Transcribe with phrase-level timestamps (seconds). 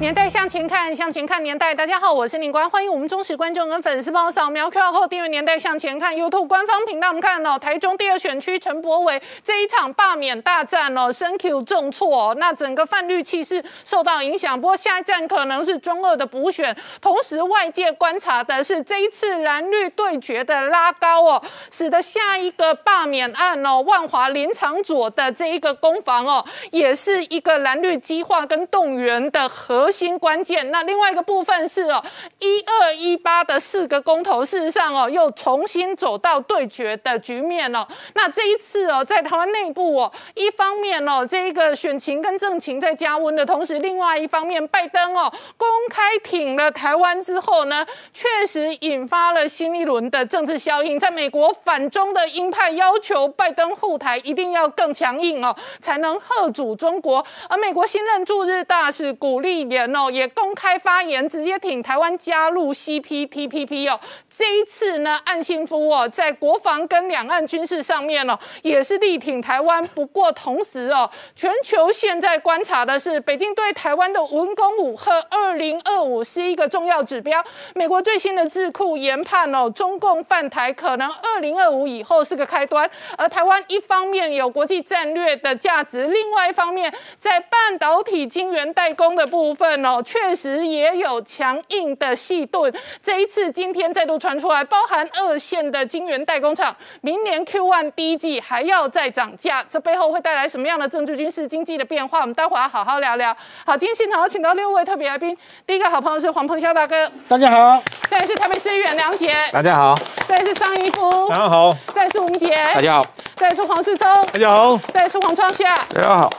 [0.00, 1.74] 年代向前看，向前看年代。
[1.74, 7.08] 大家好，我是宁官，欢迎我们忠实观众跟粉丝帮我扫描 QR 后订阅《年代向前看》YouTube 官方频道。
[7.08, 14.58] 我们看哦，台中第二选区陈柏伟这一场罢免大战哦，Thank you 重挫哦，那整个泛绿气势受到影响。
[14.58, 29.46] 不过下一站可能是中二的补选，同时外界观察的是这一次蓝绿对决的拉高哦，使得下一个罢免案哦，万华林长佐的这一个攻防哦，也是一个蓝绿激化跟动员的
[29.90, 30.00] 核。
[30.00, 32.02] 新关键，那另外一个部分是哦，
[32.38, 37.86] 一二一八的四个公投，事实上哦，又重新走到对决的局面哦。
[38.14, 50.98] 那这一次哦，在台湾内部哦，一方面哦，这一个选情跟政情在加温的同时，另外一方面，拜登哦公开挺了台湾之后呢，确实引发了新一轮的政治效应。
[50.98, 57.22] 在美国反中的鹰派要求拜登护台一定要更强硬哦，才能吓阻中国。
[57.50, 60.00] 而美国新任驻日大使鼓励也。
[60.00, 64.00] 哦，也公开发言，直接挺台湾加入 CPTPP 哦。
[64.28, 69.84] 这一次呢，岸信夫哦，在国防跟两岸军事上面哦，也是力挺台湾。
[69.88, 77.44] 不过同时哦，全球现在观察的是，北京对台湾的文攻武和二零二五是一个重要指标。
[77.74, 82.88] 美国最新的智库研判哦，中共犯台可能二零二五以后是个开端。
[83.18, 89.69] 而台湾一方面有国际战略的价值，另外一方面在半导体晶圆代工的部分。
[89.84, 92.72] 哦，确实也有强硬的细盾。
[93.02, 102.20] 这一次，今天再度传出来，包含二线的晶圆代工厂，明年 Q one 第一季还要再涨价，这背后会带来什么样的政治、军事、经济的变化？
[102.20, 103.36] 我们待会儿好好聊聊。
[103.64, 109.94] 好，今天现场有请到六位特别来宾，第一个好朋友是黄鹏霄大哥，大家好；再是台北市议员梁杰，大家好；
[110.26, 113.04] 再是尚一夫，大家好；再是吴杰，大家好；
[113.36, 116.30] 再是黄世忠，大家好；再是黄创夏，大家好。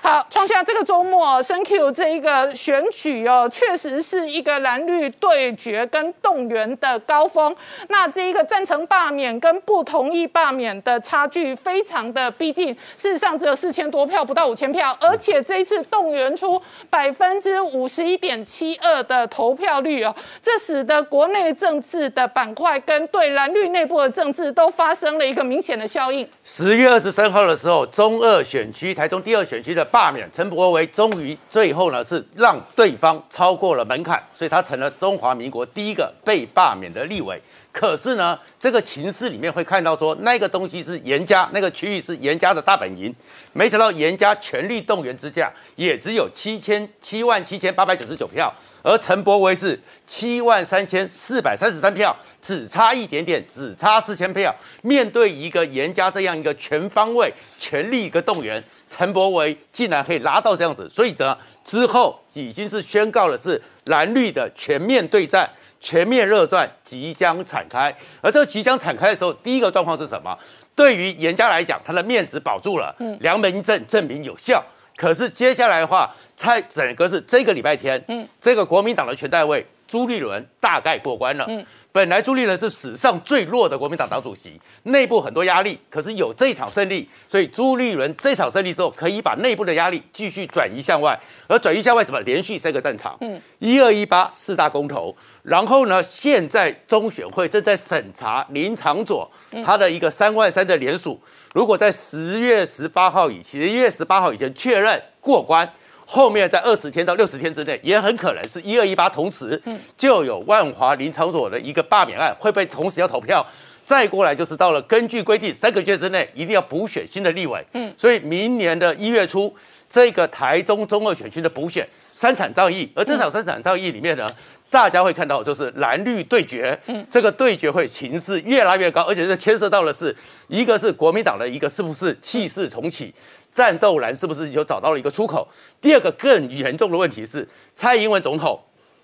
[0.00, 7.54] 好，创下这个周末，Thank you 这一个选举哦，确实是一个蓝绿对决跟动员的高峰。
[7.88, 26.26] 那这一个赞成罢免跟不同意罢免的差距非常的逼近，事实上只有四千多票，不到五千票，而且这一次动员出百分之五十一点七二的投票率哦，这使得国内政治的板块跟对蓝绿内部的政治都发生了一个明显的效应。
[26.44, 29.87] 十月二十三号的时候，中二选区台中第二选区的。
[29.90, 37.40] 罢免陈柏维，终于最后呢是让对方超过了门槛，所以他成了中华民国第一个被罢免的立委。
[37.70, 43.14] 可是呢，这个情势里面会看到说，那个东西是严家，那个区域是严家的大本营。
[43.52, 54.52] 没想到严家全力动员之下，也只有七千七万七千八百九十九票，而陈柏维是七万三千四百三十三票，只差一点点，只差四千票。
[54.82, 58.62] 面对一个严家这样一个全方位、全力一个动员。
[58.88, 67.94] 陈柏维竟然可以拉到这样子，所以呢，之后已经是宣告了是蓝绿的全面对战、全面热战即将展开。
[68.22, 70.36] 而这个即将展开的时候，第一个状况是什么？
[70.74, 74.64] 对于严家来讲，他的面子保住了，梁门证证明有效。
[74.96, 81.44] 可是接下来的话，猜整个是这个礼拜天，嗯，这个国民党的全代位朱立伦大概过关了。
[81.48, 81.64] 嗯。
[81.98, 84.52] 本来朱立伦是史上最弱的国民党党主席，
[84.84, 92.20] 内部很多压力，可是有这场胜利，所以朱立伦这场胜利之后，可以把内部的压力继续转移向外，而转移向外什么？
[92.20, 99.28] 连续三个战场，嗯，一二一八四大公投，然后呢，现在中选会正在审查林长佐
[99.64, 101.20] 他的一个三万三的联署，
[101.52, 105.68] 如果在十月十八号以前，十月十八号以前确认过关。
[106.10, 109.62] 后面在二十天到六十天之内，也很可能是一二一八同时，
[109.94, 113.46] 就有万华林场所的一个罢免案会被同时要投票。
[113.84, 117.62] 再过来就是到了根据规定三个月之内一定要补选新的立委。
[117.74, 119.54] 嗯，所以明年的一月初，
[119.90, 124.26] 这个台中中二选区的补选三场战役，而这场三场战役里面呢，
[124.70, 126.78] 大家会看到就是蓝绿对决。
[126.86, 130.16] 嗯，这个对决会形势越来越高，而且这牵涉到的是
[130.48, 133.12] 一个是国民党的一个是不是气势重启。
[133.58, 135.44] 战斗蓝是不是就找到了一个出口？
[135.80, 137.44] 第二个更严重的问题是，
[137.74, 138.56] 蔡英文总统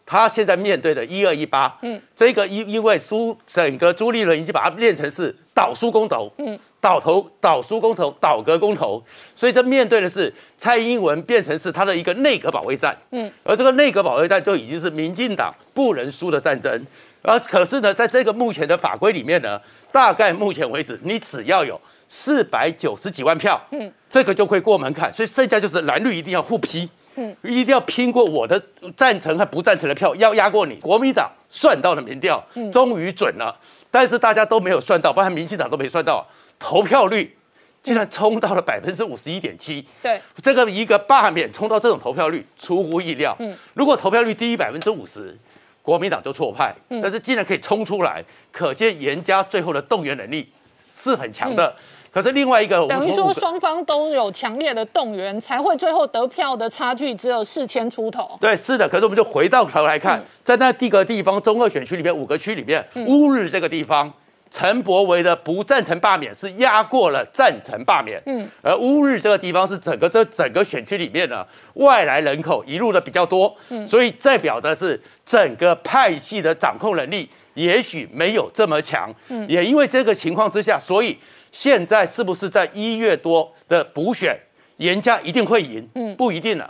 [0.07, 9.03] 他现在面对的一二一八，嗯，这个因因为朱整个朱立伦已经把它练成是倒输公投，嗯，倒头倒输公投倒戈公投，
[9.35, 16.87] 所以这面对的是蔡英文变成是他的一个内阁保卫战，嗯，而这个内阁保卫战就已经是民进党不能输的战争，
[17.23, 19.61] 而可是呢，在这个目前的法规里面呢，
[19.91, 21.81] 大概目前为止，你只要有。
[22.17, 28.63] 四百九十几万票，嗯，这个就会过门槛，所以剩下就是蓝绿一定要互批，嗯，一定要拼过我的
[28.97, 30.77] 赞成和不赞成的票，要压过你。
[30.77, 33.59] 国民党算到了民调，终于准了，
[33.91, 36.25] 但是大家都没有算到，包括民进党都没算到，
[36.57, 37.37] 投票率
[37.83, 45.37] 竟然冲到了百分之五十一点七，对，这个一个罢免冲到这种投票率出乎意料，嗯，如果投票率低于百分之五十。
[45.83, 50.51] 国民党就错派，但是既然可以冲出来，可见严家最后的动员能力
[50.89, 51.77] 是很强的。
[52.15, 58.39] 可是另外一个，等于说双方都有强烈的动员，才会最后得票的差距只有四千出头。
[58.41, 58.89] 对，是的。
[58.89, 64.13] 可是我们就回到头来看，在那第个地方中二选区里面五个区里面，乌日这个地方。
[64.57, 81.19] 陈柏维的不赞成罢免是压过了赞成罢免，嗯，而乌日这个地方是整个这整个选区里面呢外来人口一路的比较多，嗯，所以代表的是整个派系的掌控能力也许没有这么强，嗯，也因为这个情况之下，所以
[81.55, 84.37] 现在是不是在一月多的补选，
[84.79, 85.89] 严家一定会赢？
[85.95, 86.69] 嗯，不一定了。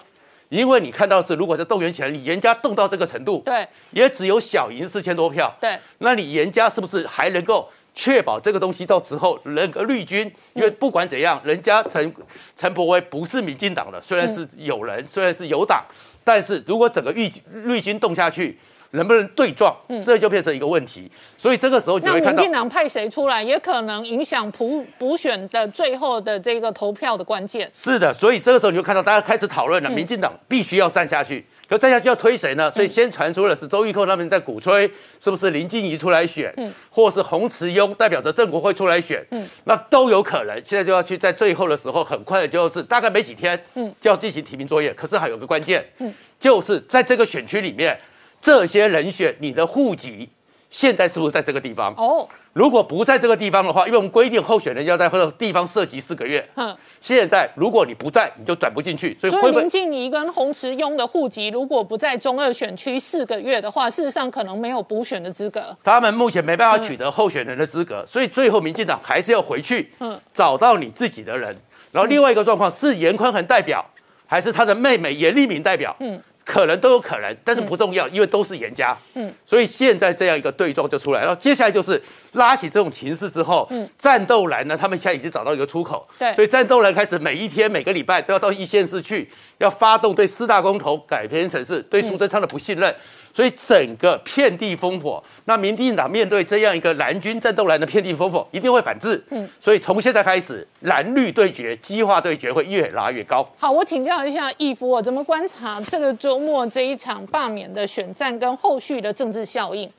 [0.51, 10.31] 因为你看到是，如果是动员起来，你严家动到这个程度，对，也只有小赢四千多票，对，那你严家是不是还能够确保这个东西到时候人个绿军？
[10.53, 12.15] 因为不管怎样，人家陈
[12.55, 15.83] 陈伯威不是民进党的，虽然是有人，虽然是有党，
[16.23, 17.33] 但是如果整个绿
[17.65, 18.59] 绿军动下去。
[18.95, 19.75] 能不能对撞，
[20.05, 21.11] 这就变成一个问题。
[21.37, 27.71] 所以这个时候你会看到，民进党派谁出来，也可能影响补补选的最后的这个投票的关键。
[27.75, 31.45] 是的，所以这个时候你就看到大家开始讨论了，民进党必须要站下去。
[31.67, 32.71] 可站下去要推谁呢？
[32.71, 34.89] 所以先传出的是周玉蔻那边在鼓吹，
[35.19, 40.55] 是不是林静怡出来选，嗯，或是洪慈庸代表着郑国会出来选，嗯，那都有可能。
[40.65, 44.93] 现在就要去在最后的时候，很快的就是大概没几天，嗯，就要进行提名作业。
[44.93, 47.99] 可是还有个关键，嗯，就是在这个选区里面。
[48.45, 50.29] 这些人选，你的户籍
[50.69, 51.95] 现在是不是在这个地方？
[51.97, 56.47] 哦，如果不在这个地方的话，因为我们规定候选人要在这个地方涉及四个月。
[56.57, 59.17] 嗯，现在如果你不在，你就转不进去。
[59.19, 65.75] 所以，所以林静怡跟洪池庸的户籍如果不在中二选区四个月的话，事实上可能没有补选的资格。
[65.83, 71.57] 他们目前没办法取得候选人的资格，所以最后民进党还是要回去，嗯，找到你自己的人。
[71.93, 73.83] 然后另外一个状况是严宽恒代表，
[74.27, 75.97] 还是他的妹妹严立明代表？
[76.01, 76.21] 嗯。
[76.45, 78.97] 可能都有可能，但是不重要，因为都是严家。
[79.15, 82.01] 嗯，所以现在这样一个对撞就出来，然后接下来就是
[82.33, 86.07] 拉起这种情势之后，嗯，战斗蓝呢，他们现在已经找到一个出口。
[86.19, 92.95] 对，所以战斗蓝开始每一天、每个礼拜都要到一线市去，要发动对四大公投改编城市、对苏贞昌的不信任。
[93.35, 99.21] 所以整个遍地烽火，那民进党面对这样一个蓝军战斗蓝的遍地烽火，一定会反制。
[99.31, 103.45] 嗯，所以从现在开始，蓝绿对决、激化对决会越拉越高。
[103.59, 109.91] 好，我请教一下义夫，我怎么观察这个周末这一场罢免的选战跟后续的政治效应？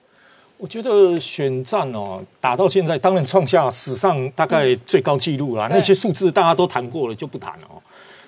[0.58, 5.68] 我觉得选战哦，打到现在，当然创下史上大概最高纪录了。
[5.70, 7.68] 那些数字大家都谈过了，就不谈了。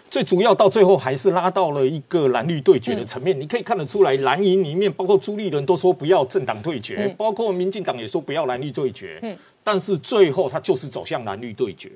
[0.09, 9.19] 最主要到最后还是拉到了一个蓝绿对决的层面，你可以看得出来，蓝营里面包括朱立伦都说不要政党对决，包括民进党也说不要蓝绿对决。
[9.21, 11.91] 嗯，但是最后他就是走向蓝绿对决。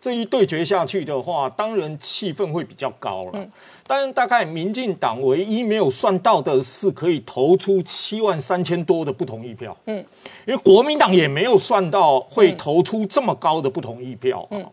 [0.00, 3.30] 这一对决下去的话，当然气氛会比较高了。
[3.34, 3.50] 嗯，
[3.84, 9.76] 但大概民进党唯一没有算到的是可以投出七万三千多的不同意票。
[9.86, 9.96] 嗯，
[10.46, 14.46] 因为国民党也没有算到会投出这么高的不同意票。
[14.52, 14.64] 嗯。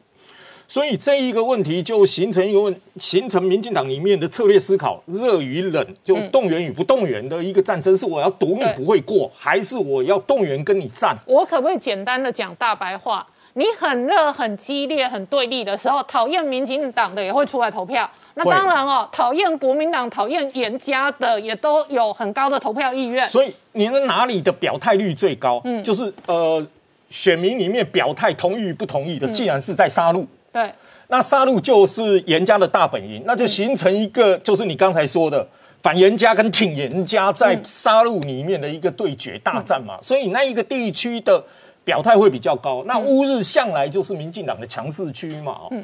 [0.67, 11.15] 所以这一个问题就形成一个问，形成民进党里面的策略思考，热与冷，就动员与不动员的一个战争，是我要赌你不会过，还是我要动员跟你战？
[11.25, 13.25] 我可不可以简单的讲大白话？
[13.57, 18.09] 你很热、很激烈、很对立的时候，讨厌民进党的也会出来投票。
[18.33, 23.25] 那当然哦，讨厌国民党、讨厌严家的也都有很高的投票意愿。
[23.29, 25.61] 所以你们哪里的表态率最高？
[25.63, 26.61] 嗯，就是呃，
[27.09, 30.25] 选民里面表态同意与不同意的，既然是在杀戮。
[30.55, 30.73] 对，
[31.09, 35.45] 那杀戮就是严家的大本营，那就形成一个，就是你刚才说的
[35.83, 39.99] 反严家跟挺严家在杀戮里面的一个对决大战嘛。
[40.01, 41.43] 所以那一个地区的
[41.83, 42.81] 表态会比较高。
[42.87, 45.83] 那乌日向来就是民进党的强势区嘛，嗯，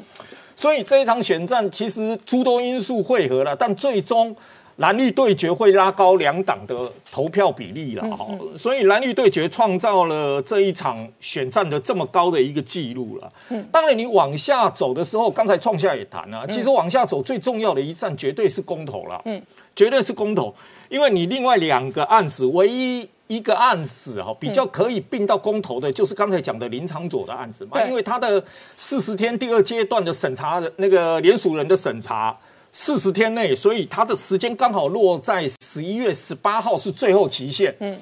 [0.56, 4.34] 所以这一场选战其实诸多因素汇合了，但最终。
[4.82, 8.26] 蓝绿对决会拉高两党的投票比例了，哈，
[8.58, 13.32] 所以蓝绿对决创造了这一场选战的这么高的一个记录了。
[13.50, 19.40] 嗯，当然你往下走的时候，刚才创下也谈了，其实往下走最重要的一战绝对是公投了，嗯，
[19.76, 20.52] 绝对是公投，
[20.88, 28.42] 因为你另外两个案子，唯一一个案子哈比较可以并到公投的，就是刚才讲的林长佐的案子嘛，因为他的
[28.76, 32.36] 四十天第二阶段的审查的那个联署人的审查。
[32.72, 37.74] 四十天内，所以它的时间刚好落在十一月十八号是最后期限。
[37.80, 37.96] 嗯，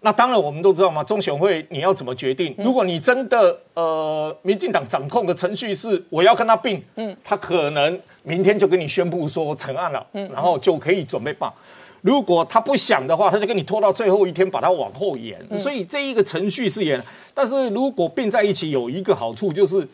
[0.00, 2.52] 那当然我们都知道嘛，中选会你要怎么决定？
[2.58, 11.52] 如果你真的呃，民进党掌控的程序是我要跟他并，嗯，他可能明天就跟你宣布说成案了，嗯，然后就可以准备罢。
[12.00, 15.36] 如果他不想的话，他就跟你拖到最后一天，把它往后延。
[15.58, 17.00] 所以这一个程序是延，
[17.34, 19.86] 但是如果并在一起，有一个好处就是，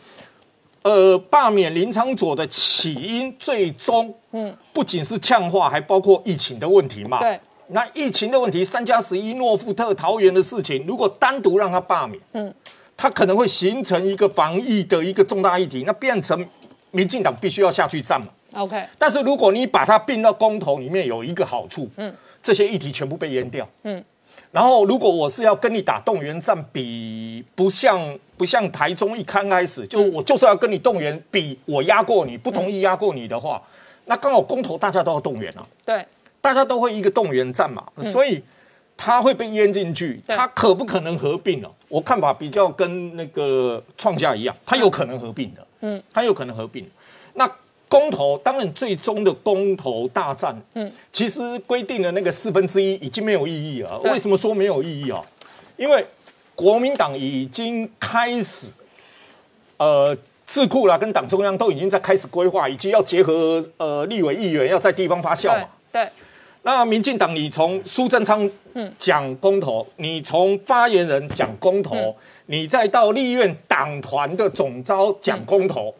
[0.85, 7.19] 呃，罢免林昌佐的起因，最终，嗯，不仅是呛化，还包括疫情的问题嘛。
[7.19, 7.39] 对。
[7.69, 12.53] 那疫情的问题，三加十一、诺富特、桃园的事情，如果单独让他罢免，嗯，
[12.95, 16.47] 他可能会形成一个防疫的一个重大议题，那变成
[16.91, 18.27] 民进党必须要下去站嘛。
[18.53, 22.13] OK，但是如果你把它并到公投里面，有一个好处，嗯，
[22.43, 24.03] 这些议题全部被淹掉，嗯，
[24.51, 27.99] 然后如果我是要跟你打动员战，比不像
[28.37, 33.61] 不像台中一刚开始就我就是要跟你动员，比我压过你，不同意压过你的话，
[34.05, 36.05] 那刚好公投大家都要动员啊，对，
[36.41, 38.41] 大家都会一个动员战嘛，所以
[38.97, 41.71] 他会被淹进去，他可不可能合并了？
[41.87, 46.85] 我看法比较跟那个创下一样，他有可能合并的，嗯，他有可能合并，
[47.33, 47.49] 那。
[47.87, 53.99] 公投当然最终的公投大战，嗯，其实规定的那个四分之一已经没有意义了。
[53.99, 55.23] 为什么说没有意义啊？
[55.77, 56.05] 因为
[56.55, 58.71] 国民党已经开始，
[59.77, 65.67] 呃，智库啦跟党中央都已经在开始规划，以及要结合呃立委议员要在地方发酵嘛。
[65.91, 66.07] 对。
[66.63, 68.49] 那民进党，你从苏贞昌
[68.97, 72.15] 讲公投，你从发言人讲公投，
[72.47, 75.93] 你再到立院党团的总召讲公投。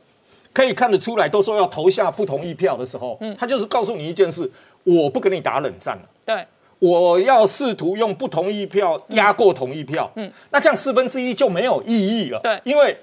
[0.51, 4.49] 可以看得出来，都说要投下不同意票的时候，嗯，他就是告诉你一件事：
[4.85, 6.03] 我不跟你打冷战了。
[6.25, 6.47] 对，
[6.79, 10.11] 我要试图用不同意票压过同意票。
[10.15, 12.39] 嗯，那这样四分之一就没有意义了。
[12.43, 12.97] 对，因为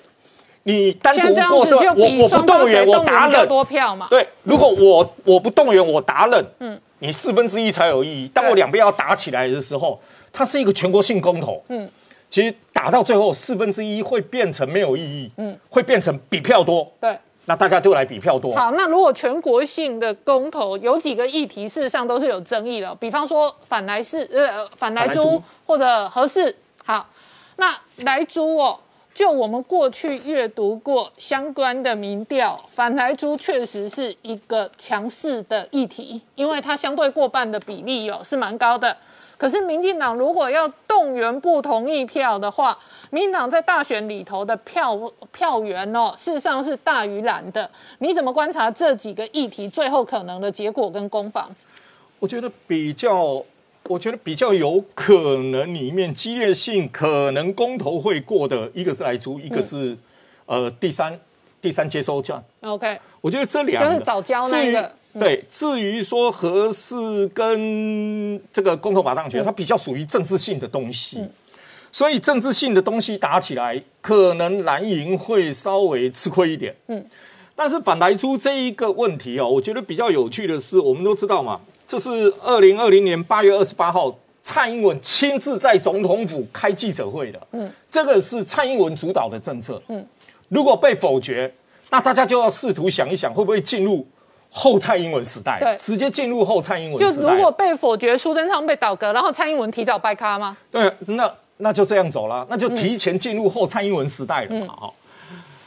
[0.65, 4.07] 你单独过是，我我不动员，我打冷多票嘛。
[4.11, 8.29] 对，如果我我不动员，我打冷，嗯，你四分之一才有意义。
[8.29, 10.01] 当我两边要打起来的时候，
[10.33, 11.63] 它是一个全国性公投。
[11.69, 11.91] 嗯，
[12.31, 15.31] 其实打到最后四分之一会变成没有意义。
[15.39, 16.93] 嗯，会变成比票多。
[17.01, 17.19] 对。
[17.47, 18.55] 那大家就来比票多。
[18.55, 26.55] 好，那如果全国性的公投有几个议题，事实上都是有争议的，比方说反来市呃反来租或者合适。
[26.85, 27.09] 好，
[27.57, 28.79] 那来租哦，
[29.13, 38.97] 就我们过去阅读过相关的民调，反来租确实是一个强势的议题，因为它相对过半的比例哦是蛮高的。
[39.43, 42.79] 可是民进党如果要动员不同意票的话，
[43.11, 44.97] 民党在大选里头的票
[45.33, 47.69] 票源哦，事实上是大于蓝的。
[47.99, 51.51] 你怎么观察这几个议题最后可能的结果跟攻防？
[52.21, 53.45] 我觉得比较，
[53.89, 59.99] 我觉得比较有可能里面激烈性可能公投会过的一个是来租，一个是
[60.47, 61.19] 呃第三
[61.61, 62.41] 第三接收站。
[62.61, 64.93] OK，我觉得这两个就是早交那个。
[65.19, 71.23] 对，至于说合适跟这个公投法当权，它比较属于政治性的东西。
[71.95, 76.75] 所以政治性的东西打起来，可能蓝营会稍微吃亏一点。
[76.87, 77.05] 嗯，
[77.55, 87.47] 但是反来出这一个问题哦，我觉得比较有趣的是，我们都知道嘛，这是二零二零年八月二十八号蔡英文亲自在总统府开记者会的。
[87.53, 89.83] 嗯，这个是蔡英文主导的政策。
[89.89, 90.03] 嗯，
[90.49, 91.53] 如果被否决，
[91.91, 94.07] 那大家就要试图想一想，会不会进入
[94.53, 95.59] 后蔡英文时代？
[95.59, 97.23] 对，直接进入后蔡英文时代。
[97.23, 100.57] 就如果被否决，苏贞昌被倒戈，然后蔡英文提早掰咖吗？
[100.71, 101.29] 对，那。
[101.59, 104.75] 那就这样走了，那就提前进入后蔡英文时代了嘛？
[104.75, 104.93] 哈，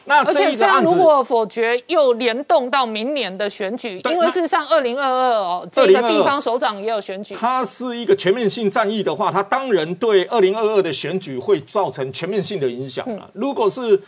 [0.04, 7.34] 那这一个案子如果否决，又联动到明年的选举，因为事实上二零二二哦，这个地方首长也有选举。
[7.36, 13.30] 它是一个全面性战役的话，它当然对二零二二的选举会造成全面性的影响了。
[13.32, 14.01] 如果是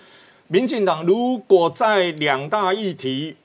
[0.47, 3.37] 民进党，如果在两大议题，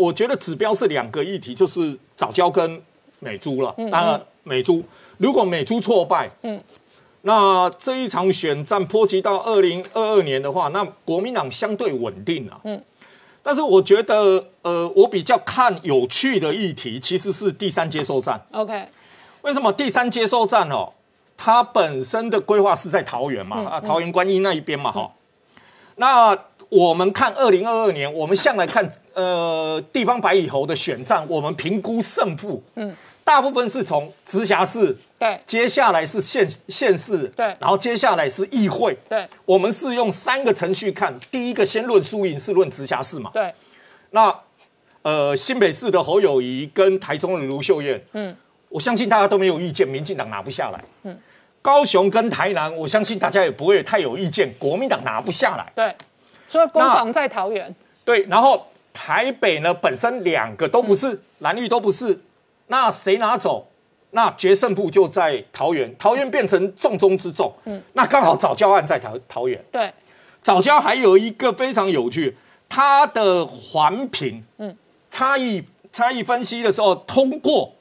[0.00, 2.82] 我觉得指标是两个议题，就是早教跟
[3.18, 3.74] 美猪了。
[3.76, 4.82] 那美猪
[5.18, 6.60] 如果美猪挫败，嗯。
[7.22, 12.58] 那这一场选战波及到二零二二年的话，那国民党相对稳定了。
[12.64, 12.82] 嗯，
[13.42, 18.40] 但是我觉得，呃，我比较看有趣的议题其实是第三接收站。
[18.52, 18.86] OK，
[19.42, 20.90] 为什么第三接收站哦？
[21.36, 25.12] 它本身的规划是在桃园嘛，啊，桃园观音那一边嘛，哈。
[25.96, 26.34] 那
[26.70, 34.96] 我们看二零二二年，我们向来看呃地方白蚁猴的选战，我们评估胜负，嗯，大部分是从直辖市。
[35.18, 43.52] 对，接下来是县县市，对，然后接下来是议会，对，我们是用三个程序看，第一个先论输赢，是论直辖市嘛，对，
[44.12, 44.34] 那
[45.02, 48.34] 呃新北市的侯友谊跟台中的卢秀燕，嗯，
[48.70, 51.18] 我相信大家都没有意见，民进党拿不下来，嗯，
[51.60, 55.94] 高雄跟台南，我相信大家也不会太有意见，国民党拿不下来，对，
[56.50, 57.72] 所以攻防在桃园，
[58.04, 62.20] 对，然后台北呢本身两个都不是蓝绿都不是，
[62.66, 63.68] 那谁拿走？
[64.10, 67.52] 那决胜负就在桃园，桃园变成重中之重。
[67.64, 69.94] 嗯，那刚好早教案在桃桃园，对，
[70.42, 72.36] 早教还有一个非常有趣，
[72.68, 74.76] 它的环评，嗯，
[75.12, 77.72] 差异差异分析的时候通过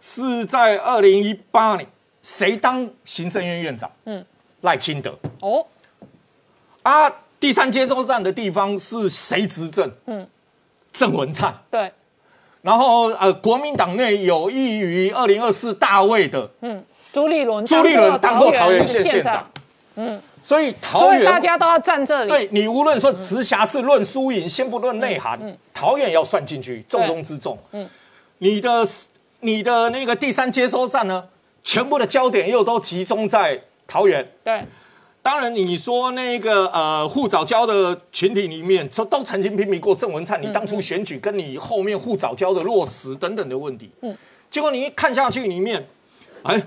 [0.00, 1.84] 是在二零一八年，
[2.22, 3.90] 谁当行政院院长？
[4.04, 4.24] 嗯，
[4.60, 5.18] 赖清德。
[5.40, 5.66] 哦，
[6.84, 7.12] 啊，
[7.42, 9.90] 第三接收站的地方是谁执政？
[10.06, 10.24] 嗯，
[10.92, 11.52] 郑文灿。
[11.68, 11.92] 对，
[12.60, 19.50] 然后呃，国民党内有益于二零二四大位的嗯，朱立伦，朱立伦当过桃园县县长，，
[19.96, 22.30] 嗯所以桃所以大园家都要站这里。
[22.30, 27.58] 对你无论说直辖市论输赢，先不论内涵，桃园要算进去，重中之重。
[27.72, 27.90] 嗯，
[28.38, 28.86] 你的
[29.40, 31.24] 你的那个第三接收站呢，
[31.64, 34.32] 全部的焦点又都集中在桃园。
[34.44, 34.64] 对，
[35.22, 43.88] 当然，你说那个呃护早教的群体里面，都都曾经批评过郑文灿，你当初选举跟你后面护早教的落实等等的问题。
[44.00, 44.16] 嗯，
[44.50, 45.86] 结果你一看下去，里面，
[46.42, 46.60] 哎，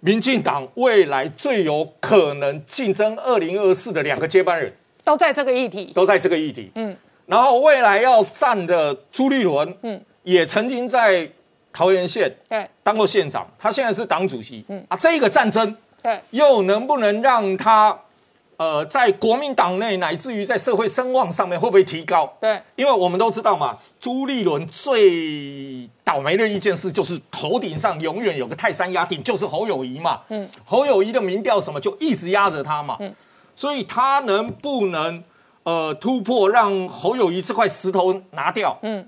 [0.00, 4.72] 民进党未来最有可能竞争二零二四的两个接班人，
[5.04, 5.92] 都在这个议题。
[5.94, 6.70] 都在这个议题。
[6.76, 11.30] 嗯，然后未来要站的朱立伦，嗯，也曾经在
[11.74, 14.64] 桃园县对当过县长，他现在是党主席。
[14.70, 15.76] 嗯啊，这个战争。
[16.06, 17.98] 对，又能不能让他，
[18.58, 22.32] 呃，在国民党内乃至于在社会声望上面会不会提高？
[22.40, 30.20] 对，因为我们都知道嘛，朱立伦最倒霉的一件事就是头顶上永远有个泰山压顶，就是侯友谊嘛。
[30.28, 32.96] 嗯，侯友谊的民调什么就一直压着他嘛。
[33.00, 33.12] 嗯，
[33.56, 35.24] 所以他能不能
[35.64, 38.78] 呃突破，让侯友谊这块石头拿掉？
[38.82, 39.04] 嗯。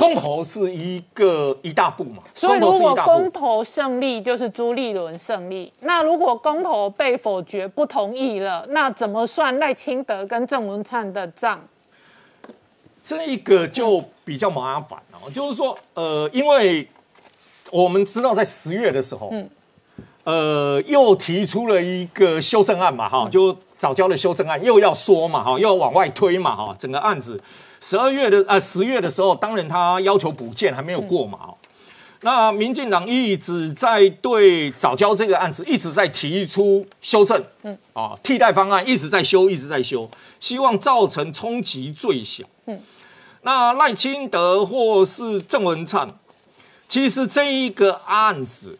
[0.00, 5.70] 公投是一个一大步嘛，所以如果公投胜利，就是朱立伦胜利。
[5.80, 11.60] 那如果公投被否决不同意了，那怎么算赖清德跟郑文灿的账？
[13.02, 16.86] 这个就比较麻烦哦，就是说，呃，因为
[17.70, 19.48] 我们知道在十月的时候，嗯，
[20.24, 27.40] 呃，又提出了一个修正案嘛，哈，就早交的修正案又要说嘛，哈，又要往外推嘛，哈，整个案子
[27.80, 31.56] 十二月的呃十月的时候，当然他要求补件还没有过嘛，哦。
[32.22, 40.06] 那民进党一直在对早教这个案子一直在提出修正，嗯，啊，替代方案一直在修，一直在修，
[40.38, 42.44] 希望造成冲击最小。
[42.66, 42.78] 嗯，
[43.40, 46.06] 那赖清德或是郑文灿，
[46.86, 48.78] 其实这一个案子，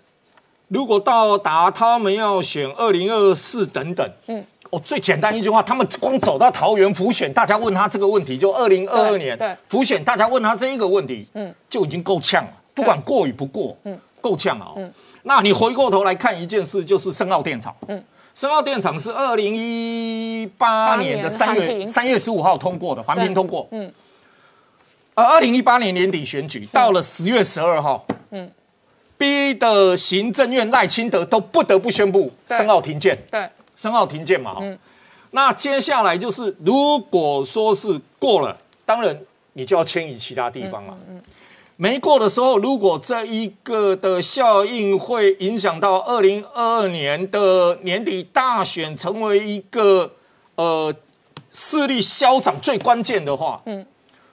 [0.68, 14.90] 如果到达他们要选二零二四等等，嗯，哦，最简单一句话，他们光走到桃园浮选，大家问他这个问题，就二零二二年浮选，大家问他这一个问题，嗯，就已经够呛了，不管过与不过，嗯，够呛了、哦。
[15.24, 18.02] 那你回过头来看一件事，就是深澳电厂，嗯。
[18.32, 22.16] 深澳电厂是二零一八年的三月三月。
[22.16, 23.66] 十五号通过的，环评通过。
[23.72, 23.92] 嗯，
[25.14, 28.48] 呃，二零一八年年底选举到了十月十二号，嗯，
[29.18, 32.56] 逼的行政院赖清德都不得不宣布对。
[32.56, 33.46] 深澳停建，对，
[33.80, 34.58] 深澳停建嘛。
[34.60, 34.78] 嗯，
[35.30, 39.18] 那接下来就是如果说是过了，当然
[39.54, 40.94] 你就要迁移其他地方了。
[41.08, 41.22] 嗯。
[41.76, 50.12] 没过的时候，如果这一个的效应会影响到二零二二年的年底大选，成为一个
[50.56, 50.94] 呃
[51.50, 53.86] 势力消长最关键的话，嗯，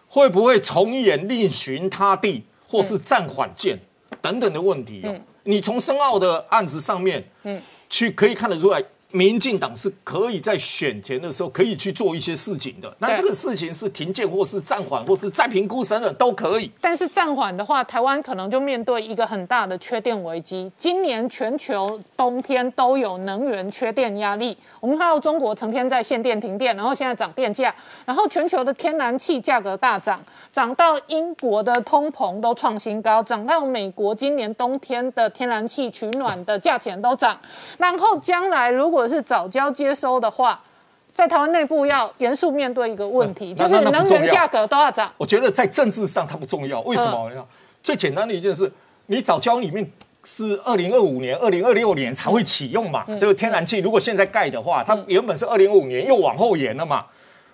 [0.10, 3.80] 会不会重演另寻他地，或是暂缓建、
[4.22, 5.16] 等等的问题哦？
[5.44, 8.84] 你从深澳的案子上面，嗯，去可以看得出来。
[9.12, 16.70] 民进党是可以在选前的时候可以去做一些事情的，那对这个事情是停建或是暂缓或是再评估等等都可以。
[16.82, 20.70] 但是暂缓的话，台湾可能就面对一个很大的缺电危机。
[20.78, 24.58] 今年全球冬天都有能源缺电压力。
[24.80, 27.74] 我们看到中国成天在限电停电，然后现在涨电价，
[28.06, 37.40] 然后全球的天然气价格大涨，涨到英国的通膨都创新高，涨到美国今年冬天的天然气取暖的价钱都涨。
[37.78, 40.62] 然后将来如果是早交接收的话，
[41.14, 45.12] 在台湾内部要严肃面对一个问题，那就是能源价格都要涨。
[45.18, 47.30] 我觉得在政治上它不重要，为什么？
[47.36, 47.44] 嗯。
[47.84, 48.72] 最简单的一件事，
[49.08, 49.92] 你早交里面
[50.24, 57.06] 是二零二五年、二零二六年才会启用嘛，嗯这个天然气如果现在盖的话，它原本是二零二五年又往后延了嘛，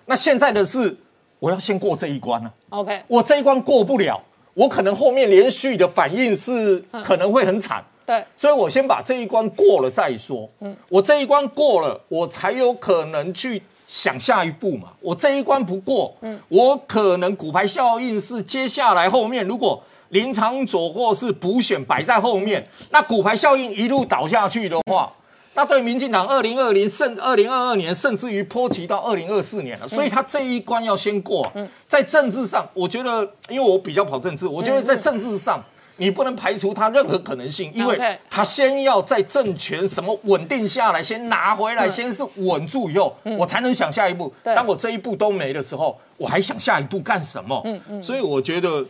[0.06, 0.95] 那现在的是
[1.39, 4.19] 我要先过这一关呢、OK，我这一关过不了，
[4.56, 7.84] 我可能后面连续的反应是可能会很惨。
[8.05, 8.23] 对。
[8.35, 10.49] 所以我先把这一关过了再说。
[10.59, 14.89] 嗯，我这一关过了，我才有可能去想下一步嘛。
[14.99, 25.11] 我这一关不过，嗯，我可能骨牌效应是接下来后面如果林长佐或是补选摆在后面，那骨牌效应一路倒下去的话。
[25.55, 31.47] 那对民进党二零二零甚二零二二年，甚至于波及到二零二四年了，所以他这一关要先过。
[31.53, 35.63] 嗯在政治上，我觉得，因为我比较跑政治，我觉得在政治上，
[35.97, 41.91] 你不能排除他任何可能性，因为他先要在政权什么稳定下来，先拿回来，嗯。
[41.91, 44.34] 先是稳住以后，我才能想下一步。
[44.43, 47.62] 当我这一步都没的时候，我还想下一步干什么？
[47.65, 48.03] 嗯嗯。
[48.03, 48.86] 所以我觉得，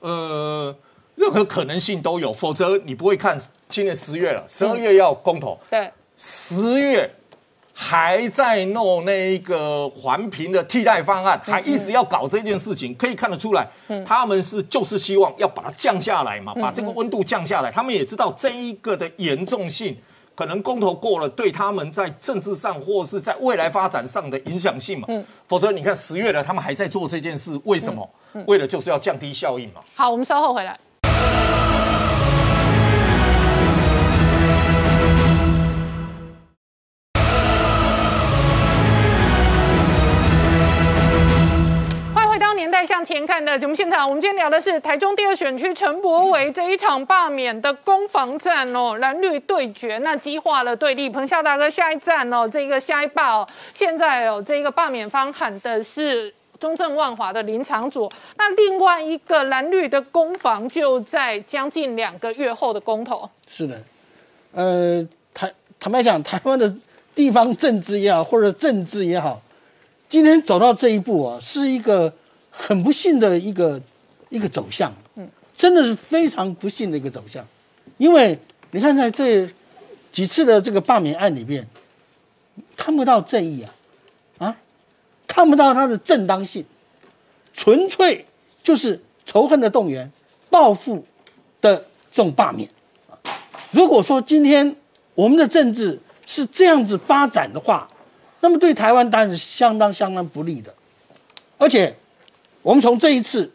[0.00, 0.74] 呃，
[1.16, 3.36] 任何可能性都有，否则你不会看
[3.68, 7.10] 今年十月了，十二月要公投，对，十月
[7.78, 13.68] 还在弄那一个环评的替代方案，还一直要搞这件事情，可以看得出来，
[14.04, 17.70] 他们是就是希望要把它降下来嘛，把这个温度降下来。
[17.70, 19.94] 他们也知道这一个的严重性，
[20.34, 25.06] 可能公投过了，对他们在政治上或是在未来发展上的影响性嘛。
[25.46, 28.08] 否则你看十月了，他们还在做这件事，为什么？
[28.46, 29.82] 为了就是要降低效应嘛。
[29.94, 30.78] 好，我们稍后回来。
[42.76, 51.08] 迎回到《年代向前看》的节目现场，我们今天聊的是台中第二选区陈柏惟这一场罢免的攻防战哦，蓝绿对决，那激化了对立。
[51.08, 63.28] 彭笑大哥，下一站哦，这个下一罢哦，现在哦，这个罢免方喊的是中正万华的林场主，那另外一个蓝绿的攻防就在将近两个月后的公投。
[63.48, 63.80] 是的，
[64.52, 66.74] 呃，台坦白讲，台湾的
[67.14, 69.40] 地方政治也好，或者政治也好，
[70.08, 72.12] 今天走到这一步啊，是一个
[72.58, 73.80] 很不幸的一个
[74.30, 77.46] 一个走向，嗯，真的是非常不幸的一个走向，
[77.98, 78.38] 因为
[78.70, 79.48] 你看在这
[80.10, 81.66] 几次的这个罢免案里面，
[82.74, 83.74] 看不到正义啊，
[84.38, 84.56] 啊，
[85.26, 86.64] 看不到它的正当性，
[87.52, 88.24] 纯粹
[88.62, 90.10] 就是仇恨的动员、
[90.48, 91.04] 报复
[91.60, 91.76] 的
[92.10, 92.68] 这种罢免。
[93.70, 94.74] 如果说今天
[95.14, 97.86] 我们的政治是这样子发展的话，
[98.40, 100.72] 那么对台湾当然是相当相当不利的。
[101.58, 101.94] 而且，
[102.66, 103.48] 我们从这一次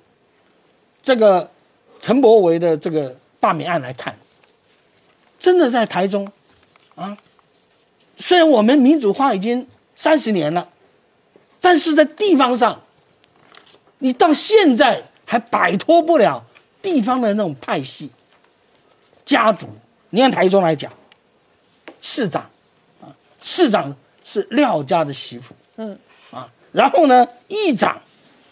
[1.03, 1.51] 这个
[1.99, 4.17] 陈柏惟的这个罢免案来看，
[5.37, 6.31] 真的在台中
[6.95, 7.17] 啊，
[8.15, 10.69] 虽然我们民主化已经三十年了，
[11.59, 12.81] 但是在地方上，
[13.97, 16.41] 你到现在还摆脱不了
[16.81, 18.09] 地方的那种派系、
[19.25, 19.67] 家族。
[20.11, 20.89] 你看台中来讲，
[22.01, 22.49] 市长
[23.01, 23.93] 啊，市长
[24.23, 25.99] 是廖家的媳妇，嗯，
[26.31, 28.01] 啊，然后呢，议长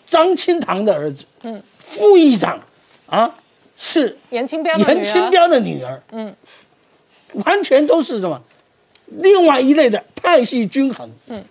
[0.09, 2.59] 张清堂的儿子，嗯，副议长
[3.05, 3.33] 啊
[3.77, 6.35] 是严清标严清标的女儿，嗯，
[7.45, 8.41] 完全都是什么？
[9.05, 11.43] 另外一类的派系均衡，嗯，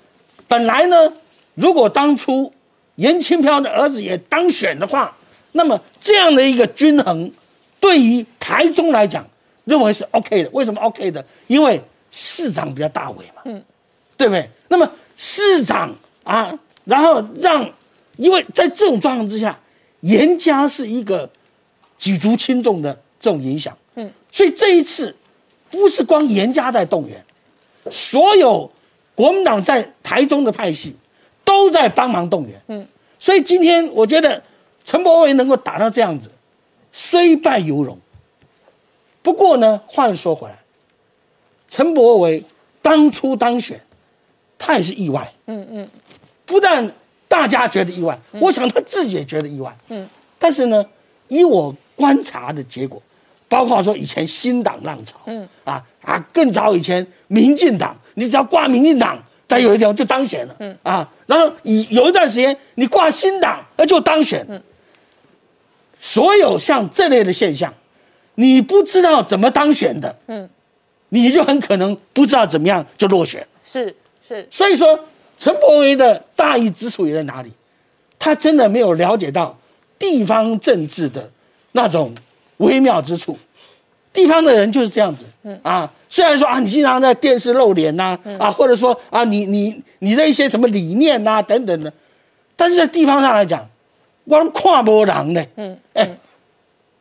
[0.47, 1.13] 本来呢，
[1.55, 2.53] 如果当初
[2.97, 5.17] 严清标的儿子也当选的话，
[5.53, 7.31] 那么这样的一个均衡，
[7.81, 9.25] 对于台中来讲，
[9.65, 10.51] 认为是 OK 的。
[10.53, 11.25] 为什么 OK 的？
[11.47, 13.63] 因为市长比较大尾嘛，嗯，
[14.17, 14.49] 对不对？
[14.69, 15.93] 那么市长
[16.25, 17.69] 啊，然后让，
[18.19, 19.59] 因为在这种状况之下，
[20.01, 21.31] 严家是一个
[21.99, 25.17] 举足轻重的这种影响，嗯，所以这一次
[25.71, 27.25] 不是光严家在动员，
[27.91, 28.71] 所有
[29.15, 30.95] 国民党在台中的派系
[31.45, 32.87] 都在帮忙动员，嗯，
[33.19, 34.43] 所以今天我觉得
[34.85, 36.31] 陈柏惟能够打到这样子，
[36.93, 37.99] 虽败犹荣。
[39.23, 40.59] 不过呢，话又说回来，
[41.69, 42.43] 陈柏惟
[42.81, 43.81] 当初当选，
[44.57, 45.89] 他也是意外，嗯嗯，
[46.47, 46.91] 不但
[47.29, 50.85] 大家觉得意外，我想他自己也觉得意外，嗯，但是呢，
[51.29, 53.01] 以我观察的结果，
[53.49, 55.49] 包括说以前新党浪潮，嗯。
[55.65, 60.75] 啊啊，更早以前民进党，你只要挂民进党，他有一条就当选了，嗯。
[60.83, 64.63] 啊，然后以有一段时间你挂新党，那就当选，嗯，
[66.01, 67.75] 所有像这类的现象，
[68.37, 70.49] 你不知道怎么当选的，嗯，
[71.11, 73.47] 你就很可能不知道怎么样就落选。
[73.63, 73.95] 是
[74.27, 74.99] 是，所以说，
[75.39, 77.51] 陈柏惟的大意之处也在哪里？
[78.19, 79.57] 他真的没有了解到
[79.99, 81.31] 地方政治的
[81.73, 82.13] 那种
[82.57, 83.39] 微妙之处。
[84.13, 85.59] 地方的人就是这样子，嗯。
[85.63, 91.93] 啊，虽然说啊，你经常在电视露脸呐、啊，或者说啊，你你你的一些什么理念呐、等等的，
[92.57, 93.65] 但是在地方上来讲，
[94.25, 96.11] 我看不人呢，嗯，哎，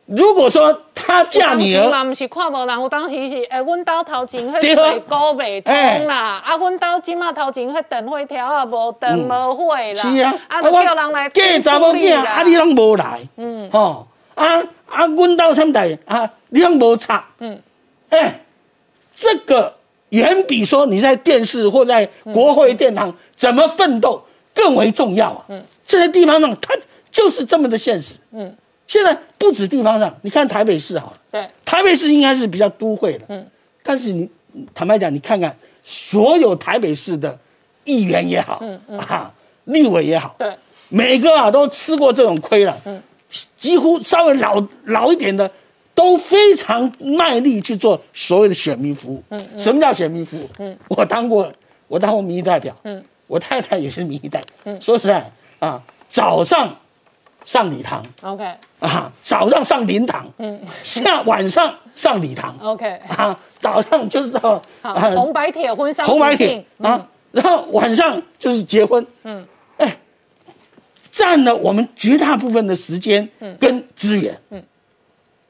[0.08, 4.90] 如果说他嫁你儿，嘛，不是看无人，我当时是诶，阮兜头前迄对啊。
[4.90, 5.74] 水沟未通
[6.06, 12.30] 啦，啊，阮兜即马头前迄电火条啊无电无火啦，是啊，啊，就叫人来嫁查某囝，啦。
[12.30, 17.60] 啊，你拢无来，嗯，吼，啊啊，阮兜三代啊，你拢无插，嗯，
[18.08, 18.40] 哎，
[19.14, 19.74] 这个
[20.08, 24.22] 远比说你在电视或在国会殿堂怎么奋斗
[24.54, 26.74] 更为重要啊，嗯，这些地方上，它
[27.12, 28.56] 就是这么的现实，嗯，
[28.88, 33.46] 现在不止地方上，你看台北市好了，对，台北市应该是比较都会的，嗯，
[33.84, 34.28] 但是你
[34.74, 37.38] 坦白讲，你看看所有台北市的
[37.84, 39.32] 议员也好，嗯嗯啊，
[39.64, 40.56] 立委也好，对，
[40.88, 43.00] 每个啊都吃过这种亏了，嗯，
[43.56, 45.50] 几乎稍微老老一点的
[45.94, 49.22] 都非常卖力去做所谓的选民服务。
[49.28, 50.48] 嗯，什么叫选民服务？
[50.60, 51.52] 嗯，我当过，
[51.88, 52.74] 我当过民意代表。
[52.84, 54.48] 嗯，我太太也是民意代表。
[54.64, 56.74] 嗯，说实在啊，早上
[57.48, 58.44] 上礼堂，OK，
[58.78, 69.42] 啊，早上上灵堂，嗯，下晚上上礼堂，OK，啊，早上就是到，啊红白铁婚上红白铁啊，然后晚上就是结婚，嗯，
[69.78, 69.96] 哎，
[71.10, 73.26] 占了我们绝大部分的时间
[73.58, 74.62] 跟资源，嗯，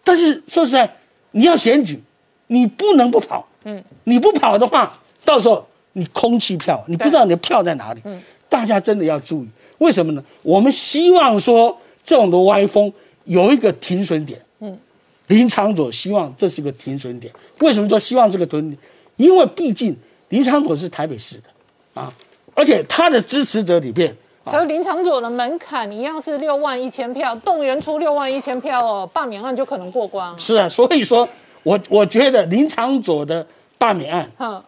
[0.05, 0.89] 但是说实在，
[1.33, 2.01] 你要选举，
[2.47, 10.23] 你不能不跑，嗯，你不跑的话，到时候你空气票，你不知道你的票在哪里，嗯，大家真的要注意，为什么呢？
[10.43, 11.77] 我们希望说
[12.09, 12.91] 这种的歪风
[13.25, 14.79] 有一个停损点，嗯，
[15.27, 18.79] 林长佐希望这是个停损点，为什么说希望这个停损点？
[19.17, 19.95] 因为毕竟
[20.31, 22.11] 林长佐是台北市的啊，
[22.55, 24.09] 而且他的支持者里边
[24.45, 30.35] 啊，可是林长佐的门槛一样是六万一千票，动员出六万一千票哦，罢免案就可能过关。
[30.39, 31.29] 是啊，所以说
[31.63, 34.65] 我我觉得林长佐的罢免案哼，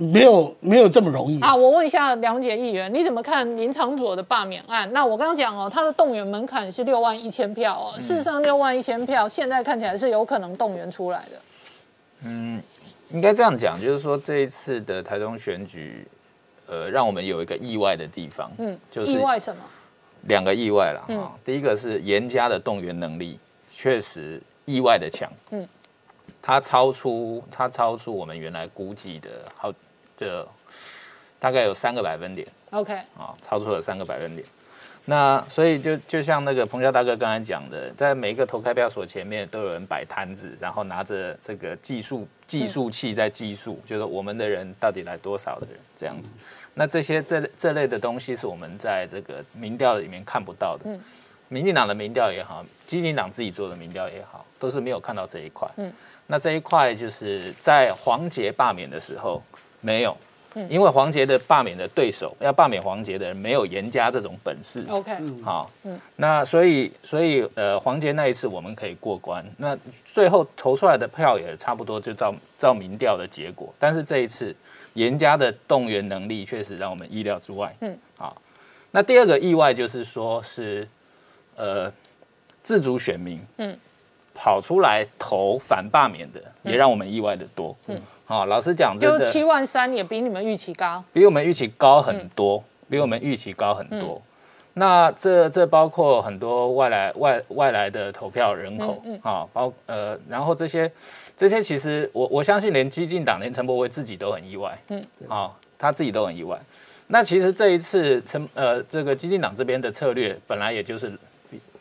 [0.00, 1.40] 没有没有这么容易。
[1.40, 4.88] 啊，我问一下梁姐议员，你怎么看林长佐的罢免案？
[4.92, 11.42] 那我刚刚讲哦，他的动员门槛是六万一千票哦，事实上六万一千票现在看起来是有可能动员出来的。
[12.24, 12.62] 嗯
[13.10, 16.06] 应该这样讲，就是说这一次的台中选举，
[16.66, 19.62] 呃，让我们有一个意外的地方，嗯，就是意外什么？
[20.22, 23.38] 两个意外了哈、嗯第一个是严家的动员能力
[23.70, 25.66] 确实意外的强，嗯，
[26.42, 29.72] 它超出它超出我们原来估计的好
[30.18, 30.46] 这
[31.38, 34.44] 大概有三个百分点 OK，啊，超出了三个百分点。
[35.04, 46.30] 那所以就就像那个彭家大哥刚才讲的，在每一个投开票所前面都有人摆摊子，然后拿着这个计数计数器在计数，就是我们的人到底来多少的人这样子。
[46.74, 50.84] 那这些这这类的东西是我们在这个民调里面看不到的。
[51.48, 55.66] 民进党的民调也好，基进党自己做的民调也好，都是没有看到这一块。
[55.76, 55.90] 嗯
[56.30, 59.42] 那这一块就是在黄杰罢免的时候
[59.80, 60.16] 没有，
[60.68, 64.84] 因为黄杰的罢免的对手要罢免黄杰的人没有严家这种本事。
[64.88, 65.70] OK，好，
[66.16, 74.54] 那所以所以呃，黄杰那一次我们可以过关，那最后投出来的票也差不多就照照民调的结果，但是这一次
[74.94, 77.74] 严家的动员能力确实让我们意料之外。
[77.80, 78.40] 嗯，好，
[78.90, 80.88] 那第二个意外就是说是
[81.54, 81.92] 呃
[82.62, 83.78] 自主选民，嗯，
[84.34, 87.76] 跑出来投反罢免的，也让我们意外的多。
[87.86, 91.02] 嗯，好，老实讲，真的就七万三也比你们预期高。
[91.14, 94.20] 比我们预期高很多，比我们预期高很多。
[94.74, 100.92] 那这这包括很多外来外外来的投票人口啊，包呃，然后这些
[101.38, 106.60] 这些其实我我相信连激进党连陈柏惟自己都很意外，嗯，啊，他自己都很意外。
[107.06, 111.10] 那其实这一次陈呃这个激进党这边的策略本来也就是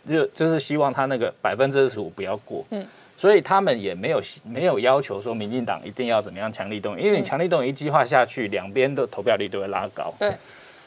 [0.06, 2.86] 就就是希望他那个百分之二十五不要过，嗯，
[3.18, 10.32] 所以他们也没有没有要求说民进党一定要怎么样强力动员，因为你强力动员一激化下去，两边的投票率都会拉高，对，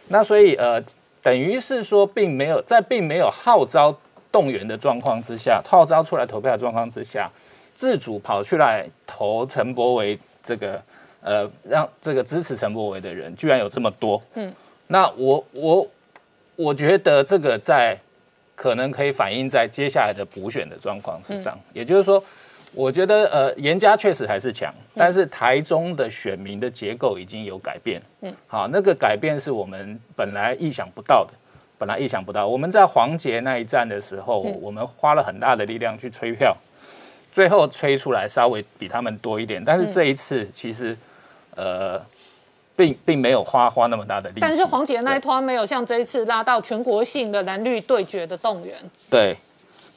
[0.06, 0.80] 那所以呃，
[1.20, 3.92] 等于是说，并没有在并没有号召
[4.30, 7.28] 动员的状况之下，号召出来投票的状况之下，
[7.74, 10.80] 自主跑去来投陈柏维这个
[11.22, 14.52] 呃，让这个支持陈柏维的人居然有这么多，嗯，
[14.86, 15.86] 那我我
[16.56, 17.98] 我觉得这个在
[18.60, 22.22] 可能可以反映在接下来的补选的状况之上，也就是说。
[22.72, 28.00] 我觉得呃，严家确实还是强，但是台中的选民的结构已经有改变。
[28.20, 31.32] 嗯，好，那个改变是我们本来意想不到的，
[31.76, 32.46] 本来意想不到。
[32.46, 36.56] 我们在黄杰那一站的时候，我们花了很大的力量去催票，
[37.32, 40.96] 最后催出来稍微比他们多一点，但是这一次其实
[41.56, 42.00] 呃，
[42.80, 44.40] 并并没有花花那么大的力气。
[44.40, 48.74] 但是黄杰那一对团没有像这一次拉到全国性的蓝绿对决的动员。
[49.10, 49.36] 对，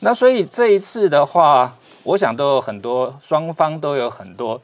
[0.01, 1.71] 那所以这一次的话，
[2.03, 4.61] 我想都有很多双方都有很多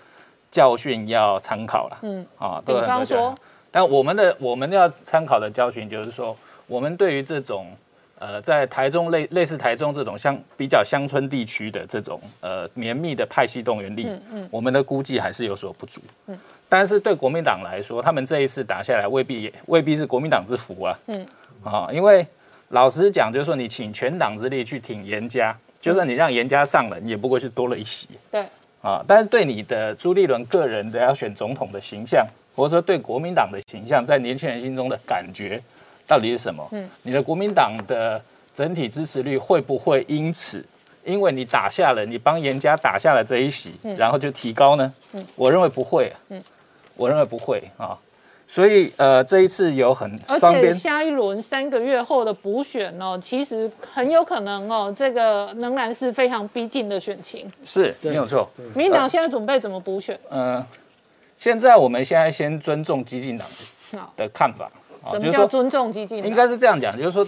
[0.51, 1.97] 教训要参考了。
[2.01, 3.35] 嗯，啊，都有很多教训说。
[3.71, 6.35] 但我们的我们要参考的教训就是说，
[6.67, 7.67] 我们对于这种
[8.19, 14.09] 呃，在台中类类似台中这种乡比较乡村地区的这种呃绵密的派系动员力，
[14.51, 16.01] 我们的估计还是有所不足。
[16.27, 16.37] 嗯，
[16.69, 20.97] 但是对国民党来说，他们这一次打下来未必也未必是国民党之福啊。
[21.07, 21.25] 嗯，
[21.63, 22.25] 啊，因为
[22.69, 28.07] 老实讲，就是说你请全党之力去挺严家，就算你让严家上了，你也不过是多了一席。
[28.29, 28.45] 对，
[28.83, 32.23] 啊，但是对你的朱立伦个人的要选总统的形象，
[32.55, 35.59] 或者说对国民党的形象，在年轻人心中的感觉
[36.05, 36.67] 到底是什么？
[36.71, 38.21] 嗯，你的国民党的
[38.53, 40.63] 整体支持率会不会因此，
[41.03, 44.93] 因为你打下了，你帮严家打下了这一席，然后就提高呢？
[45.13, 46.19] 嗯，我认为不会、啊。
[46.29, 46.43] 嗯，
[46.99, 47.97] 我认为不会啊。
[48.51, 57.47] 所以呃，这一次有很而且下一轮三个月后的补选哦，其实很有可能哦，这个仍然是非常逼近的选情。
[57.63, 58.49] 是没有错。
[58.73, 60.19] 民进党现在准备怎么补选？
[60.29, 60.65] 呃，
[61.37, 63.47] 现在我们现在先尊重激进党，
[64.17, 64.65] 的看法，
[65.03, 66.27] 啊什么叫尊重激进党？
[66.27, 67.27] 应该是这样讲，就是说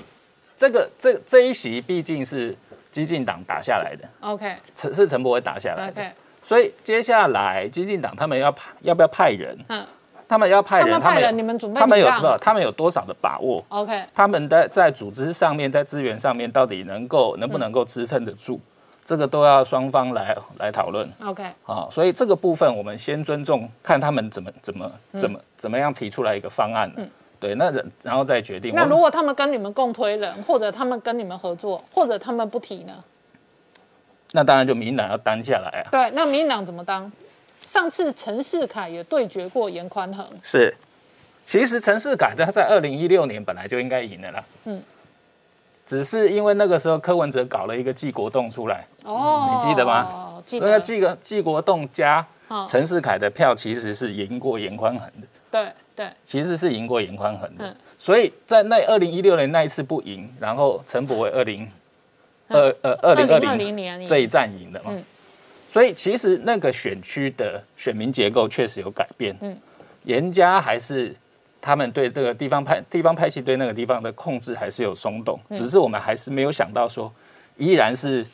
[0.57, 2.57] 这个这这一席毕竟是
[2.91, 6.11] 激进党打下来的，OK 陈是陈柏伟打下来的，OK，
[6.43, 9.57] 所以接下来激进党他们要派要不要派人？
[9.69, 9.85] 嗯
[10.27, 12.37] 他们要派人，他们派人有你们准备他们有礼让不？
[12.39, 18.57] 他们有多少的把握？OK，他们的在组织上面，在资源上面，到底能够能不能够支撑得住？
[19.03, 21.89] 这个都要双方来来讨论 OK，啊。
[21.91, 26.89] 所以这个部分我们先尊重，看他们怎么怎么怎么怎么样提出来一个方案。
[26.95, 28.73] 嗯对，那然然后再决定。
[28.73, 32.93] 那如果他们跟你们共推人，或者他们跟你们合作，或者他们不提呢？
[34.31, 35.87] 那当然就民进党要担下来啊。
[35.91, 37.11] 对，那民进党怎么当？
[37.65, 40.73] 上次陈世凯也对决过严宽恒，是，
[41.45, 44.43] 其实陈世凯他在二零一六年本来就应该赢的啦。
[44.65, 44.81] 嗯，
[45.85, 50.41] 只是因为那个时候柯文哲搞了一个纪国栋出来，哦，你记得吗？
[50.43, 57.67] 记得，这个纪国纪国栋加嗯陈世凯的票其实是赢过严宽恒的，对对，其实是赢过严宽恒的。
[57.67, 61.69] 嗯所以在那二零一六年那一次不赢，然后陈柏伟二零
[62.53, 64.91] 二呃二零二零年这一战赢的嘛。
[64.91, 65.03] 嗯
[65.73, 69.33] 所以其实那个选区的选民结构确实有改变。
[69.39, 69.57] 嗯，
[70.03, 71.15] 严家还是
[71.61, 77.09] 他们对这个地方派地方派系对那个地方的控制还是有松动，嗯只是我们还是没有想到说
[77.55, 78.27] 依然是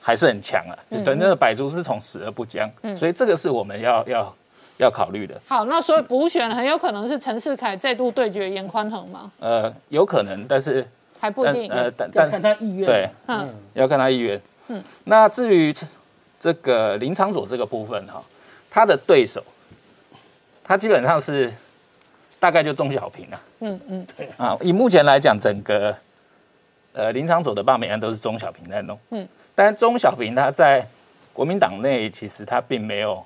[0.00, 2.66] 还是很强啊，嗯就等那个百足是从死而不僵。
[2.96, 4.36] 所以这个是我们要要
[4.78, 5.38] 要考虑的。
[5.46, 9.30] 好，那所以补选很有可能是陈世凯再度对决严宽恒吗？
[9.38, 10.88] 呃，有可能，但是
[11.20, 11.68] 还不一定。
[11.68, 12.86] 但呃，但要但看他意愿。
[12.86, 14.40] 对，嗯，要看他意愿。
[14.68, 15.86] 嗯，那至于这
[16.40, 18.22] 这个林长佐这个部分哈，
[18.70, 19.44] 他的对手，
[20.64, 21.52] 他基本上是
[22.40, 23.40] 大概就中小平了。
[23.60, 24.06] 嗯嗯，
[24.38, 25.94] 啊，以目前来讲，整个
[26.94, 28.98] 呃林长佐的罢免案都是中小平在弄。
[29.10, 30.86] 嗯，但中小平他在
[31.32, 33.24] 国民党内其实他并没有。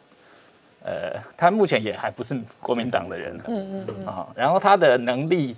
[0.86, 5.56] 呃，他目前也还不是国民党的人，嗯嗯嗯啊，然后他的能力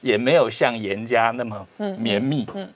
[0.00, 1.66] 也没有像严家那么
[1.98, 2.68] 绵密，嗯，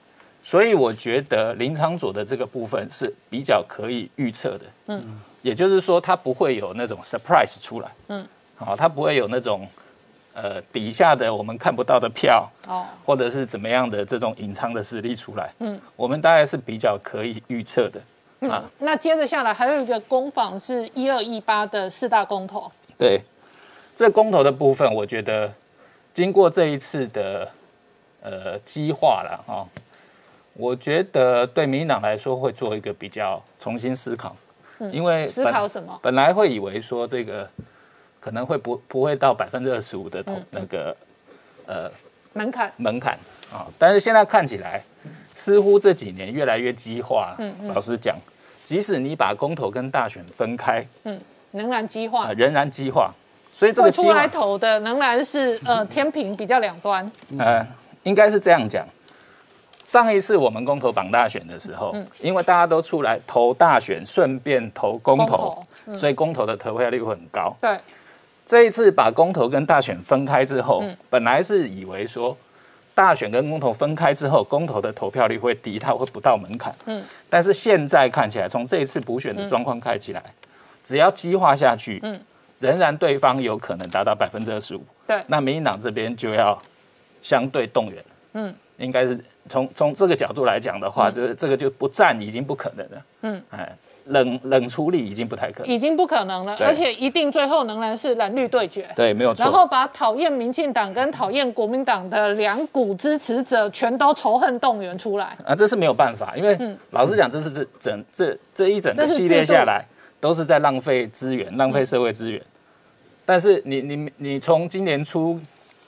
[0.42, 5.02] 所以我觉得林长佐的这个部分是比较可以预测的，嗯，
[5.42, 9.66] 也就是说它不会有那种 surprise 出来，嗯，好，他不会有那种
[10.34, 22.70] 呃底下的我们看不到的票，哦，或者是怎么样的这种隐藏的实力出来，嗯，我们大概是比较可以预测的，啊，那接着下来还有一个攻防是一二一八的四大公投。
[22.96, 23.20] 对，
[23.96, 25.52] 这公投的部分，我觉得
[26.14, 27.50] 经过这一次的
[28.22, 29.66] 呃激化了哈、
[30.54, 34.34] 我觉得对民进党来说会做一个比较重新思考，
[34.92, 35.98] 因为嗯思考什么？
[36.00, 37.50] 本来会以为说这个
[38.20, 40.96] 可能会不不会到百分之二十五的投、那个
[41.66, 41.90] 呃
[42.32, 42.72] 门槛。
[42.76, 43.18] 门槛
[43.52, 44.82] 啊，但是现在看起来
[45.34, 47.34] 似乎这几年越来越激化。
[47.40, 48.16] 嗯老实讲，
[48.64, 50.86] 即使你把公投跟大选分开，
[51.50, 53.12] 仍然激化啊，，仍然激化。
[53.56, 57.08] 所以这个出来，投的仍然是呃天平比较两端。
[57.38, 57.64] 呃，
[58.02, 58.84] 应该是这样讲。
[59.86, 67.54] 上一次我们公投榜大选的时候，因为大家都出来投大选，顺便投公公投投，所以公投的投票率会很高。
[67.60, 67.78] 对，
[68.44, 72.36] 这一次把公投跟大选分开之后，本来是以为说
[72.94, 76.74] 大选跟公投分开之后，公投的投票率会低，它会不到门槛。
[76.86, 80.22] 嗯，但是现在看起来，从这一次补选的状况看起来，
[80.82, 82.18] 只要激化下去，嗯，
[82.64, 84.82] 仍然对方有可能达到百分之二十五。
[85.06, 86.60] 对那民进党这边就要
[87.22, 88.04] 相对动员。
[88.32, 93.04] 嗯，应该是从从这个角度来讲的话，这这个就不战已经不可能了。
[93.22, 93.70] 嗯，哎，
[94.06, 95.68] 冷冷处理已经不太可能。
[95.68, 98.88] 已经不可能了，而且一定最后仍然是蓝绿对决。
[98.96, 99.44] 对，没有错。
[99.44, 105.36] 然后把讨厌民进党跟讨厌国民党的两股支持者全都仇恨动员出来。
[105.44, 106.58] 啊，这是没有办法，因为
[106.90, 109.84] 老实讲，这是这整这这一整个系列下来，
[110.18, 112.42] 都是在浪费资源、浪费社会资源。
[113.24, 115.40] 但是你你你从今年初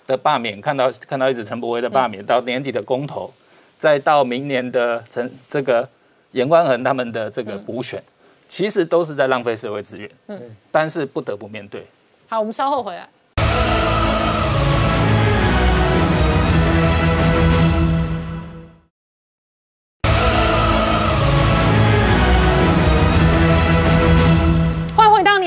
[0.07, 3.33] 的罢免看到看到一直陈柏威的罢免，到年底的公投，
[3.77, 5.88] 再到明年的陈这个
[6.33, 8.03] 严宽恒他们的这个补选，
[8.49, 10.11] 其实都是在浪费社会资源。
[10.29, 11.87] 嗯，但是不得不面对。
[12.29, 13.09] 好，我们稍后回来。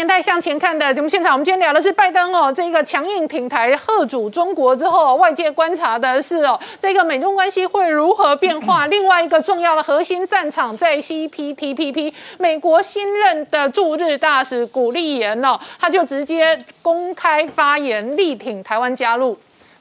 [0.09, 8.87] 欢迎回到《年代向向前看的节目现场，我们今天聊的是拜登哦，这个强硬挺台贺主中国之后，外界观察的是哦，这个美中关系会如何变化？
[8.89, 19.37] 另外一个重要的核心战场在 CPTPP，美国新任的驻日大使古立言哦，他就直接公开发言力挺台湾加入。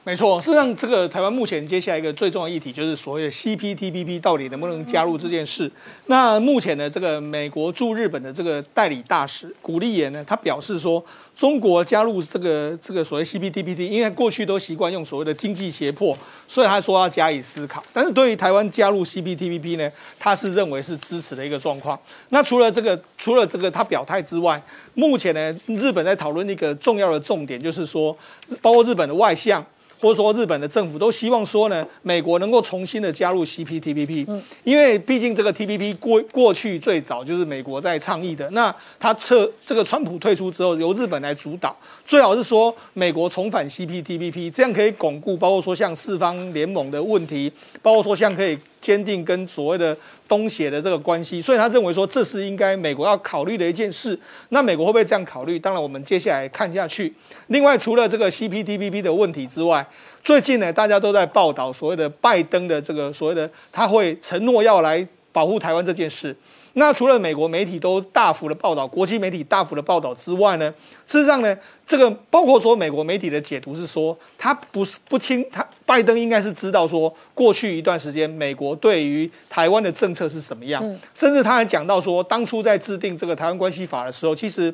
[0.09, 5.71] 没错，事实上，这个台湾目前接下来一个最重要的议题就是所谓的 CPTPP 到底能不能加入这件事。
[6.07, 11.05] 那目前呢，这个美国驻日本的这个代理大使古立言呢，他表示说，
[11.35, 17.83] 中国加入这个这个所谓 CPTPP，因为过去都习惯用所谓的经济胁迫，所以他说要加以思考。
[17.93, 19.87] 但是对于台湾加入 CPTPP 呢，
[20.17, 21.99] 他是认为是支持的一个状况。
[22.29, 24.59] 那除了这个，除了这个他表态之外，
[24.95, 28.17] 目前呢，日本在讨论一个重要的重点，就是说，
[28.59, 29.63] 包括日本的外相。
[29.99, 41.75] 或者说日本的政府都希望说呢，美国能够重新的加入 CPTPP，嗯，因为毕竟这个 TPP 过过去最早就是美国在倡议的，那他撤这个川普退出之后，由日本来主导，
[42.05, 49.95] 最好是说美国重返 CPTPP，这样可以巩固，包括说像四方联盟的问题，包括说像可以坚定跟所谓的
[50.29, 54.17] 东协的这个关系，所以他认为说这是应该美国要考虑的一件事。
[54.49, 55.57] 那美国会不会这样考虑？
[55.59, 57.11] 当然，我们接下来看下去。
[57.47, 59.85] 另外，除了这个 CPTPP 的问题之外，
[60.23, 66.35] 最近呢，大家都在报道所谓的拜登的这个所谓的他会承诺要来保护台湾这件事。
[66.73, 70.73] 那除了美国媒体都大幅的报道，国际媒体大幅的报道之外呢，
[71.07, 84.73] 事实上呢，这个包括说美国媒体的解读是说，他不是不清，他拜登应该是知道说，过去一段时间美国对于台湾的政策是什么样，甚至他还讲到说，当初在制定这个台湾关系法的时候，其实。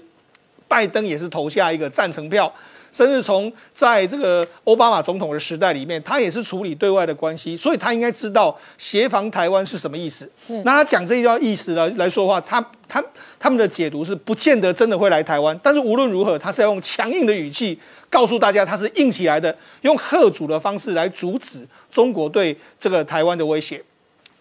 [0.68, 2.52] 拜登也是投下一个赞成票，
[2.96, 10.32] 甚至从在这个奥巴马总统的时代里面，他也是处理对外的关系，所以他应该知道协防台湾是什么意思。
[10.64, 13.04] 那他讲这一段意思呢来说话，他他
[13.38, 17.78] 他们的解读是不见得真的会来台湾，但是无论如何，他是要用强硬的语气
[18.10, 23.84] 告诉大家他是硬起来的，用贺主的方式来阻止中国对这个台湾的威胁。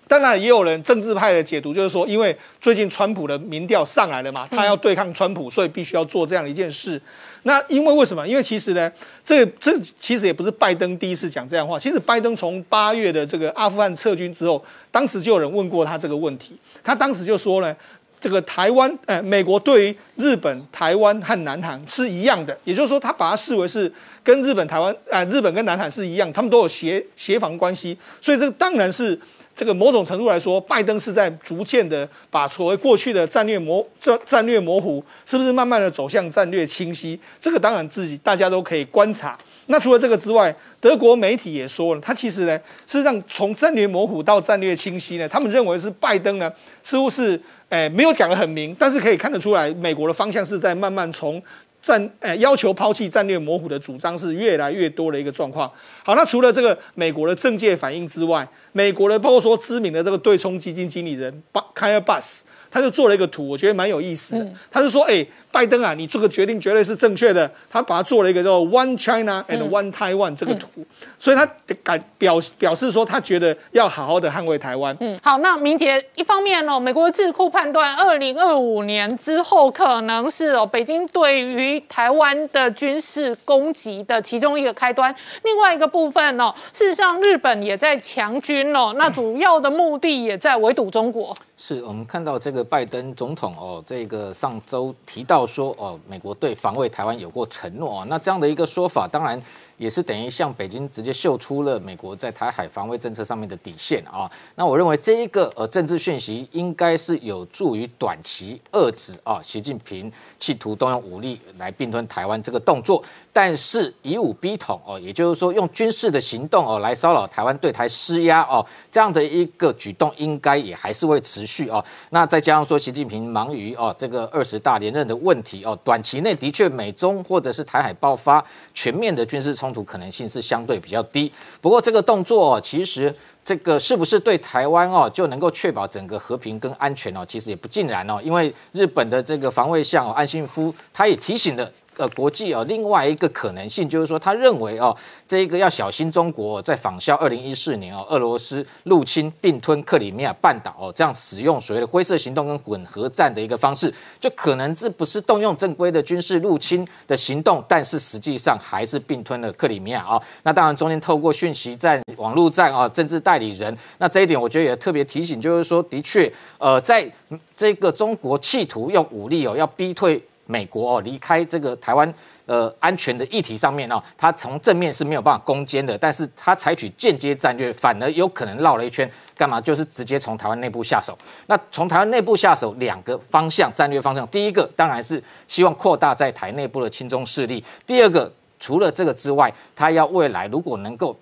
[0.07, 7.01] 当然，也有人政治派的解读，就是说，因为最近川普的民调上来了嘛，他要对抗川普，所以必须要做这样一件事。
[7.45, 8.27] 那因为为什么？
[8.27, 8.91] 因为其实呢，
[9.23, 11.79] 这这其实也不是拜登第一次讲这样话。
[11.79, 17.77] 其实拜登从八月的这个阿富汗撤军之后，当时就有人问过他这个问题，他当时就说呢，
[18.21, 23.93] 这个台湾，呃，美国对于日本、台湾和南韩是一样的，也就是说，他把它视为是
[24.23, 29.19] 跟日本、台湾，啊，日本跟南韩是一样，他们都有协协防关系，所以这个当然是。
[29.57, 37.19] 这个某种程度来说，拜登是在逐渐的把所谓过去的战略模战战略模糊，是不是慢慢的走向战略清晰？
[37.41, 39.39] 这个当然自己大家都可以观察。
[39.67, 46.53] 那除了这个之外，德国媒体也说了，他其实呢，事实上从战略模糊到战略清晰呢，他们认为是拜登呢，
[46.83, 47.41] 似乎是
[47.71, 51.43] 诶没有讲得很明，但是可以看得出来，美国的方向是在慢慢从。
[51.85, 55.71] 战诶要求抛弃战略模糊的主张是越来越多的一个状况。
[56.03, 64.53] 好，那除了这个美国的政界反应之外，美国的包括说知名的这个对冲基金经理人巴凯尔巴斯，他就做了一个图，我觉得蛮有意思的。
[64.71, 65.25] 他是说，哎。
[65.55, 67.49] 拜登啊，你这个决定绝对是正确的。
[67.71, 70.69] 他把它做了一个叫 “One China and One Taiwan” 这个图，
[71.17, 71.49] 所以他
[71.85, 74.97] 敢表表示说，他觉得要好好的捍卫台湾。
[74.99, 85.15] 嗯，好，那明杰一方面哦，美国智库判断，二零二五年之后可能是哦，北京对于台湾的军事攻击的其中一个开端。
[85.45, 91.33] 另外一个部分哦，事实上日本也在强军哦，那主要的目的也在围堵中国。
[91.57, 99.41] 是我们看到这个拜登总统哦，这个上周提到说哦，美国对防卫台湾有过承诺啊，那这样的一个说法，当然。
[99.77, 104.31] 也是等于向北京直接秀出了美国在台海防卫政策上面的底线啊。
[104.55, 113.03] 那我认为这一个呃政治讯息应该是有助于短期遏制啊习近平企图动用武力来并吞台湾这个动作。
[113.37, 121.85] 但是以武逼统哦，也就是说用军事的行动哦来骚扰台湾、对台施压哦，这样的一个举动应该也还是会持续哦。
[122.11, 131.33] 那再加上说习近平忙于哦这个二十大连任的问题哦，短期内的确美中或者是台海爆发全面的军事冲突可能性是相对比较低。
[131.61, 133.13] 不过这个动作其实
[133.43, 141.69] 这个是不是对台湾哦就能够确保整个和平跟安全哦，其实也不尽然哦，因为日本的这个防卫相哦岸信夫他也提醒了。
[141.97, 160.21] 呃，国际啊，另外一个可能性就是说，他认为哦，这一个要小心中国在仿效二零一四年哦，俄罗斯入侵并吞克里米亚半岛哦，这样使用所谓的灰色行动跟混合战的一个方式，就可能这不是动用正规的军事入侵的行动，但是实际上还是并吞了克里米亚啊。
[160.43, 167.09] 那当然中间透过讯息战、网络战啊，政治代理人，那这一点我觉得也特别提醒，就是说，的确，呃，在
[167.57, 170.21] 这个中国企图用武力哦，要逼退。
[170.47, 172.13] 美国哦离开这个台湾
[172.47, 179.61] 呃安全的议题上面哦，它从正面是没有办法攻坚的，但是它采取间接战略，反而有可能绕了一圈，干嘛？
[179.61, 181.17] 就是直接从台湾内部下手。
[181.47, 188.31] 那从台湾内部下手，两个方向战略方向，第一个当然是希望扩大在台内部的亲中势力，第二个
[188.61, 191.19] 除了这个之外，它要未来如果能够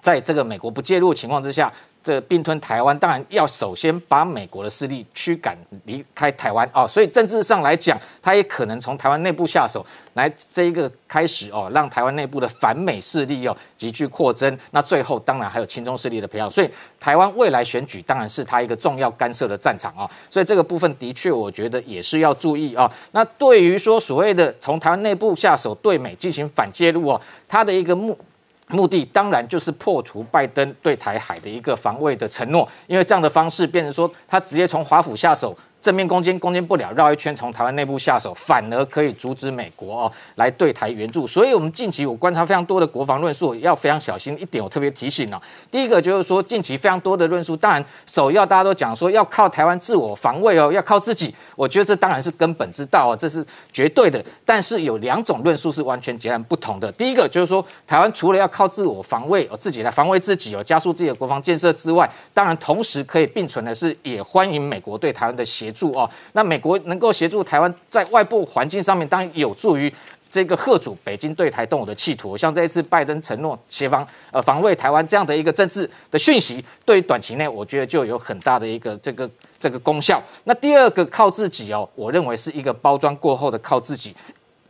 [0.00, 1.72] 在这个美国不介入的情况之下。
[2.02, 9.84] 这并吞台湾，当然要首先把美国的势力驱赶离开台湾哦，所以政治上来讲，他也可能从台湾内部下手，
[10.14, 14.58] 来这一个开始哦，让台湾内部的反美势力哦急剧扩增。
[14.72, 20.10] 那最后当然还有亲中势力的培养，所以台湾未来选举当然是他一个重要干涉的战场啊。
[20.28, 22.90] 所以这个部分的确，我觉得也是要注意啊。
[23.12, 28.18] 那对于说所谓的从台湾内部下手对美进行反介入哦，他的一个目。
[28.72, 35.56] 目的当然就是破除拜登对台海的一个防卫的承诺，因为这样的方式变成说他直接从华府下手。
[35.82, 41.26] 正面攻坚攻坚不了，绕一圈从台湾内部下手，反而可以阻止美国哦来对台援助。
[41.26, 44.62] 所以，我们近期我观察非常多的国防论述，要非常小心一点。
[44.62, 51.34] 我特别提醒哦，第一个就是说，近期非常多的论述，当然首要大家都讲说要靠台湾自我防卫哦，要靠自己。
[51.56, 54.24] 我觉得这当然是根本之道哦，这是绝对的。
[54.44, 56.92] 但是有两种论述是完全截然不同的。
[56.92, 65.71] 第一个就是说，台湾除了要靠自我防卫哦，自己来防卫自己哦，加速自己的国防建设之外，当然同时可以并存的是，也欢迎美国对台湾的协。
[65.72, 69.92] 助哦，那美国能够协助台湾在外部环境上面，当然有助于
[70.30, 72.36] 这个贺主北京对台动武的企图。
[72.36, 80.22] 像这一次拜登承诺协防呃防卫台湾这样的一个政治的讯息，对于短期内我觉得就有很大的一个这个这个功效。
[80.44, 84.14] 那第二个靠自己哦，我认为是一个包装过后的靠自己，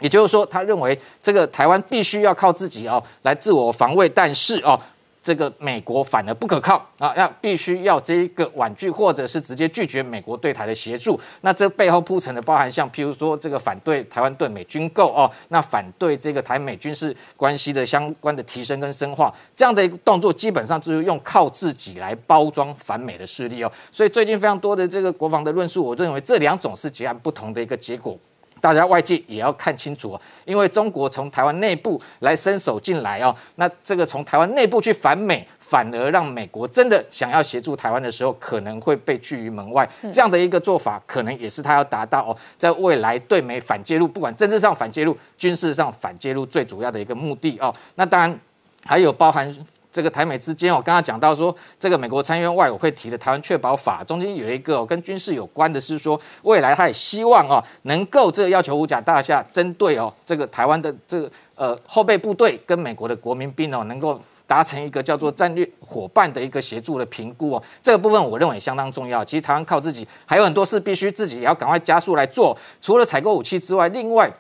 [0.01, 4.81] 也就是说，他认为这个台湾必须要靠自己哦来自我防卫，但是哦。
[5.23, 11.19] 这个美国反而不可靠啊，要必须要这一个婉拒或者是直接拒绝美国对台的协助。
[11.43, 23.71] 那这背后铺陈的包含像譬如说这个反对台湾对美军购哦，那反对这个台美军事关系的相关的提升跟深化这样的一个动作，基本上就是用靠自己来包装反美的势力哦。
[23.93, 28.19] 所以最近非常多的这个国防的论述，我认为这两种是截然不同的一个结果。
[28.63, 39.89] 大家外界也要看清楚哦，因为中国从台湾内部来伸手进来哦，那这个从台湾内部去反美，反而让美国真的想要协助台湾的时候，可能会被拒于门外。
[40.13, 47.75] 这样的一个做法，可能也是他要达到哦，在未来对美反介入，不管政治上反介入、军事上反介入，最主要的一个目的哦。
[47.97, 48.41] 那当然
[48.87, 49.53] 还有包含。
[49.93, 67.63] 这个台美之间，我刚刚讲到说，这个美国参议院外委会提的《台湾确保法》中间有一个跟军事有关的，是说未来他也希望哦，能够这个要求五甲大厦针对哦这个台湾的这个呃后备部队跟美国的国民兵哦，能够达成一个叫做战略伙伴的一个协助的评估哦。
[67.83, 69.23] 这个部分我认为相当重要。
[69.23, 74.31] 其实台湾靠自己还有很多事必须自己也要赶快加速来做，除了采购武器之外，另外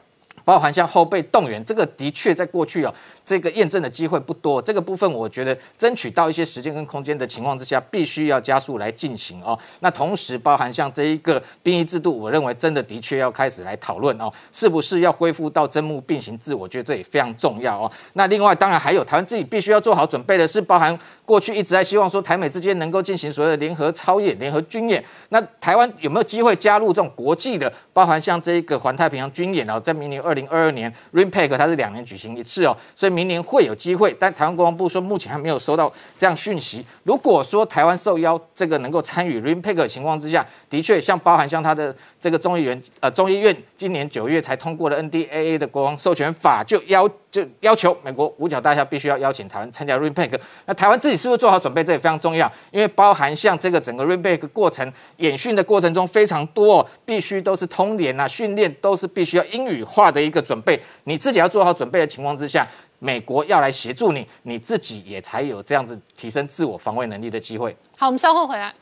[0.44, 2.92] 包含像后备动员，这个的确在过去哦。
[3.24, 9.58] 这个验证的机会不多，这个部分我觉得争取到一些时间跟空间的情况之下，必须要加速来进行哦。
[9.80, 16.52] 那同时包含像这一个兵役制度，我认为真的的确要开始来讨论哦，是不是要恢复到征募并行制？
[16.52, 17.90] 我觉得这也非常重要哦。
[18.14, 25.02] 那另外当然还有台湾自己必须要做好准备的是，包含过去一直在希望说台美之间能够进行所谓的联合操演、联合军演。
[25.28, 27.72] 那台湾有没有机会加入这种国际的？
[27.92, 33.11] 包含像这一个环太平洋军演哦，在明年二零二二年 RIMPAC 它是两年举行一次哦，所以。
[33.12, 36.84] 明年会有机会，但台湾国防部说目前还没有收到这样讯息。
[37.04, 50.38] 如果说台湾受邀，这个能够参与 RIMPAC 的情况之下，的确像包含像他的这个众议员呃众议院今年九月才通过的 NDAA 的国防授权法，就要就要求美国五角大厦必须要邀请台湾参加 RIMPAC。
[50.66, 51.82] 那台湾自己是不是做好准备？
[51.82, 60.80] 这也非常重要，因为包含像这个整个 RIMPAC 过程演训的过程中非常多，必须都是通联啊，训练都是必须要英语化的一个准备。
[61.04, 62.66] 你自己要做好准备的情况之下。
[63.04, 67.76] 美国要来协助你，你自己也才有这样子提升自我防卫能力的机会。
[67.96, 68.72] 好，我们稍后回来。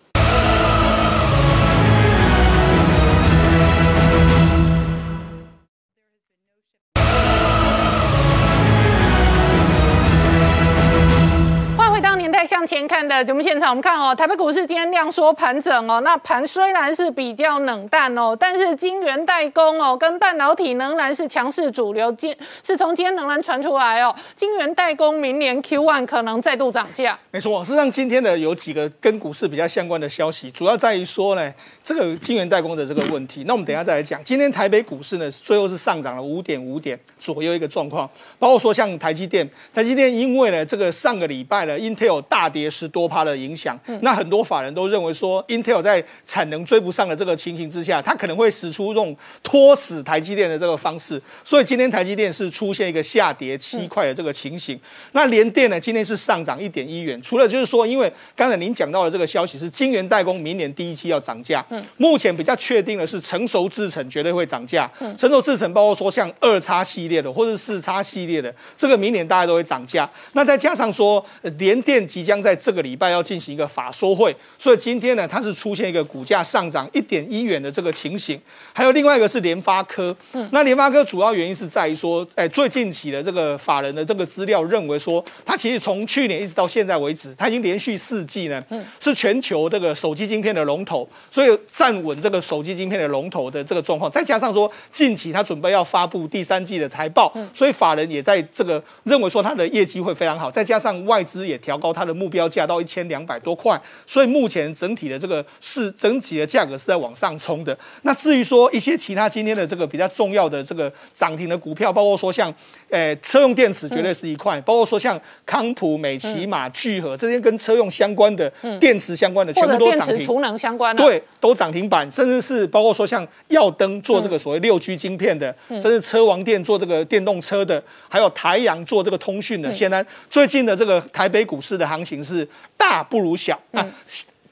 [12.50, 27.16] 向前看的节目现场，我们看哦，台北股市今天量缩盘整哦，那盘虽然是比较冷淡哦，但是晶圆代工哦跟半导体仍然是强势主流，今是从今天仍然传出来哦，晶圆代工明年 Q one 可能再度涨价。
[27.30, 33.44] 没错，事实上今天的有几个跟股市比较相关的消息，主要在于说呢，这个晶圆代工的这个问题。
[33.46, 34.20] 那我们等下再来讲。
[34.24, 43.78] 今天台北股市呢，最后是上涨了五点五点左右一个状况，包括说像台积电，台积电因为呢这个上个礼拜呢 Intel 大跌十多趴的影响。
[44.02, 51.20] 那很多法人都认为说，Intel 在产能追不上的这个情形之下，它可能会使出这种拖死台积电的这个方式。
[51.44, 54.78] 所以今天台积电是出现一个下跌七块的这个情形。
[55.12, 57.20] 那联电呢，今天是上涨一点一元。
[57.22, 64.90] 除了就是说，因为刚才您讲到的这个消息是晶圆代工明年第一期要涨价，嗯目前比较确定的是成熟制程绝对会涨价。
[65.00, 70.08] 嗯成熟制程包括说像二叉系列的或者四叉系列的，这个明年大家都会涨价。
[70.34, 78.38] 那再加上说，呃联电即将在这个礼拜要进行一个法说会，所以今天呢，它是出现一个股价上涨一点一元的这个情形。
[78.74, 94.10] 还有另外一个是联发科，嗯那联发科主要原因是在于说，哎，最近期的这个法人的这个资料认为说，它其实从去年一直到现在为止，它已经连续四季呢，嗯是全球这个手机晶片的龙头，所以站稳这个手机晶片的龙头的这个状况。
[94.10, 100.50] 再加上说，近期它准备要发布第三季的财报，所以法人也在这个认为说它的业绩会非常好。
[100.50, 107.76] 再加上外资也调高它的目标价到一千两百多块，所以目前整体的这个是整体的价格是在往上冲的。
[108.02, 112.54] 那至于说一些其他今天的这个比较重要的这个涨停的股票，包括说像，
[112.90, 120.18] 呃，车用电池绝对是一块，包括说像康普、美骑马、聚合这些跟车用相关的电池相关的，全部都涨停。
[120.18, 129.72] 池储能相关的，对，都涨停板，甚至是包括说像耀灯做这个所谓六 G 晶片的，甚至车王电做这个电动车的，还有台阳做这个通讯的。
[129.72, 133.86] 显然，最近的这个台北股市的行情是大不如小啊，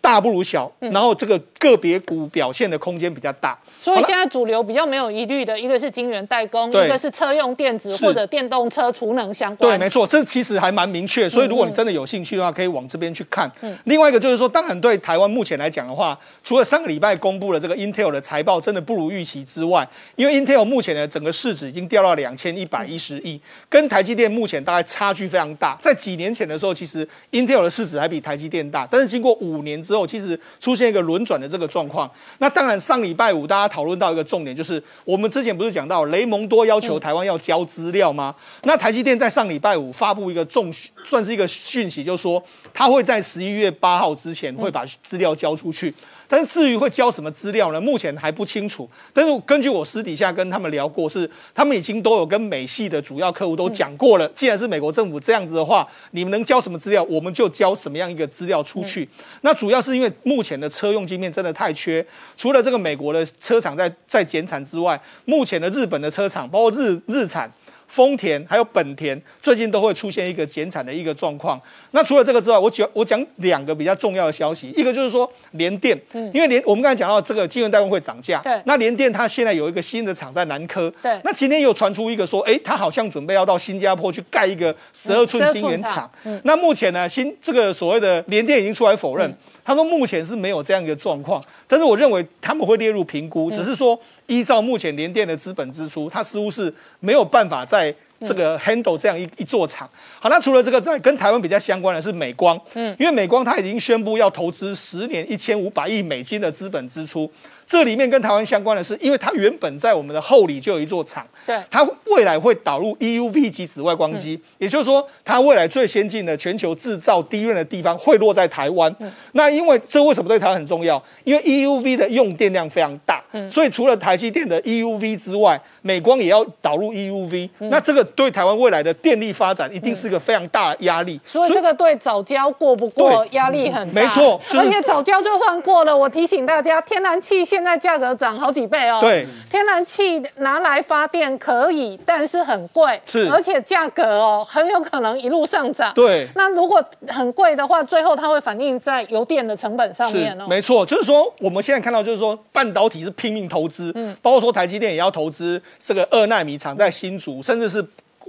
[0.00, 3.58] 大不如小，然后这个个别股表现的空间比较大。
[3.80, 9.80] 所以现在主流比较没有疑虑的，一个是晶圆代工，一个是车用电子或者电动车储能相关对，关。
[9.80, 13.50] 没错，这其实还蛮明确，所以如果你真的有兴趣的话，可以往这边去看。
[13.84, 25.78] 另外一个就是说，当然对台湾目前来讲的话，除了上个礼拜公布了这个 Intel 的财报真的不如预期之外，因为 Intel 目前的整个市值已经掉到两千一百一十亿，跟台积电目前大概差距非常大。
[25.80, 32.10] 在几年前的时候，其实 Intel 的市值还比台积电大，但是经过五年之后，其实出现一个轮转的这个状况。
[32.38, 38.34] 那当然，上礼拜五大家讨论到一个重点，就是我们之前不是讲到雷蒙多要求台湾要交资料吗？
[38.62, 40.72] 那台积电在上礼拜五发布一个重
[41.04, 42.42] 算是一个讯息，就是说
[42.72, 45.94] 他会在十一月八号之前会把资料交出去。
[46.28, 47.80] 但是至于会交什么资料呢？
[47.80, 48.88] 目前还不清楚。
[49.14, 54.28] 但是根据我私底下跟他们聊过，是他们已经都有跟美系的主要客户都讲过了。
[54.34, 59.08] 既然是美国政府这样子的话，你们能交什么资料，我们就交什么样一个资料出去。
[59.40, 62.04] 那主要是因为目前的车用晶片真的太缺，
[62.36, 67.50] 除了这个美国的车厂在在减产之外，目前的日本的车厂，包括日日产。
[67.88, 71.60] 丰田还有本田最近都会出现一个减产的一个状况。
[71.92, 75.98] 那除了这个之外，我讲我讲两个比较重要的消息，一个就是说联电，
[76.32, 78.60] 因为联我们刚才讲到这个晶圆代工会涨价，对。
[78.66, 81.18] 那联电它现在有一个新的厂在南科，对。
[81.24, 86.10] 那今天又传出一个说，哎，它好像准备要到新加坡去盖一个十二寸12晶圆厂。
[86.44, 89.34] 那目前呢，新这个所谓的联电已经出来否认，
[89.68, 99.86] 他说目前是没有这样一个状况，但是我认为他们会列入评估，只是说依照目前联电的资本支出，它似乎是没有办法在这个 handle 这样一一座厂。
[100.18, 107.30] 好，那除了这个在，跟台湾比较相关的是美光，嗯，因为美光它已经宣布要投资十年一千五百亿美金的资本支出。
[107.68, 118.90] 这里面跟台湾相关的是，因为它原本在我们的后里就有一座厂，对它未来会导入 EUV 及紫外光机，也就是说，它未来最先进的全球制造低润的地方会落在台湾。
[119.32, 121.00] 那因为这为什么对台湾很重要？
[121.24, 127.50] 因为 EUV 的用电量非常大，所以除了台积电的 EUV 之外，美光也要导入 EUV。
[127.58, 131.20] 那这个对台湾未来的电力发展一定是一个非常大的压力。
[131.26, 138.98] 所以这个对早交过不过对压力很大，没错就是而且早交就算过了，我提醒大家，天然气现在价格涨好几倍哦。
[139.00, 145.92] 对，天然气拿来发电可以，但是很贵，是而且价格哦很有可能一路上涨。
[145.94, 150.46] 对那如果很贵的话，最后它会反映在油电的成本上面哦。
[150.48, 157.84] 没错，就是说我们现在看到，就是说半导体是拼命投资，嗯，包括说台积电也要投资这个二纳米厂在新竹，甚至是。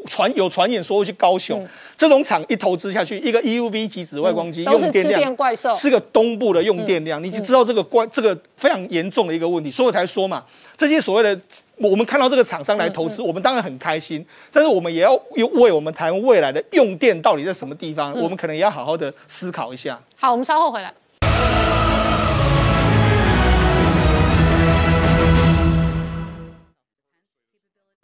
[0.06, 5.76] 传有传言说会去高雄，这种厂一投资下去，一个 EUV 级紫外光机、用电量电怪兽。
[5.76, 10.44] 是个东部的用电量，你就知道这个关这个非常严重的一个问题，所以我才说嘛，
[10.78, 11.40] 这些所谓的
[11.78, 20.00] 我们看到这个厂商来投资，我们当然很开心，但是我们也要为我们台湾未来的用电到底在什么地方，我们可能也要好好的思考一下。
[20.18, 20.94] 好，我们稍后回来。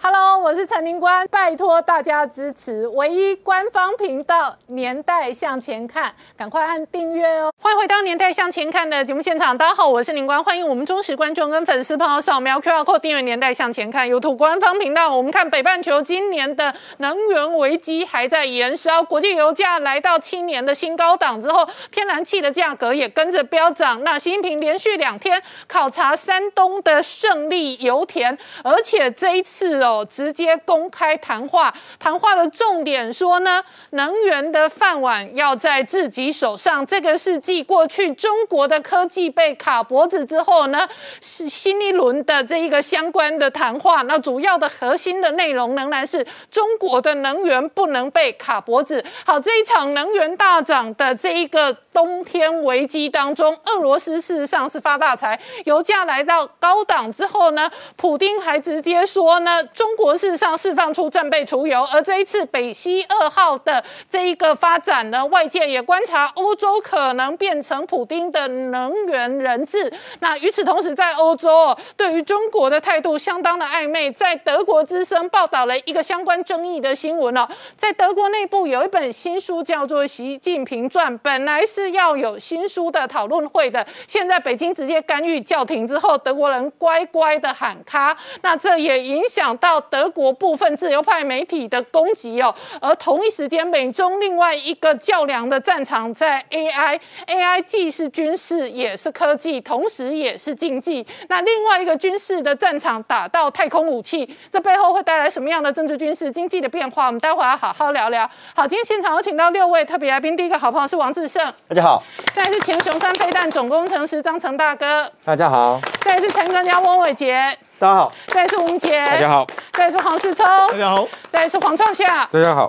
[0.00, 7.52] Hello，我是陈宁官，拜托大家支持唯一官方频道《年代向前看》，赶快按订阅哦！
[7.60, 15.14] 欢迎回到《年代向前看》的节目现场，大家好，我是宁官，欢迎我们忠实观众跟粉丝朋友扫描 QR Code 订阅《年代向前看》YouTube 官方频道。
[15.14, 24.04] 我们看北半球今年的能源危机还在延烧，国际油价来到七年的新高档之后，天然气的价格也跟着飙涨。
[24.04, 29.87] 那习近平连续两天考察山东的胜利油田，而且这一次哦。
[30.04, 36.86] 直接公开谈话，谈话的重点说呢，能源的饭碗要在自己手上。
[36.86, 40.88] 这个是继过去中国的科技被卡脖子之后呢，
[41.20, 44.02] 是新一轮的这一个相关的谈话。
[44.02, 49.04] 那主要的核心的内容仍然是中国的能源不能被卡脖子。
[49.24, 59.64] 好，这一场能源大涨的这一个冬天危机当中，俄罗斯事实上是发大财，油价来到高档之后呢，普丁还直接说呢。
[59.74, 69.92] 中国事实上释放出战备储油，而这一次北溪二号的这一个发展呢，外界也观察欧洲可能变成普丁的能源人质。
[70.20, 74.12] 那与此同时，在欧洲对于中国的态度相当的暧昧。
[74.12, 89.78] 在德国之声报道了一个相关争议的新闻哦，在德国内部有一本新书叫做《习近平传》，本来是要有新书的讨论会的，现在北京直接干预叫停之后，德国人乖乖的喊卡，那这也影响到。
[89.90, 101.06] 德国部分自由派媒体的攻击哦，而同一时间，美中另外一个较量的战场在 AI，AI 既是军事也是科技，同时也是经济。
[101.28, 107.06] 那另外一个军事的战场打到太空武器，这背后会带来什么样的政治、军事、经济的变化？
[107.06, 108.28] 我们待会要好好聊聊。
[108.54, 112.02] 好，今天现场有请到六位特别来宾，第一个好朋友是王志胜，家好；
[112.34, 117.56] 再是前雄山飞弹总工程师张成大哥，大家好；再是陈专家翁伟杰。
[117.78, 122.68] 大家好，再是吴杰，大家好，再是黄世聪，大家好，再是黄创夏，大家好。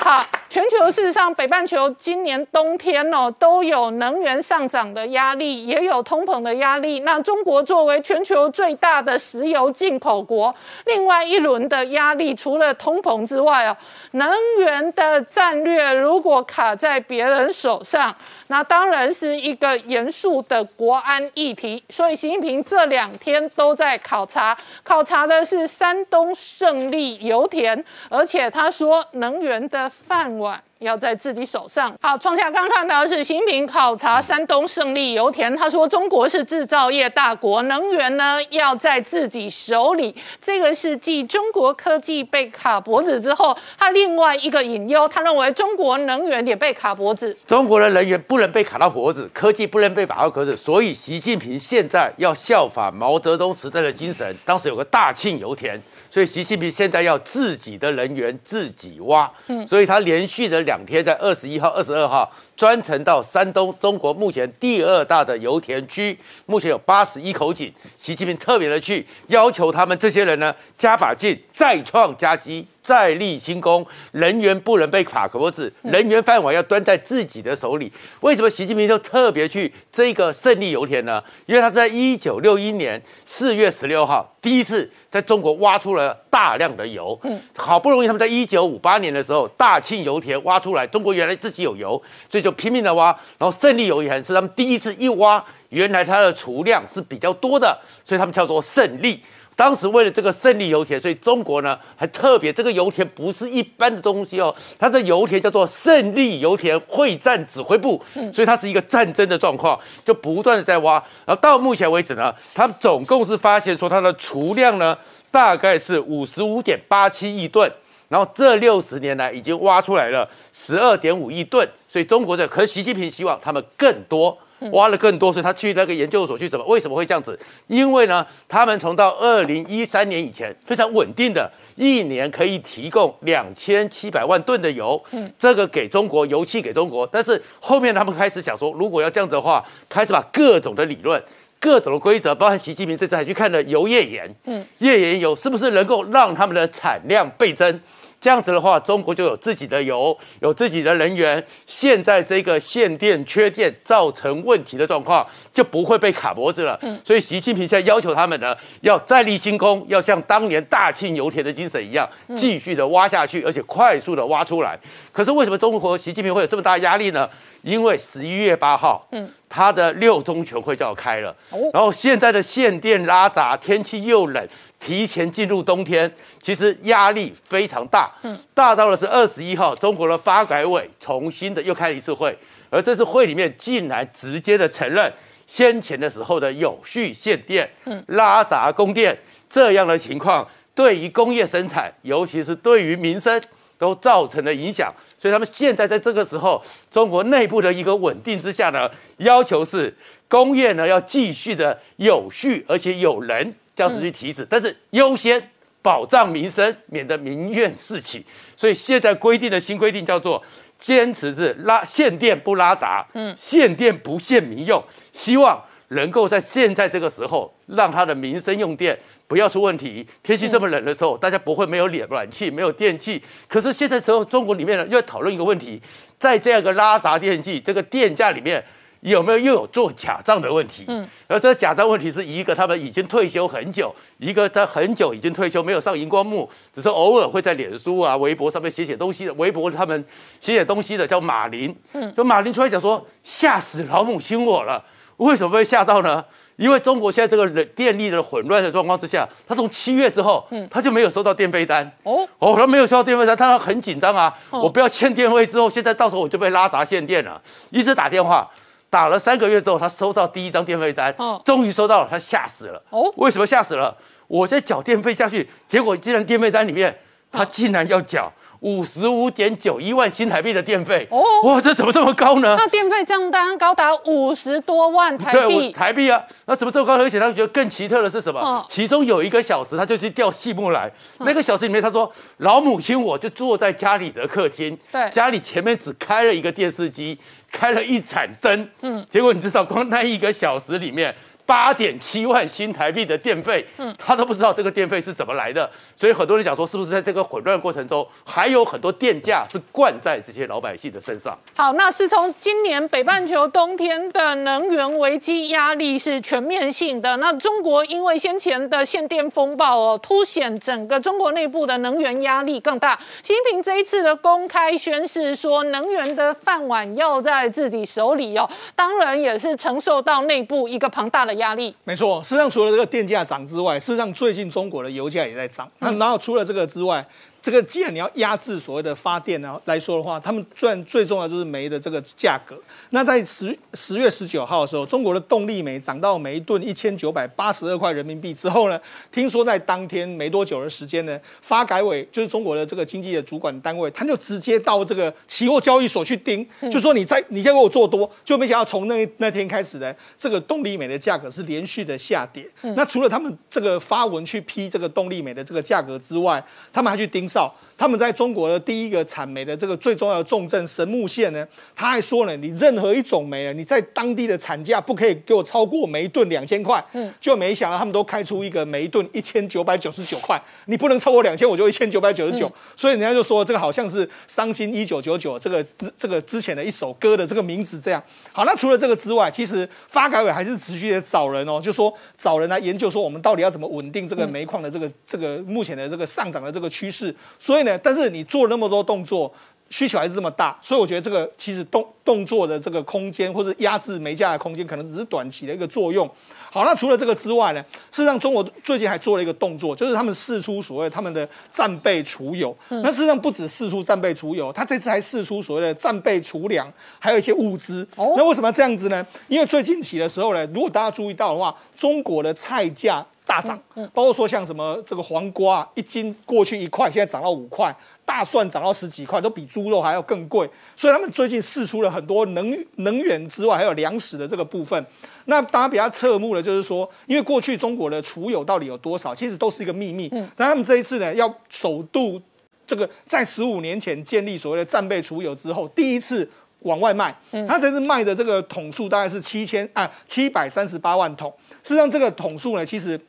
[0.00, 7.00] 好，全球事实上，北半球今年冬天哦，都有能源上涨的压力，也有通膨的压力。
[7.00, 13.74] 那中国作为全球最大的石油进口国，另外一轮的压力，除了通膨之外哦，
[14.10, 18.14] 能源的战略如果卡在别人手上，
[18.52, 21.82] 那当然是一个严肃的国安议题。
[21.88, 29.90] 所以习近平这两天都在考察，考察的是山东胜利油田，而且他说能源的。
[30.06, 30.62] 饭碗。
[30.82, 31.94] 要在自己手上。
[32.00, 40.14] 好，创下刚看到的是习近平考察山东胜利油田，他说中国是制造业大国，能源呢要在自己手里。
[40.40, 47.36] 这个是继中国科技被卡脖子之后，他另外一个隐忧，他认为中国能源也被卡脖子。
[47.46, 55.80] 中国的能源不能被卡到脖子，科技不能被卡到脖子，所以习近平现在要效法毛泽东时代的精神，当时有个大庆油田，
[56.12, 60.72] 所以习近平现在要自己的人员自己挖，嗯，所以他连续的两。
[60.72, 67.70] 两天在二十一号、二十二号专程到山东，中国目前第二大的油田区，目前有八十一口井。
[67.98, 73.86] 习近平特别的去要求他们这些人呢，加把劲，再创佳绩，再立新功。
[74.10, 77.92] 人员不能被卡脖子，人员饭碗要端在自己的手里。
[78.20, 81.22] 为什么习近平就特别去这个胜利油田呢？
[81.46, 84.90] 因为他是在一九六一年四月十六号第一次。
[85.12, 93.08] 在中国挖出了大量的油，嗯，好不容易他们在一九五八年的时候，大庆油田挖出来，中国原来自己有油，所以就拼命的挖。
[93.36, 99.20] 然后胜利油田是他们第一次一挖，原来它的储量是比较多的，所以他们叫做胜利。
[99.54, 110.94] 当时为了这个胜利油田，所以中国呢还特别这个油田不是一般的东西哦，它的油田叫做胜利油田会战指挥部，所以它是一个战争的状况，就不断的在挖。
[111.26, 114.96] 然后到目前为止呢，它总共是发现说它的储量呢
[115.30, 117.70] 大概是五十五点八七亿吨，
[118.08, 124.36] 然后这六十年来已经挖出来了十二点五亿吨，所以中国这可是习近平希望他们更多。
[124.70, 126.64] 挖了更多，所以他去那个研究所去什么？
[126.66, 127.38] 为什么会这样子？
[127.66, 137.06] 因为呢，他们从到二零一三年以前非常稳定的，一年可以提供两千七百万吨的油，嗯，这个给中国油气给中国。
[137.06, 141.22] 但是后面他们开始想说，如果要这样子的话，开始把各种的理论、
[141.58, 147.80] 各种的规则，包含习近平这次还去看了油页岩，嗯，页岩油是不是能够让他们的产量倍增？
[148.22, 151.44] 这样子的话，中国就有自己的油，有自己的能源。
[151.66, 156.78] 现在这个限电、缺电造成问题的状况，就不会被卡脖子了。
[156.82, 164.78] 嗯，所以习近平现在要求他们呢，要再立新功，要像当年大庆油田的精神一样，继续的挖下去，而且快速的挖出来。
[165.10, 167.28] 可是为什么中国习近平会有这么大压力呢？
[167.62, 171.34] 因为十一月八号，嗯，他的六中全会就要开了，
[171.72, 174.48] 然后现在的限电拉闸，天气又冷，
[174.78, 182.36] 提前进入冬天，其实压力非常大，嗯，大到了是二十一号，中国的发改委重新的又开了一次会，
[182.68, 185.12] 而这次会里面竟然直接的承认
[185.46, 189.16] 先前的时候的有序限电，嗯，拉闸供电
[189.48, 193.40] 这样的情况，对于工业生产，尤其是对于民生。
[193.78, 196.60] 都造成了影响，所以他们现在在这个时候，
[196.90, 199.94] 中国内部的一个稳定之下呢，要求是
[200.26, 205.40] 工业呢要继续的有序，而且有人这样子去提示，但是优先
[205.80, 208.26] 保障民生，免得民怨四起。
[208.56, 210.42] 所以现在规定的新规定叫做
[210.76, 218.98] 坚持是拉限电不拉闸，嗯，限电不限民用，希望能够在现在这个时候让他的民生用电。
[219.28, 220.06] 不要出问题。
[220.22, 223.22] 天气这么冷的时候，大家不会没有暖暖气，没有电器。
[223.48, 225.80] 可是现在时候，中国里面呢又在讨论一个问题，
[226.18, 228.62] 在这样一个拉闸电器这个电价里面，
[229.00, 230.84] 有没有又有做假账的问题？
[230.88, 239.32] 嗯，而这个假账问题是一个他们已经退休很久，一个在很久已经退休，没有上荧光幕，只是偶尔会在脸书啊、微博上面写写东西的。
[239.34, 240.04] 微博他们
[240.42, 244.84] 写写东西的叫马林，嗯，就马林出来讲说，吓死老母亲我了。
[245.18, 246.24] 为什么会吓到呢？
[246.56, 251.90] 因为中国现在这个人电力的混乱的状况之下，他从七月之后，嗯，他就没有收到电费单。
[252.02, 254.32] 哦哦，他没有收到电费单，他很紧张啊。
[254.50, 257.40] 我不要欠电费之后，现在到时候我就被拉闸限电了。
[257.70, 258.48] 一直打电话，
[258.90, 262.80] 打了三个月之后，他收到第一张电费单，终于收到了，他吓死了。
[262.90, 263.96] 哦，为什么吓死了？
[264.28, 266.96] 我在缴电费下去，结果竟然电费单里面，
[267.32, 268.30] 他竟然要缴。
[268.62, 271.06] 五十五点九一万新台币的电费。
[271.10, 272.54] 哦，哇，这怎么这么高呢？
[272.56, 276.96] 那电费账单高达五十多万台币，台币啊，那怎么这么高？
[276.96, 278.64] 而且他觉得更奇特的是什么？
[278.68, 287.18] 其中有一个小时，他就去调戏木来，那个小时里面，他说老母亲我就坐在家里的客厅，对，家里前面只开了一个电视机，
[287.50, 291.12] 开了一盏灯，嗯，结果你知道，光那一个小时里面。
[291.44, 301.36] 八点七万新台币的电费，嗯，他都不知道这个电费是怎么来的，所以很多人讲说，是不是在这个混乱过程中，还有很多电价是灌在这些老百姓的身上？
[301.56, 307.16] 好，那是从今年北半球冬天的能源危机压力是全面性的。
[307.18, 312.98] 那中国因为先前的限电风暴哦，凸显整个中国内部的能源压力更大。
[313.22, 321.32] 习近平这一次的公开宣誓说，能源的饭碗要在自己手里哦，当然也是承受到内部一个庞大的。
[321.42, 325.70] 压力没错，事实上除了这个电价涨之外，事实上最近中国的油价也在涨。
[325.80, 327.06] 那然后除了这个之外。
[327.42, 332.56] 这个既然你要压制所谓的发电呢来说的话，他们最最重要就是煤的这个价格。
[332.90, 338.80] 那在十十月十九号的时候，中国的动力煤涨到每一吨一千九百八十二块人民币之后呢，
[339.10, 352.48] 听说在当天没多久的时间呢，发改委就是中国的这个经济的主管单位，他就直接到这个期货交易所去盯，就说你在你再给我做多，就没想到从那那天开始呢，这个动力煤的价格是连续的下跌。
[352.76, 356.40] 那除了他们这个发文去批这个动力煤的这个价格之外，
[356.72, 357.26] 他们还去盯。
[357.32, 366.80] 少，他们在中国的第一个产煤的这个最重要的重镇神木县呢，他还说呢，你任何一种煤啊，你在当地的产价不可以给我超过每一吨两千块。
[366.92, 372.48] 嗯，就没想到他们都开出一个每一吨一千九百九十九块，你不能超过两千，我就一千九百九十九。
[372.76, 375.66] 所以人家就说这个好像是伤心一九九九这个
[375.98, 378.00] 这个之前的一首歌的这个名字这样。
[378.30, 387.12] 好，那除了这个之外，其实发改委还是持续的找人哦，就说找人来研究说我们到底要怎么稳定这个煤矿的这个这个目前的这个上涨的这个趋势。
[387.40, 389.32] 所以呢，但是你做了那么多动作，
[389.70, 396.08] 需求还是这么大，所以我觉得这个其实动动作的这个空间或者压制煤价的空间，可能只是短期的一个作用。
[396.50, 402.54] 好，那除了这个之外呢，事实上中国最近还做了一个动作，就是他们试出所谓他们的战备储油。
[402.68, 407.88] 那事实上不止试出战备储油，他这次还试出所谓的战备储粮，还有一些物资。
[407.96, 409.06] 哦那为什么要这样子呢？
[409.28, 413.06] 因为最近起的时候呢，如果大家注意到的话，中国的菜价。
[413.24, 413.58] 大涨，
[413.94, 420.48] 包括说像什么这个黄瓜一斤过去一块，现在涨到五块，大蒜涨到十几块，都比猪肉还要更贵。
[420.76, 424.84] 所以他们最近试出了很多能能源之外，还有粮食的这个部分。
[425.26, 430.08] 那大家比较侧目的，就是说，因为过去中国的储油到底有多少，其实都是一个秘密。
[430.12, 432.20] 嗯，但他们这一次呢，要首度
[432.66, 437.16] 这个在十五年前建立所谓的战备储油之后，第一次往外卖。
[437.30, 441.32] 嗯，他这次卖的这个桶数大概是七千啊七百三十八万桶。
[441.62, 443.00] 事实上，这个桶数呢，其实。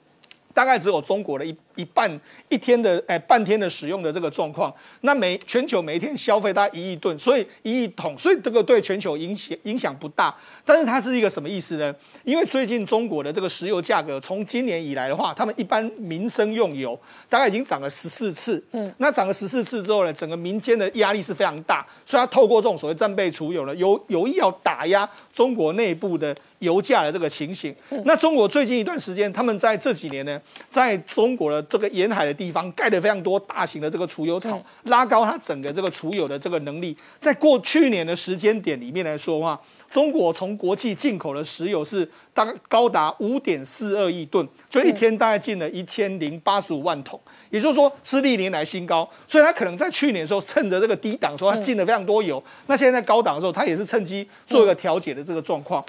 [0.53, 4.73] 大概只有中国的一一半一天的哎半天的使用的这个状况。
[5.01, 10.35] 那每全球每一天消费大概一亿吨，所以一亿桶，所以这个对全球影响影响不大。
[10.63, 11.93] 但是它是一个什么意思呢？
[12.23, 16.97] 因为最近中国的这个石油价格，从今年以来的话，他们一般民生用油
[17.29, 18.63] 大概已经涨了十四次。
[18.71, 27.75] 嗯，那涨了十四次之后呢，整个民间的压力是非常大，所以它透过这种所谓战备储油呢，有有意要打压中国内部的油价的这个情形。
[28.05, 36.95] 那中国最近一段时间，他们在这几年呢，在中国的这个沿海的地方盖了非常多大型的这个储油厂，拉高它整个这个储油的这个能力。
[37.19, 39.59] 在过去年的时间点里面来说的话，
[39.93, 47.21] 中国从国际进口的石油是大概高达五点四二亿吨，就一天大概进了一千零八十五万桶，
[47.51, 49.07] 也就是说是历年来新高。
[49.27, 52.43] 所以它可能在去年的时候趁着这个低档的时候，它进了非常多油。
[52.65, 55.85] 那现在在高档的时候，它也是趁机做一个调节的这个状况。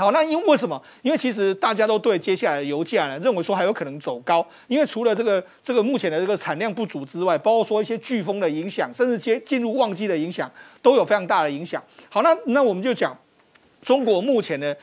[0.00, 0.82] 好，那因为为什么？
[1.02, 4.44] 因为其实大家都对接下来的油价呢，认为说还有可能走高。
[4.66, 11.82] 因为除了这个这个目前的这个产量不足之外，包括说一些飓风的影响，甚至接进入旺季的影响，都有非常大的影响。
[12.08, 13.14] 好，那那我们就讲
[13.82, 14.74] 中国目前的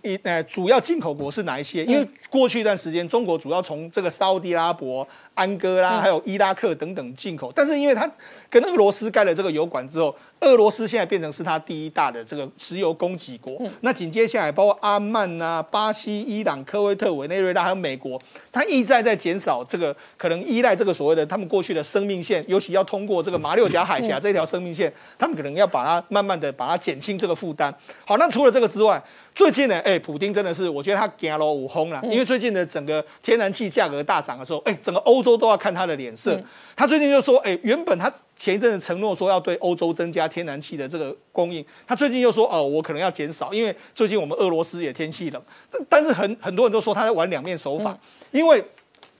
[0.00, 1.84] 一呃主要进口国是哪一些？
[1.84, 8.10] 因为过去一段时间，中国主要从这个沙地阿拉伯、安哥拉还有伊拉克等等进口，但是因为它
[8.48, 13.60] 跟俄罗斯盖了这个油管之后，俄罗斯现在变成是他第一大的这个石油供给国。
[13.80, 18.20] 那紧接下来包括阿曼啊、巴西、伊朗、科威特、委内瑞拉还有美国，
[18.50, 27.72] 他一再在减少这个可能依赖这个所谓的他们过去的生命线，尤其要通过这个马六甲海峡这条生命线，他们可能要把它慢慢的把它减轻这个负担。
[28.04, 29.02] 好，那除了这个之外，
[29.34, 36.38] 最近呢，哎，普丁真的是我觉得他惊了五轰了，因为最近的整个天然气价格大涨的时候，哎，整个欧洲都要看他的脸色。
[36.74, 45.42] 他最近就说，哎，原本他前一阵子承诺说要对欧洲增加天然气的这个供应，他最近又说，哦，我可能要减少，因为最近我们俄罗斯也天气冷。
[45.70, 47.96] 但但是很很多人都说他在玩两面手法，
[48.30, 48.64] 因为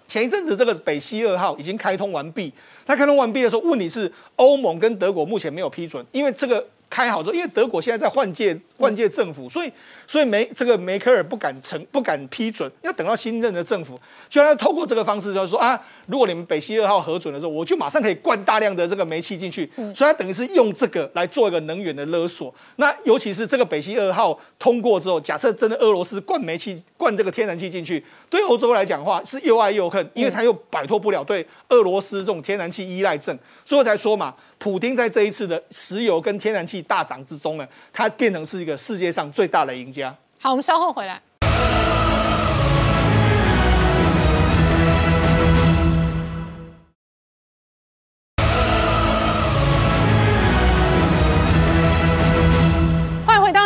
[0.09, 2.51] 前一阵子这个北溪二号已经开通完毕，
[2.87, 6.67] 他开通完毕的时候，问题是欧盟跟德国目前没有批准，因为这个。
[6.93, 9.73] 开好之后，因为德国现在在换届换届政府，所以
[10.07, 13.99] 所以梅这个梅克尔不敢成不敢批准，要等到新任的政府，
[14.29, 22.55] 就要透过这个方式，就是说啊，如果你们北溪二号核准的时候，我就马上可以灌大量的这个煤气进去，所以它等于是用这个来做一个能源的勒索。
[22.77, 34.35] 那尤其是这个北溪二号通过之后，假设真的俄罗斯灌煤气灌这个天然气进去，对欧洲来讲的话是又爱又恨，因为他又摆脱不了对俄罗斯这种天然气依赖症，所以我才说嘛。
[34.59, 40.15] 普丁在这一次的石油跟天然气大涨之中呢，他变成是一个世界上最大的赢家。
[40.39, 41.21] 好，我们稍后回来。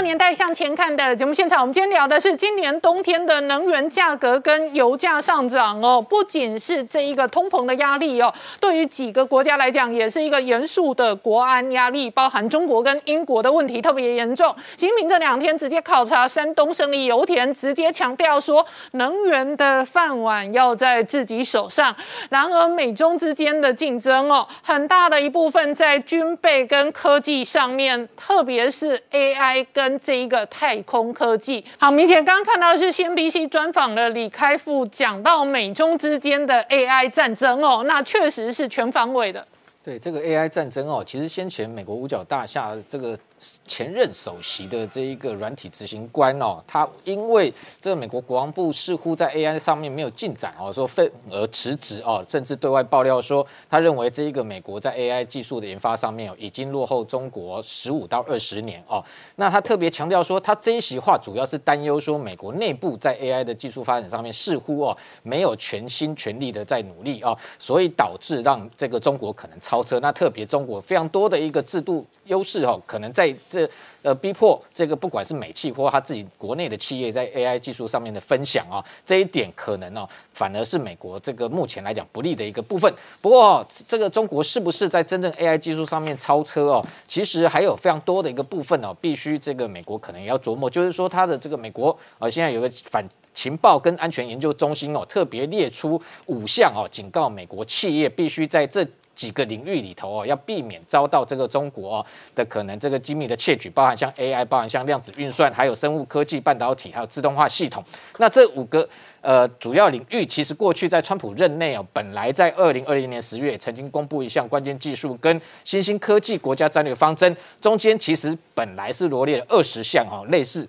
[0.06, 14.54] 年代向前看的节目现场，我们今天聊的是今年冬天的能源价格跟油价上涨哦，不仅是这一个通膨的压力哦，对于几个国家来讲，也是一个严肃的国安压力，包含中国跟英国的问题特别严重。
[14.76, 21.92] 习近平这两天直接考察山东胜利油田，直接强调说，能源的饭碗要在自己手上。
[22.30, 39.46] 然而，美中之间的竞争哦，很大的一部分在军备跟科技上面，特别是 AI 跟这一个太空科技，好，明显刚刚看到的是 CNBC 专访了李开复，讲到美中之间的 AI 战争哦，那确实是全方位的。
[39.84, 43.18] 对这个 AI 战争哦，其实先前美国五角大厦这个。
[43.66, 59.04] 前任首席的这一个软体执行官哦，他因为这个美国国防部似乎在 AI 上面没有进展哦，说愤而辞职哦，甚至对外爆料说，他认为这一个美国在 AI 技术的研发上面哦，已经落后中国十五到二十年哦。
[59.34, 70.00] 那他特别强调说，他这一席话主要是担忧说，美国内部在 AI 的技术发展上面似乎哦没有全心全力的在努力哦，所以导致让这个中国可能超车。
[70.00, 73.68] 那特别中国非常多的一个制度优势哦，可能在这
[74.02, 82.92] 呃，逼迫这个不管是美企或他自己国内的企业在 AI 技术上面的分享啊，这一点可能哦，反而是美国这个目前来讲不利的一个部分。
[83.20, 86.86] 不过，这个中国是不是在真正 AI 技术上面超车哦？
[87.08, 90.70] 其实还有非常多的一个部分哦，必须这个美国可能也要琢磨。
[90.70, 93.04] 就是说，它的这个美国呃，现在有个反
[93.34, 98.86] 情报跟安全研究中心哦，特别列出五项哦，警告美国企业必须在这。
[99.16, 107.82] 几个领域里头哦，要避免遭到这个中国哦的可能这个机密的窃取，包含像 AI，包含像量子运算，还有生物科技、半导体，还有自动化系统。
[108.18, 108.88] 那这五个
[109.22, 120.68] 呃主要领域，其实过去在川普任内哦，本来在二零二零年十月曾经公布一项关键技术跟新兴科技国家战略方针，中间其实本来是罗列了二十项哦类似。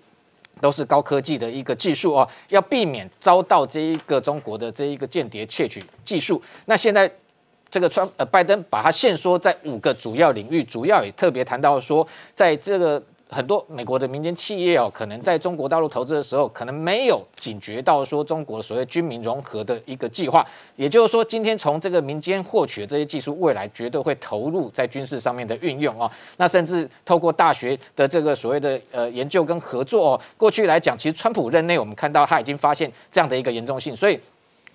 [0.60, 6.41] 都是高科技的一个技术哦，要避免遭到这一个中国的这一个间谍窃取技术。
[6.66, 7.08] 那现在
[7.70, 13.01] 这个川呃拜登把它限缩在五个主要领域，主要也特别谈到说，在这个。
[13.30, 20.47] 很多美国的民间企业哦，可能在中国大陆投资的时候，可能没有警觉到说中国所谓军民融合的一个计划。
[20.78, 26.09] 也就是说，今天从这个民间获取的这些技术，未来绝对会投入在军事上面的运用哦。
[26.38, 34.18] 那甚至透过大学的这个所谓的呃研究跟合作哦，过去来讲，其实川普任内我们看到他已经发现这样的一个严重性，所以。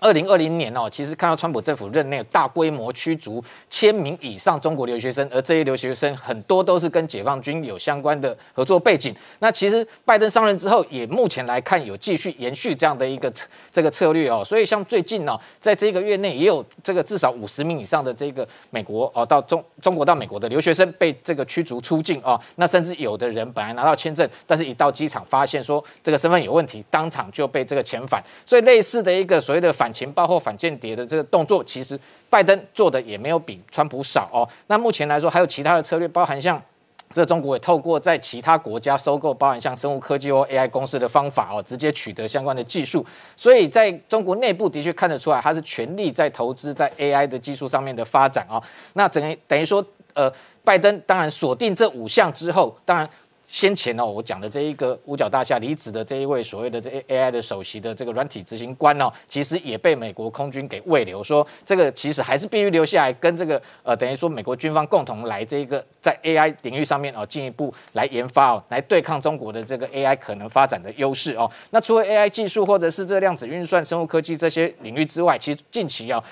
[0.03, 9.15] 二零二零年哦，其实看到川普政府任内大规模驱逐千名以上中国留学生，而这些留学生很多都是跟解放军有相关的合作背景。
[9.39, 13.33] 那其实拜登上任之后，也目前来看有继续延续这样的一个
[13.73, 14.43] 这个策略哦。
[14.45, 22.41] 所以像最近呢，在这个月内也有这个至少五十名以上的这个美国哦到中中国到美国的留学生被这个驱逐出境哦。
[22.57, 28.21] 那甚至有的人本来拿到签证，但是一到机场发现说这个身份有问题，当场就被这个遣返。
[28.45, 29.92] 所以类似的一个所谓的反。
[29.93, 31.99] 情报或反间谍的这个动作，其实
[32.31, 34.49] 拜登做的也没有比川普少哦。
[34.67, 36.61] 那目前来说，还有其他的策略，包含像
[37.13, 43.05] 这中国也透过在其他国家收购，包含像生物科技或 AI 公司的方法哦，直接取得相关的技术。
[43.37, 48.63] 所以在中国内部的确看得出来，他是全力在投资在 AI 的技术上面的发展哦。
[48.95, 49.85] 那等于等于说，
[50.15, 50.33] 呃，
[50.65, 53.09] 拜登当然锁定这五项之后，当然。
[53.53, 71.51] 先前呢，我讲的这一个五角大厦离职的这一位所谓的这 A I 的首席的这个软体执行官哦，其实也被美国空军给慰留，说这个其实还是必须留下来跟这个呃，等于说美国军方共同来这一个在 A I 领域上面哦，进一步来研发哦，来对抗中国的这个 A I 可能发展的优势哦。
[71.69, 76.25] 那除了 A I 技术或者是这量子运算、生物科技这些领域之外，其实近期啊。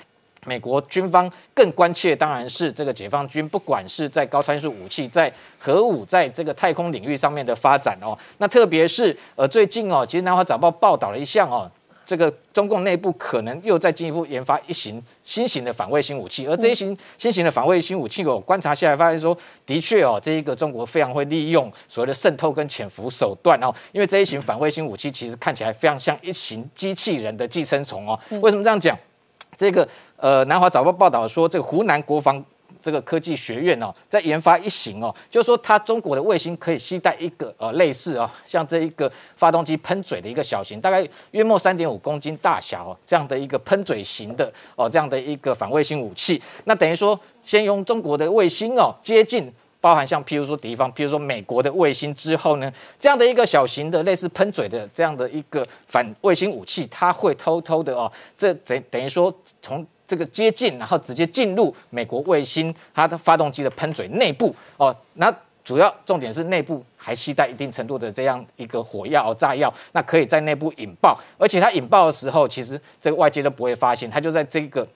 [0.45, 8.17] 美国军方更关切，当然是这个解放军，不管是在高参数武器、在核武、在这个太空领域上面的发展哦。
[8.39, 11.69] 那特别是呃，最近哦，其实南华早报报道了一项哦，
[12.05, 16.47] 这个中共内部可能又在进一步研发一型新型的反卫星武器。
[16.47, 23.71] 而这一型新型的反卫星武器，我观察下来发现说，的确哦，这一个中国非常会利用所谓的渗透跟潜伏手段哦。
[23.91, 28.19] 因为这一型反卫星武器其实看起来非常像一型机器人的寄生虫哦。
[28.41, 28.97] 为什么这样讲？
[29.61, 29.87] 这个。
[30.17, 32.43] 呃，南华早报报道说，这个湖南国防
[32.79, 46.39] 这个科技学院哦，在研发一型哦，就是说它中国的卫星可以携带一个呃类似啊，像这一个发动机喷嘴的一个小型，大概约莫三点五公斤大小哦，这样的一个喷嘴型的哦，这样的一个反卫星武器。
[46.65, 49.51] 那等于说，先用中国的卫星哦接近。
[49.81, 74.87] 包含像譬如说敌方，譬如说美国的卫星之后呢，这样的一个小型的类似喷嘴的这样的一个反卫星武器，它会偷偷的哦，这等等于说从这个接近，然后直接进入美国卫星它的发动机的喷嘴内部哦，那主要重点是内部还携带一定程度的这样一个火药炸药，那可以在内部引爆，而且它引爆的时候，其实这个外界都不会发现，它就在这个。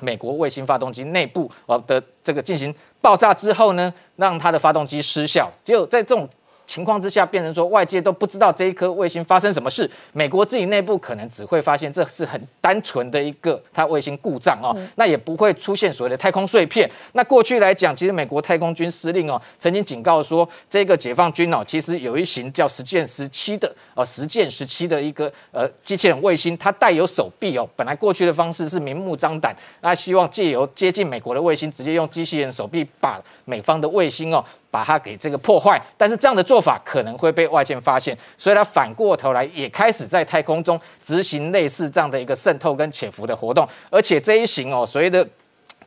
[0.00, 6.28] 美国卫星发动机内部哦的这个进行爆炸之后呢，让它的发动机失效，就在这种。
[6.68, 16.86] 情况之下，变成说外界都不知道这一颗卫星发生什么事，美国自己内部可能只会发现这是很单纯的一个它卫星故障哦，那也不会出现所谓的太空碎片。
[17.14, 34.44] 那过去来讲，其实美国太空军司令哦曾经警告说，这个解放军哦其实有一型叫实践十七的哦实践时期的一个呃机器人卫星，它带有手臂哦，本来过去的方式是明目张胆，那希望借由接近美国的卫星，直接用机器人手臂把美方的卫星哦。
[34.70, 45.26] 把它给这个破坏，但是这样的做法可能会被外界发现，所以他反过头来也开始在太空中执行类似这样的一个渗透跟潜伏的活动，而且这一型哦，所谓的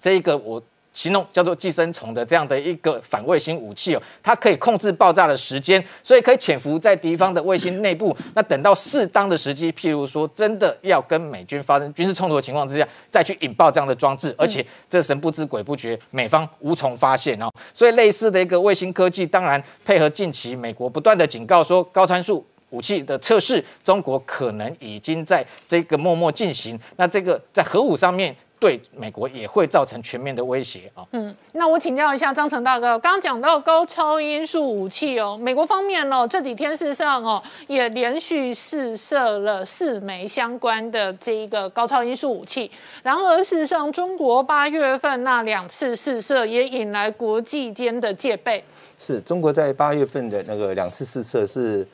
[0.01, 0.61] 这一个我。
[0.93, 8.15] 形容叫做寄生虫的这样的一个反卫星武器哦，它可以控制爆炸的时间，所以可以潜伏在敌方的卫星内部。
[8.33, 17.49] 那等到适当的时机，譬如说真的要跟美军发生军事冲突的情况之下，再去引爆这样的装置，而且这神不知鬼不觉，美方无从发现哦。
[17.73, 26.77] 所以类似的一个卫星科技，当然配合近期美国不断的警告说高参数武器的测试，中国可能已经在这个默默进行。
[26.97, 28.35] 那这个在核武上面。
[28.61, 31.03] 对美国也会造成全面的威胁啊。
[31.13, 42.69] 嗯，那我请教一下张成大哥，刚刚讲到高超音速武器哦，美国方面哦这几天事实上哦也连续试射了四枚相关的这一个高超音速武器。
[43.01, 48.63] 然而事实上，中国八月份那两次试射也引来国际间的戒备。
[48.99, 51.87] 是中国在八月份的那个两次试射，是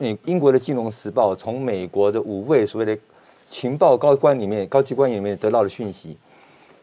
[0.00, 3.00] 英英国的《金融时报》从美国的五位所谓的。
[3.48, 6.16] 情报高官里面、高级官员里面得到的讯息，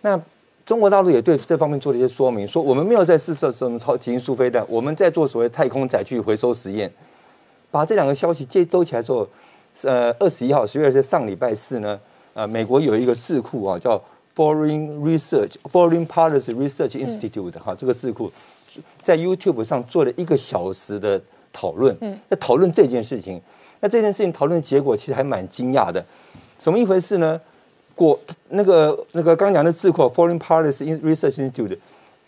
[0.02, 0.20] 那
[0.66, 6.92] 中国大陆也对这方面做了一些说明，说我们没有在试射什么超级音速飞弹，我们在做所谓太空载具回收实验，
[7.70, 9.28] 把这两个消息接兜起来之后，
[9.84, 12.00] 呃，二十一号十月二十上礼拜四呢，
[12.34, 14.02] 呃，美国有一个智库啊，叫
[14.36, 18.32] Foreign Research Foreign Policy Research Institute 哈、这个智库
[19.04, 21.22] 在 YouTube 上做了一个小时的
[21.54, 21.96] 讨论，
[22.30, 23.40] 在讨论这件事情。
[23.82, 26.04] 那这件事情讨论结果其实还蛮惊讶的，
[26.58, 27.40] 怎么一回事呢？
[27.94, 28.20] 果
[28.50, 31.78] 那个那个刚讲的智库 Foreign Policy Research Institute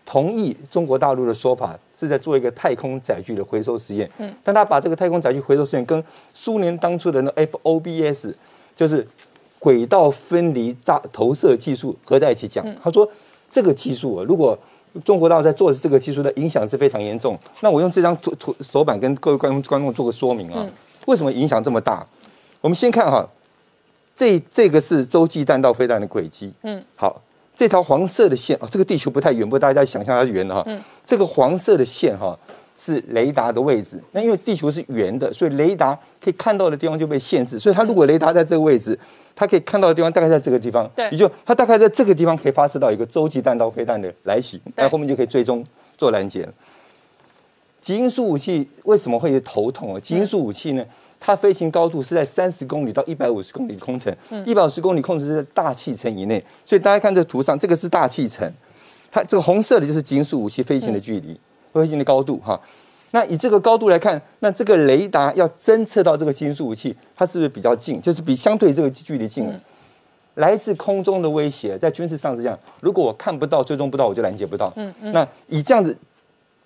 [0.06, 4.10] 同意中国大陆的说法，是在做一个太空载具的回收实验。
[4.20, 6.02] 嗯，但他把这个太空载具回收实验跟
[6.34, 8.34] 苏联当初的那 FOBS，
[8.78, 9.06] 就是
[9.60, 12.66] 轨道分离炸投射技术合在一起讲。
[12.82, 13.06] 他说
[13.52, 14.58] 这个技术啊，如果
[15.04, 17.38] 中国大陆在做的这个技术的影响是非常严重。
[17.60, 20.66] 那我用这张图图手板跟各位观观众做个说明啊，
[21.08, 22.08] 为什么影响这么大？
[22.62, 23.28] 我们先看哈，
[24.18, 26.52] 这这个是洲际弹道飞弹的轨迹。
[26.64, 27.22] 嗯，好，
[27.56, 30.64] 这条黄色的线哦，这个地球不太远，不大家想象它是圆的哈。
[30.66, 32.38] 嗯，这个黄色的线哈
[32.80, 34.02] 是雷达的位置。
[34.12, 37.60] 那因为地球是圆的，所以雷达可以看到的地方就被限制。
[37.60, 38.98] 所以它如果雷达在这个位置，
[39.36, 40.90] 它可以看到的地方大概在这个地方。
[40.96, 45.64] 对也就它大概在这个地方可以发射到一个洲际弹道飞弹的来袭，那后面就可以追踪
[45.96, 46.54] 做拦截了。
[47.84, 50.00] 基因素武器为什么会头痛啊？
[50.00, 50.84] 基因素武器呢？
[51.20, 54.16] 它飞行高度是在三十公里到一百五十公里空层，
[54.46, 58.52] 一百五十公里空层是在大气层以内，所以大家看这图上，这个是大气层，
[59.12, 61.40] 它这个红色的就是金属武器飞行的距离、
[61.74, 62.60] 飞行的高度哈。
[63.12, 68.02] 那以这个高度来看，那这个雷达要侦测到这个金属武器，它是不是比较近？
[68.02, 69.60] 就是比相对这个距离近了。
[70.36, 74.72] 来自空中的威胁，在军事上是这样：如果我看不到、追踪不到，我就拦截不到。
[74.76, 75.12] 嗯嗯。
[75.12, 75.98] 那以这样子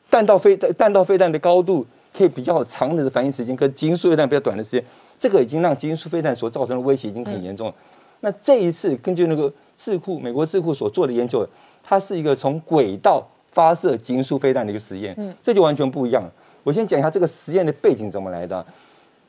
[0.10, 4.84] 弹道飞弹道飞弹的高度，可以比较长的反应时间，跟基因速飞弹比较短的时间，
[5.20, 7.74] 这个已经让基因速飞弹所造成的威胁已经很严重了。
[8.22, 11.48] 那这一次根据那个智库美国智库所做的研究，
[11.84, 16.32] 它是一个从轨道发射基因速飞弹的一个实验，嗯，这就完全不一样了。
[16.64, 18.64] 我先讲一下这个实验的背景怎么来的。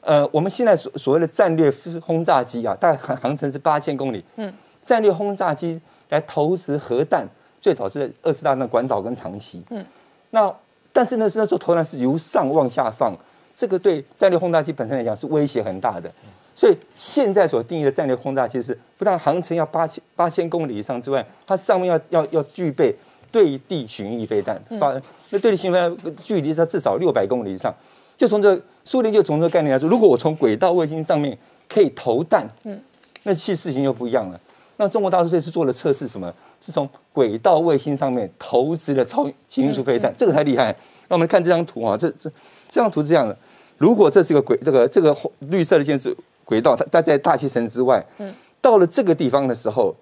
[0.02, 1.72] 呃，我们现在所所谓的战略
[2.02, 4.22] 轰炸机啊，大概航航程是八千公里。
[4.36, 4.52] 嗯，
[4.84, 5.80] 战略轰炸机
[6.10, 7.26] 来投掷核弹，
[7.60, 9.62] 最早是在二次大战关岛跟长崎。
[9.70, 9.82] 嗯，
[10.30, 10.52] 那
[10.92, 13.16] 但是呢，那时候投篮是由上往下放，
[13.56, 16.10] 这个对战略轰炸机本身来讲是威胁很大的。
[16.54, 22.94] 所以现在所定义的战略轰炸机是，不但航程要八千八千公里以上之外，它上面要要要具备
[23.30, 24.92] 对地巡弋飞弹，发
[25.30, 27.74] 那对地巡弋飞弹距离它至少六百公里以上。
[28.18, 31.36] 就从这苏联就从这个概念来说，如果我从轨道卫星上面
[31.68, 32.78] 可以投弹，嗯，
[33.22, 34.38] 那其实事情就不一样了。
[34.76, 36.32] 那中国大陆这次做了测试，什么？
[36.62, 40.74] 是从轨道卫星上面投掷了超极音速飞弹，这个才厉害。
[41.08, 42.30] 那我们看这张图啊，这这
[42.70, 43.36] 这张图是这样的：
[43.76, 49.94] 如果这是个轨，这个这个绿色的线是轨道，它它在大气层之外，嗯，到了这个地方的时候，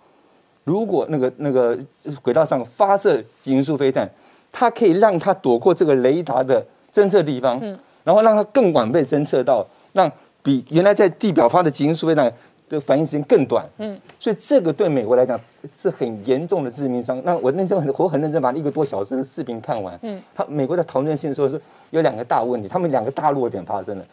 [0.64, 1.76] 如果那个那个
[2.22, 4.08] 轨道上发射极音速飞弹，
[4.52, 6.64] 它可以让它躲过这个雷达的
[6.94, 7.78] 侦测地方，嗯。
[8.02, 10.10] 然后让它更晚被侦测到，让
[10.42, 12.32] 比原来在地表发的极音速飞弹
[12.70, 13.68] 的反应时间更短。
[13.76, 15.38] 嗯，所以这个对美国来讲
[15.76, 17.20] 是很严重的致命伤。
[17.22, 19.98] 那我那时候很我很认真把一个多小时的视频看完。
[20.00, 21.60] 嗯，他美国在讨论性说是
[21.90, 24.04] 有两个大问题，他们两个大弱点发生了。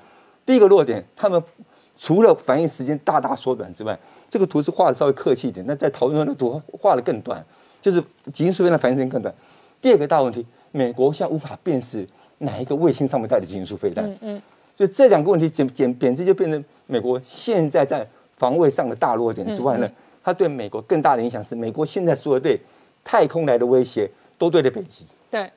[0.45, 1.41] 第一个弱点，他们
[1.95, 3.97] 除了反应时间大大缩短之外，
[4.29, 5.65] 这个图是画的稍微客气一点。
[5.65, 7.41] 那在讨论的图画的更短，
[7.79, 8.03] 就是
[8.33, 9.33] 极音速变的反应时间更短。
[9.79, 12.05] 第二个大问题，美国现在无法辨识。
[12.39, 14.05] 哪一个卫星上面带的基因素飞弹？
[14.05, 14.41] 嗯嗯，
[14.77, 18.07] 所以这两个问题简简简直就变成美国现在在
[18.37, 19.89] 防卫上的大弱点之外呢，
[20.23, 22.59] 它对美国更大的影响是，美国现在所有对
[23.03, 25.05] 太空来的威胁都对着北极。
[25.29, 25.49] 对，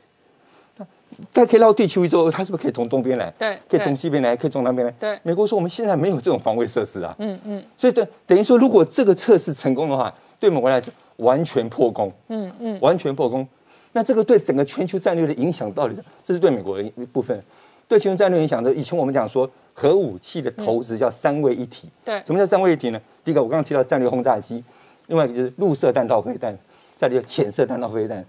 [1.33, 3.33] 它可以绕地球一周，它是不是可以从东边来？
[3.39, 4.93] 对，可以从西边来，可以从南边来。
[4.99, 7.15] 对，美国说我们现在没有这种防卫设施啊。
[7.19, 12.11] 嗯嗯，所以等等于说，如果这个测试成功的话，对美国来说完全破功。
[12.29, 13.47] 嗯嗯，完全破功。
[13.93, 15.95] 那这个对整个全球战略的影响到底？
[16.25, 17.43] 这是对美国的一部分，
[17.91, 18.73] 对全球战略影响的。
[18.73, 21.91] 以前我们讲说核武器的投资叫三位一体。
[22.05, 23.01] 对，什么叫三位一体呢？
[23.25, 24.63] 第一个我刚刚提到战略轰炸机，
[25.09, 26.57] 另外一个就是陆射弹道飞弹，
[26.97, 28.25] 再有潜射弹道飞弹。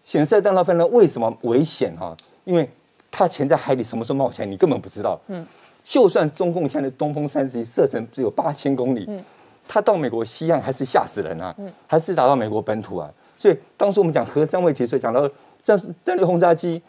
[0.00, 2.16] 潜射弹道飞弹为什么危险哈？
[2.44, 2.70] 因为
[3.10, 5.20] 它潜在海底，什么时候冒起来你根本不知道。
[5.26, 5.44] 嗯，
[5.82, 9.20] 就算中共现在的东风三十一射程只有八千公里，嗯，
[9.66, 13.10] 它到美国西岸还是吓死人啊，嗯，还是打到美国本土啊。
[13.36, 15.28] 所以当时我们讲核三位一体，所以讲到
[15.64, 16.80] 战战略轰炸机、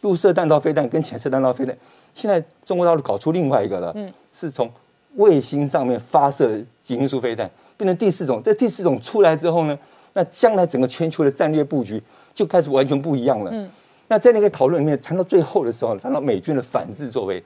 [0.00, 1.76] 陆射弹道飞弹跟潜射弹道飞弹。
[2.14, 4.70] 现在中国大陆搞出另外一个了，嗯，是从
[5.16, 8.42] 卫星上面发射基因素飞弹，变成第四种。
[8.44, 9.78] 这第四种出来之后呢，
[10.14, 12.02] 那将来整个全球的战略布局
[12.34, 13.50] 就开始完全不一样了。
[13.52, 13.70] 嗯，
[14.08, 17.42] 那在那个讨论里面谈到最后的时候，谈到美军的反制作为，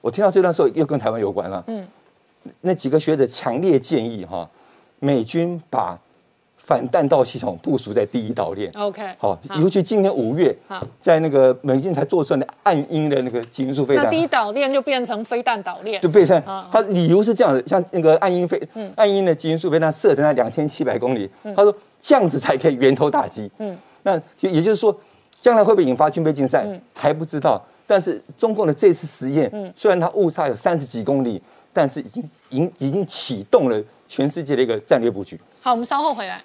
[0.00, 1.62] 我听到这段时候又跟台湾有关了。
[1.68, 1.86] 嗯，
[2.62, 4.48] 那几个学者强烈建议哈，
[4.98, 5.98] 美军把
[6.68, 8.70] 反弹道系统部署在第一岛链。
[8.74, 10.54] OK，好，尤其今年五月，
[11.00, 15.98] 在那个美军才做出来的暗鹰的那个极音速飞弹，那第一岛链就变成飞弹岛链。
[16.02, 18.92] 就，被它啊，它理由是这样的，像那个暗鹰飞，嗯。
[18.96, 23.50] 暗鹰的基因速飞弹射程在两千七百公里，他说这样子才可以源头打击。
[23.56, 24.94] 嗯，那就也就是说，
[25.40, 26.78] 将来会不会引发军备竞赛嗯。
[26.92, 27.64] 还不知道。
[27.86, 31.40] 但是中共的这次实验，虽然它误差有三十几公里，
[31.72, 35.38] 但是已经已经已经启动了全世界的一个战略布局。
[35.60, 36.42] 好，我们稍后回来。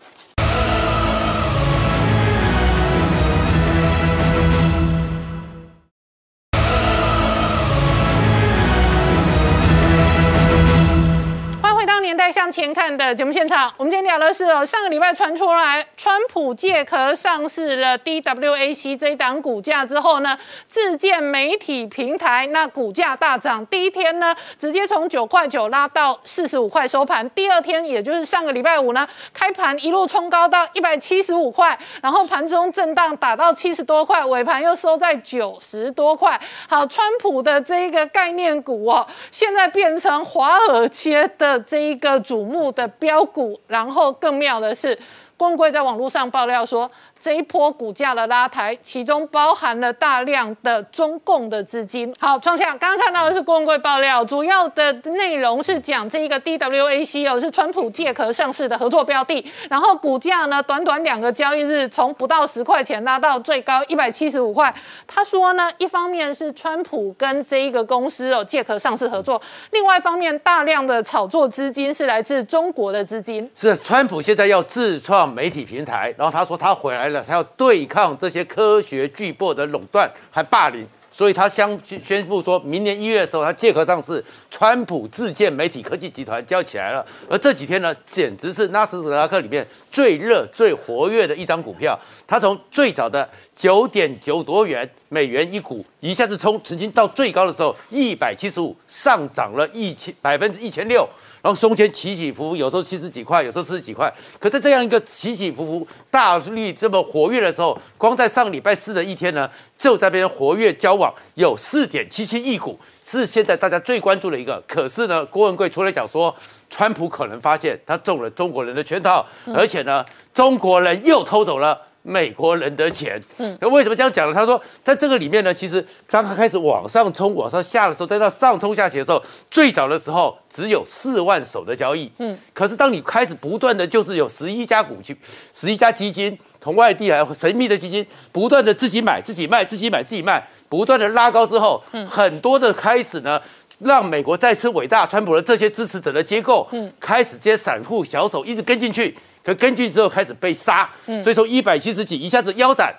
[12.14, 13.74] 年代向前看》的节目现场。
[13.76, 20.38] 我们今天聊的是哦，上个礼拜传出来，川普借壳上市了 DWAC 这一档股价之后呢，
[20.68, 23.66] 自建媒体平台，那股价大涨。
[23.66, 27.28] 第一天呢，直接从九块九拉到四十五块收盘。
[27.32, 36.40] 第二天，也就是上个礼拜五呢，开盘一路冲高到一百七十五块，然后盘中震荡打到七十多块，尾盘又收在九十多块。
[36.70, 44.98] 好，川普的这一个概念股哦，现在变成华尔街的这一个瞩目的标股，然后更妙的是。
[45.36, 46.90] 郭文贵在网络上爆料说，
[47.20, 52.14] 这一波股价的拉抬，其中包含了大量的中共的资金。
[52.20, 64.74] 好，创下刚刚看到的是郭文贵爆料，主要的内容是讲这一个 DWAC 哦，是川普借壳上市的合作标的，然后股价呢，短短两个交易日，从不到十块钱拉到最高一百七十五块。
[65.06, 69.42] 他说呢，一方面是川普跟这一个公司哦借壳上市合作，
[69.72, 73.50] 另外一方面大量的炒作资金是来自中国的资金。
[73.56, 87.06] 是川普现在要自创媒体平台，然后他说他回来了，他要对抗这些科学巨擘的垄断还霸凌，所以他相宣布说明年一月的时候，他借壳上市，川普自建媒体科技集团就要起来了。
[87.30, 101.08] 而这几天呢，简直是纳斯达克里面最热、最活跃的一张股票，它从最早的九点九多元美元一股，一下子冲，曾经到最高的时候一百七十五，上涨了一千百分之一千六。
[101.44, 104.12] 然后中间起起伏伏，有时候七十几块，有时候四十几块。
[104.40, 114.64] 可在这样一个起起伏伏、大力这么活跃的时候，光在上礼拜四的一天呢，就在边活跃交往有四点七七亿股，是现在大家最关注的一个。
[114.66, 116.34] 可是呢，郭文贵出来讲说，
[116.70, 121.78] 川普可能发现他中了中国人的圈套，而且呢，中国人又偷走了。
[122.04, 124.34] 美国人的钱，嗯，那为什么这样讲呢？
[124.34, 135.18] 他说，在这个里面呢，其实当他开始往上冲、往上下的时候，在那上冲下斜的时候，最早的时候只有四万手的交易，嗯，可是当你开始不断的就是有十一家股去，
[135.54, 143.42] 十一家基金从外地来神秘的基金，不断的自己买、自己卖、自己买、自己卖，不断的拉高之后，嗯，很多的开始呢。
[143.80, 149.14] 让美国再次伟大，川普的这些支持者的结构，嗯，开始这些散户小手一直跟进去，
[149.44, 152.94] 可跟进之后开始被杀，嗯，所以从一百七十几一下子腰斩。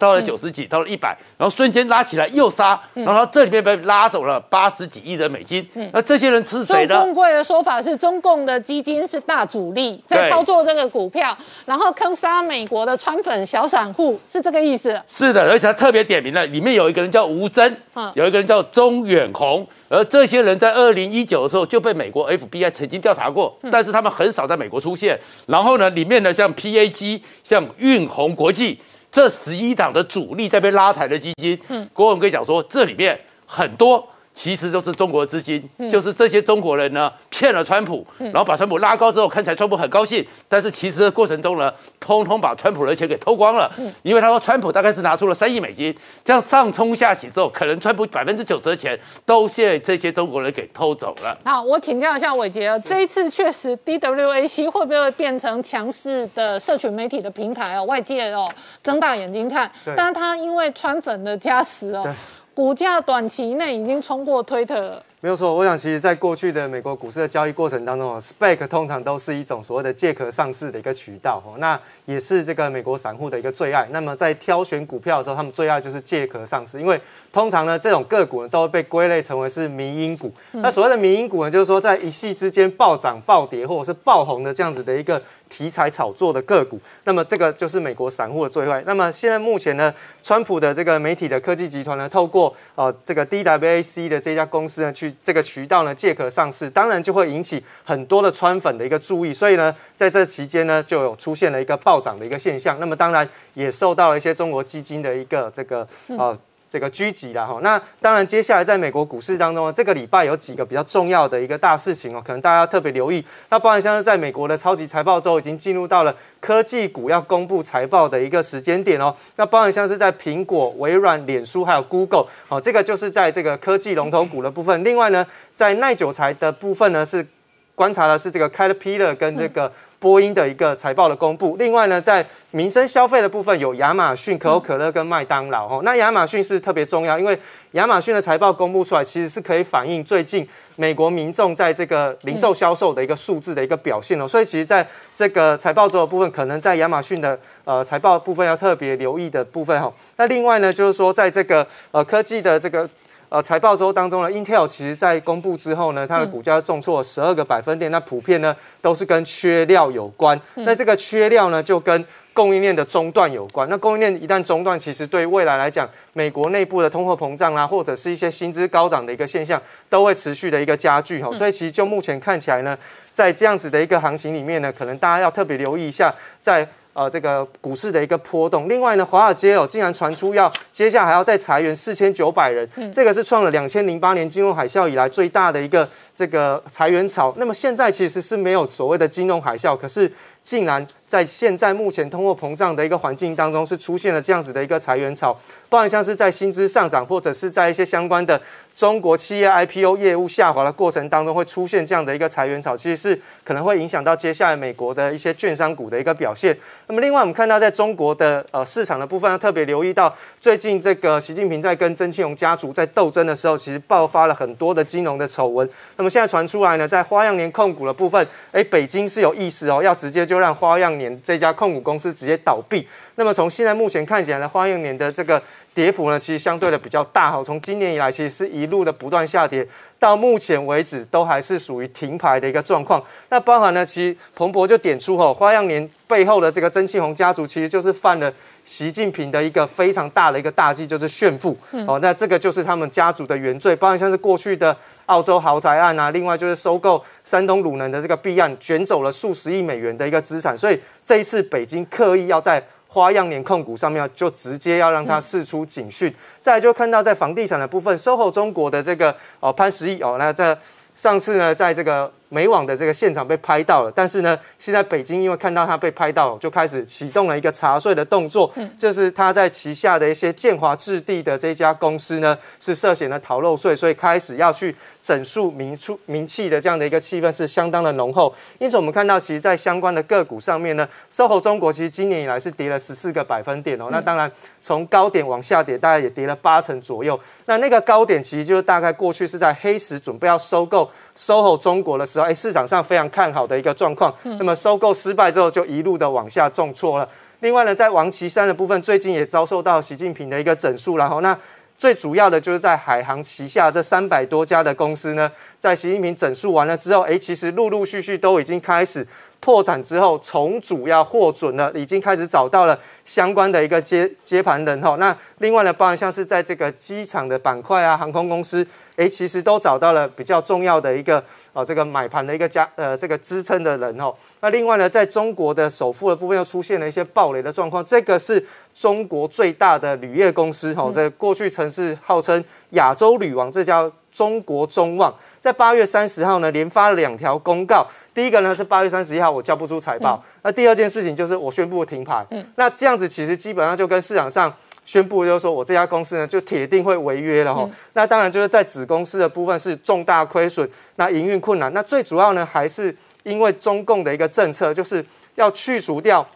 [0.00, 5.64] 到了九十几，到了一百，然后瞬间拉起来又杀，然后这里面被拉走了八十几亿的美金。
[5.92, 6.94] 那这些人是谁呢？
[6.94, 11.36] 中贵的说法是，中共的基金是大主力在操作这个股票，
[11.66, 14.98] 然后坑杀美国的川粉小散户，是这个意思。
[15.06, 17.76] 是的，而且他特别点名了，里面有一个人叫吴征，
[18.14, 25.20] 有一个人叫钟远红，而这些人在二零一九的时候就被美国 FBI 曾经调查过，但是他们很少在美国出现。
[25.46, 28.80] 然后呢，里面呢像 PAG、像运宏国际。
[29.12, 45.94] 这十一档的主力在被拉抬的基金，嗯，郭文贵讲说，这里面很多其实都是中国资金，嗯、就是这些中国人呢骗了川普，嗯、然后把川普拉高之后，看起来川普很高兴，但是其实的过程中呢，通通把川普的钱给偷光了，嗯、因为他说川普大概是拿出了三亿美金，
[46.24, 51.36] 这样上冲下洗之后，可能川普百分之九十的钱都被这些中国人给偷走了。
[51.44, 57.84] 好，我请教一下伟杰，这一次确实 DWAC 会不会变成强势的社群媒体的平台哦？
[57.84, 58.50] 外界哦
[58.82, 62.06] 睁大眼睛看，但是他因为川粉的加持哦。
[62.52, 65.02] 股价短期内已经冲过推特了。
[65.22, 73.86] 没有错，我想其实，在过去的美国股市的交易过程当中，SPAC 通常都是一种所谓的借壳上市的一个渠道，那也是这个美国散户的一个最爱。
[73.90, 76.98] 那么在挑选股票的时候，他们最爱就是借壳上市，因为
[77.30, 80.32] 通常呢，这种个股呢都会被归类成为是民营股。
[80.52, 85.20] 那所谓的民营股呢，就是说在一夕之间暴涨暴跌或者是爆红的这样子的一个
[85.50, 86.80] 题材炒作的个股。
[87.04, 88.82] 那么这个就是美国散户的最爱。
[88.86, 99.34] 那么现在目前呢，川普的这个媒体的科技集团呢，透过呃这个 DWAC 的这家公司呢，去这个渠道呢借壳上市，当然就会引起很多的川粉的一个注意。
[99.34, 102.78] 所以呢，在这期间呢，就有出现了一个暴涨的一个现象。
[102.80, 105.86] 那么当然也受到了一些中国基金的一个这个
[106.16, 106.38] 呃。
[106.70, 107.58] 这个狙击了哈。
[107.62, 113.24] 那当然，接下来在美国股市当中呢，这个礼拜有几个比较重要的一个大事情哦，可能大家要特别留意。
[113.48, 119.12] 那包含像是在美国的超级财报周已经进入到了科技股要公布财报的一个时间点哦。
[119.34, 124.84] 那包含像是在苹果、微软、脸书还有 Google 哦，这个就是在这个科技龙头股的部分。
[124.84, 127.26] 另外呢，在耐久材的部分呢，是
[127.74, 129.72] 观察的是这个 Caterpillar 跟这个。
[130.00, 135.82] 波音的一个财报的公布，另外呢，在民生消费的部分有亚马逊、可口可乐跟麦当劳哦。
[135.84, 137.38] 那亚马逊是特别重要，因为
[137.72, 144.26] 亚马逊的财报公布出来，其实是可以反映最近美国民众在这个零售销售的一个数字的一个表现哦。
[144.26, 149.92] 所以其实在这个财报周的部分，可能在亚马逊的呃财报部分要特别留意的部分哈。
[150.16, 152.88] 那另外呢，就是说在这个呃科技的这个。
[153.30, 157.88] 呃，财报周当中呢，Intel 其实在公布之后呢，它的股价重挫十二个百分点。
[157.88, 160.38] 那普遍呢都是跟缺料有关。
[160.56, 163.68] 那这个缺料呢，就跟供应链的中断有关。
[163.70, 171.30] 那供应链一旦中断，其实对未来来讲，美国内部的通货膨胀啦，或者是一些薪资高涨的一个现象，都会持续的一个加剧哈。
[171.32, 172.76] 所以其实就目前看起来呢，
[173.12, 176.68] 在这样子的一个行情里面呢，可能大家要特别留意一下，在。
[176.92, 178.68] 呃，这个股市的一个波动。
[178.68, 187.32] 另外呢，华尔街哦，竟然传出要接下来还要再裁员四千九百人，这个是创了两千零八年金融海啸以来最大的一个这个裁员潮。
[187.36, 190.12] 那么现在其实是没有所谓的金融海啸，可是
[190.42, 195.32] 竟然在现在目前通货膨胀的一个环境当中，是出现了这样子的一个裁员潮，
[195.68, 198.40] 包含像是在薪资上涨，或者是在一些相关的。
[198.80, 206.56] 中国企业 IPO 业务下滑的过程当中，会出现这样的一个裁员潮，其实是可能会影响到接下来美国的一些券商股的一个表现。
[206.86, 215.68] 那么，另外我们看到在中国的呃市场的部分，要特别留意到最近这个习近平在跟曾庆荣家族在斗争的时候，其实爆发了很多的金融的丑闻。
[215.98, 222.88] 那么现在传出来呢，在花样年控股的部分，哎，北京是有意思哦，要直接就让花样年这家控股公司直接倒闭。
[223.16, 225.42] 那么从现在目前看起来呢，花样年的这个。
[225.72, 227.42] 跌幅呢，其实相对的比较大哈。
[227.44, 229.66] 从今年以来，其实是一路的不断下跌，
[229.98, 233.02] 到目前为止都还是属于停牌的一个状况。
[233.28, 238.32] 那包含呢，其实彭博就点出哈，花样年背后的这个曾庆红家族，其实就是犯了
[238.64, 241.56] 习近平的一个非常大的一个大忌，就是炫富。
[241.86, 243.74] 哦，那这个就是他们家族的原罪。
[243.76, 244.76] 包含像是过去的
[245.06, 250.58] 澳洲豪宅案啊，另外就是收购山东鲁能的这个弊案，卷走了数十亿美元的一个资产。
[250.58, 260.58] 所以这一次北京刻意要在花样年控股上面就直接要让它释出警讯，再来就看到在房地产的部分，SOHO 中国的这个哦潘石屹哦，那在
[260.96, 262.12] 上次呢，在这个。
[262.32, 268.50] 美网的这个现场被拍到了，但是呢，现在北京因为看到他被拍到，就开始启动了一个查税的动作。
[268.54, 278.32] 嗯，就是他在旗下的一些建华置地的这家公司呢，是涉嫌的逃漏税，所以开始要去整肃民出名气的这样的一个气氛是相当的浓厚。
[278.60, 283.88] 因此，我们看到其实，在相关的个股上面呢，SOHO 中国其实今年以来是跌了十四个百分点哦。
[283.90, 284.30] 那当然，
[284.60, 287.18] 从高点往下跌，大概也跌了八成左右。
[287.46, 292.19] 那那个高点其实就是大概过去是在黑石准备要收购 SOHO 中国的时候。
[292.24, 294.14] 哎，市场上非常看好的一个状况。
[294.22, 297.08] 那么收购失败之后，就一路的往下重挫了。
[297.40, 300.96] 另外呢，在王岐山的部分，最近也遭受到习近平的一个整肃。
[300.96, 301.36] 然后，那
[301.78, 309.06] 最主要的就是在海航旗下这三百多家的公司呢，在习近平整肃完了之后，哎，其实陆陆续续都已经开始
[309.40, 314.96] 破产之后重组要获准了，已经开始找到了相关的一个接接盘人哈。
[314.98, 318.66] 那另外呢，包含像是在这个机场的板块啊，航空公司。
[318.96, 324.12] 哎，其实都找到了比较重要的一个呃这个买盘的一个加呃这个支撑的人哦。
[324.40, 327.82] 那另外呢，在中国的首富的部分又出现了一些暴雷的状况。
[327.82, 328.44] 这个是
[328.74, 335.14] 中国最大的铝业公司哈，在过去曾是号称亚洲铝王，这叫中国中旺。
[335.40, 337.86] 在八月三十号呢，连发了两条公告。
[338.20, 342.22] 第一个呢是八月三十一号我交不出财报，那第二件事情就是我宣布停牌。
[342.30, 344.52] 嗯，那这样子其实基本上就跟市场上。
[344.82, 355.04] 宣布就是说我这家公司呢就铁定会违约了哈，那当然就是在子公司的部分是重大亏损，那营运困难，那最主要呢还是因为中共的一个政策，就是
[355.36, 356.26] 要去除掉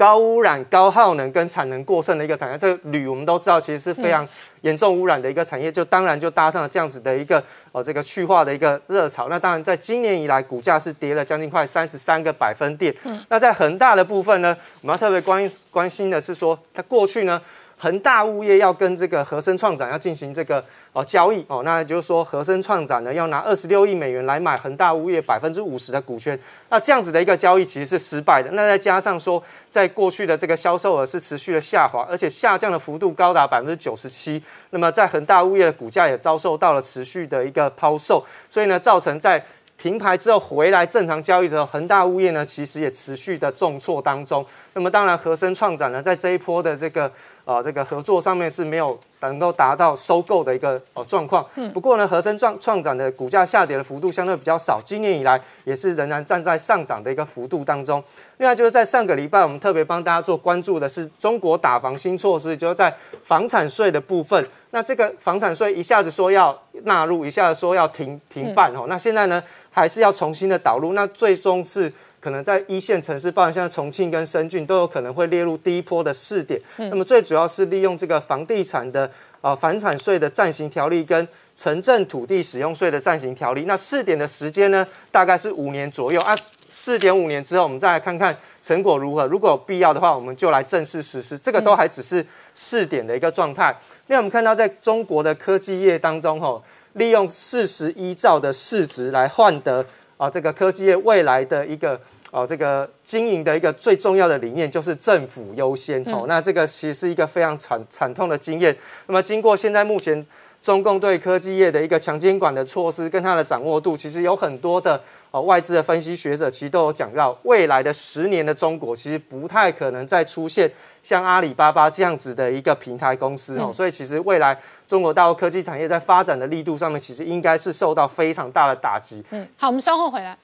[0.00, 2.56] 高污染、高耗能跟产能过剩的一个产业。
[2.56, 4.26] 这个铝我们都知道其实是非常
[4.62, 9.28] 严重污染的一个产业，就当然就搭上了这样子的一个呃这个去化的一个热潮。
[9.28, 12.94] 那当然在今年以来股价是跌了将近快三十三个百分点。
[13.28, 17.38] 那在恒大的部分呢，我们要特别关关心的是说，它过去呢。
[17.82, 20.62] 恒大物业要跟这个和生创展要进行这个
[20.92, 26.38] 哦交易哦，那就是说和生创展呢要拿二十六亿美元来买恒大物业百分之五十的股权，
[26.68, 28.50] 那这样子的一个交易其实是失败的。
[28.50, 34.42] 那再加上说，在过去的这个销售额是持续的下滑，而且下降的幅度高达百分之九十七。
[34.68, 39.42] 那么在恒大物业的股价也遭受到了持续的一个抛售，所以呢，造成在
[39.78, 44.44] 停牌之后回来正常交易的时候，恒大物业呢其实也持续的重挫当中。
[44.74, 47.10] 那么当然和生创展呢在这一波的这个
[47.44, 51.44] 呃这个合作上面是没有能够达到收购的一个呃状况。
[51.72, 58.02] 不过呢，和生创创展的股价下跌的幅度相对比较少，今年以来也是仍然站在上涨的一个幅度当中。
[58.38, 64.48] 另外就是在上个礼拜，我们特别帮大家做关注的是中国打房新措施，就是在房产税的部分。
[64.72, 68.84] 那这个房产税一下子说要纳入，一下子说要停停办哦。
[68.88, 70.92] 那现在呢，还是要重新的导入。
[70.92, 76.60] 那最终是可能在一线城市，包含像重庆跟深圳，都有可能会列入第一波的试点。
[76.76, 79.10] 那么最主要是利用这个房地产的
[79.40, 81.26] 呃房产税的暂行条例跟
[81.56, 83.64] 城镇土地使用税的暂行条例。
[83.66, 86.36] 那试点的时间呢，大概是五年左右啊。
[86.72, 89.26] 四点五年之后，我们再来看看成果如何。
[89.26, 91.36] 如果有必要的话，我们就来正式实施。
[91.38, 92.24] 这个都还只是
[92.54, 93.76] 试点的一个状态。
[94.06, 99.84] 那我们看到，在中国的科技业当中，吼，利用四十一兆的市值来换得
[100.20, 101.98] 啊，这个科技业未来的一个
[102.30, 106.04] 啊，这个经营的一个最重要的理念就是政府优先。
[106.12, 108.76] 哦，那这个其实是一个非常惨惨痛的经验。
[109.06, 110.26] 那么，经过现在目前
[110.60, 115.00] 中共对科技业的一个强监管的措施跟它的掌握度，其实有很多的。
[115.30, 120.68] 哦，外资的分析学者其实都有讲到，未来的十年的中国其实不太可能再出现
[121.02, 129.24] 像阿里巴巴这样子的一个平台公司哦，所以其实未来中国大陆科技产业在发展的力度上面，其实应该是受到非常大的打击。
[129.30, 130.36] 嗯，好，我们稍后回来。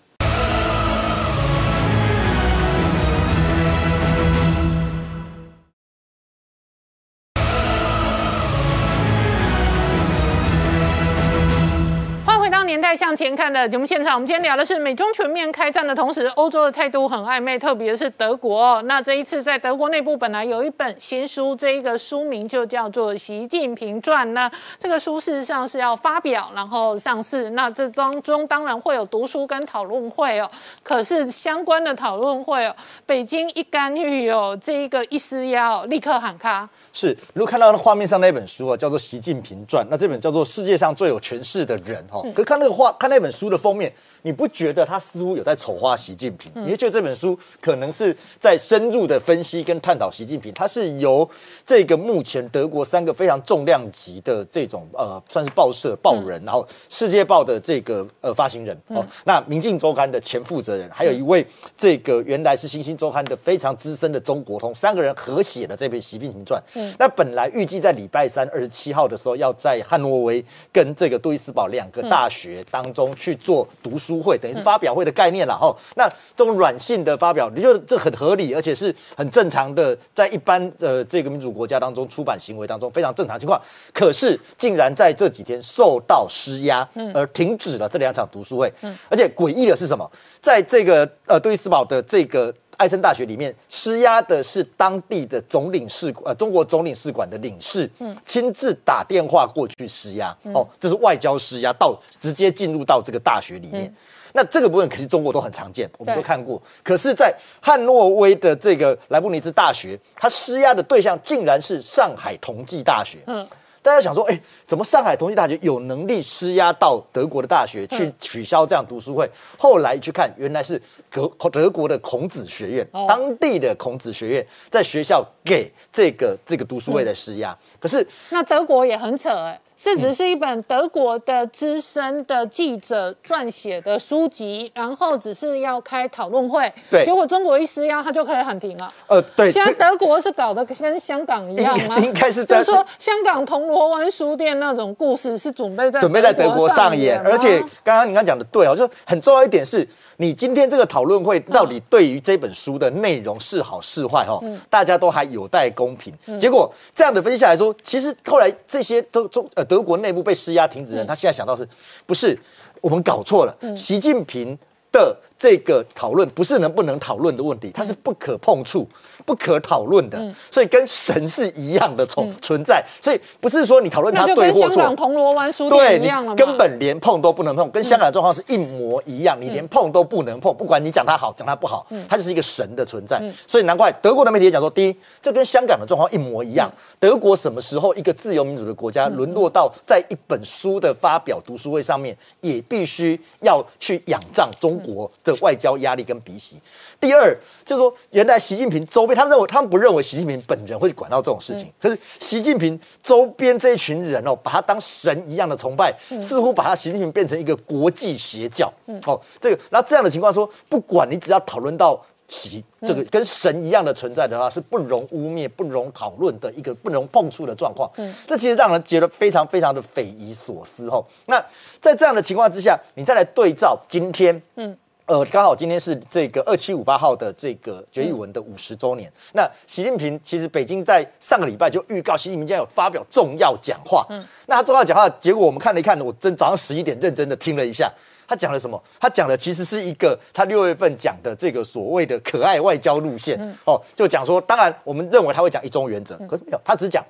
[12.97, 18.81] 向前看的节目现场，我们今天聊的是美中全面开战的同时，欧洲的态度很暧昧，特别是德国。
[18.83, 24.27] 那这一次在德国内部本来有一本新书，这一个书名就叫做《习近平传》。
[24.33, 27.51] 那这个书事实上是要发表，然后上市。
[27.51, 30.51] 那这当中当然会有读书跟讨论会哦。
[30.83, 32.75] 可是相关的讨论会哦，
[33.05, 36.67] 北京一干预哦，这一个一施压哦，立刻喊卡。
[36.99, 42.27] 是，如果看到画面上那本书啊，叫做《习近平传》，那这本叫做《世界上最有权势的人》哈。
[42.35, 43.93] 可看那个画，看那本书的封面。
[44.27, 46.51] 你不觉得他似乎有在丑化习近平？
[46.57, 50.53] 你会觉得这本书可能是在深入的分析跟探讨习近平？
[50.53, 51.29] 他是由
[51.65, 61.47] 这个目前德国三个非常重量级的这种呃，算是报社报人，然后《世界报》的这个呃发行人哦，那《明镜周刊》的前负责人，还有一位
[61.77, 66.61] 这个原来是《新星周刊》的非常资深的中国通，三个人合写的这篇《习近平传》。
[66.75, 74.16] 嗯，那本来预计在礼拜三二十七号的时候，要在汉诺威跟这个杜伊斯堡两个大学当中去做读书。
[74.21, 83.61] 会等于是发表会的概念了哈，那这种软性的发表，你觉得这很合理，而且是很正常的，在一般的这个民主国家当中，出版行为当中非常正常情况。
[83.93, 88.73] 可是竟然在这几天受到施压，而停止了这两场读书会。
[88.83, 90.11] 嗯，而且诡异的是什么？
[90.41, 100.37] 在这个呃杜伊斯堡的这个艾森大学里面，施压的是当地的总领事呃中国总领事馆的领事，嗯，亲自打电话过去施压。
[100.55, 103.93] 哦，这是外交施压，到直接进入到这个大学里面。
[104.33, 106.61] 那这个部分可是中国都很常见，我们都看过。
[106.83, 113.21] 可是，在汉诺威的这个莱布尼兹大学，他施压的对象竟然是上海同济大学。
[113.27, 113.49] 嗯，
[113.87, 114.37] 大家想说，哎，
[114.67, 119.31] 怎么上海同济大学有能力施压到德国的大学去取消这样读书会？
[119.57, 127.57] 后来去看，原来是德德国的孔子学院，当地的孔子学院在学校给这个这个读书会的施压。
[127.79, 129.61] 可是，那德国也很扯哎。
[129.81, 138.93] 这只是一本德国的资深的记者撰写的书籍，然后只是要开讨论会，对，结果中国一施压，他就可以喊停了。
[139.07, 141.97] 呃，对，现在德国是搞得跟香港一样吗？
[141.99, 149.87] 应 该是，就是说香港铜锣湾书店那种故事是准备在准备在德国上演，而且刚刚你刚讲的对哦，就很重要一点是。
[150.19, 154.25] 你今天这个讨论会到底对于这本书的内容是好是坏？
[154.25, 154.41] 哈，
[154.71, 156.13] 大家都还有待公平。
[156.39, 161.69] 结果这样的分析下来说，其实后来这些都中呃德国内部被施压停止人，他现在想到是
[162.07, 162.39] 不是
[162.81, 163.77] 我们搞错了？
[163.77, 164.57] 习近平
[164.91, 168.87] 的这个讨论不是能不能讨论的问题，它是不可碰触。
[169.25, 174.69] 不可讨论的，所以跟神是一样的存存在，所以不是说你讨论它对或错。
[174.69, 183.21] 香港铜锣湾书店一样根本连碰都不能碰，跟香港的状况是一模一样，你连碰都不能碰，不管你讲它好，讲它不好，它就是一个神的存在。
[183.49, 186.71] 所以难怪德国的媒体也讲说，第一，这跟香港的状况一模一样。
[187.01, 196.59] 德国什么时候一个自由民主的国家沦落到在一本书的发表读书会上面，也必须要去仰仗中国的外交压力跟鼻息？
[196.99, 201.71] 第二，就是说，原来习近平周边，他们认为他们不认为习近平本人会管到这种事情。
[201.79, 208.73] 可是习近平周边这一群人哦，把他当神一样的崇拜，似乎把他习近平变成一个国际邪教。
[209.07, 217.91] 哦，这个，然后这样的情况说，不管你只要讨论到习这个跟神一样的存在的话，是不容污蔑、不容讨论的一个不容碰触的状况。
[217.97, 220.89] 嗯，这其实让人觉得非常非常的匪夷所思。
[220.89, 221.45] 哦，那
[221.81, 224.77] 在这样的情况之下，你再来对照今天，嗯。
[225.07, 229.11] 呃，刚好今天是这个二七五八号的这个决议文的五十周年。
[229.35, 234.05] 那习近平其实北京在上个礼拜就预告，习近平将有发表重要讲话。
[234.11, 237.89] 嗯，那他重要讲话，结果我们看了一看，我真早上十一点认真的听了一下，
[238.27, 238.83] 他讲了什么？
[238.99, 243.39] 他讲的其实是一个他六月份讲的这个所谓的可爱外交路线。
[243.65, 247.05] 哦，就讲说，当然我们认为他会讲一中原则，可是没有，他只讲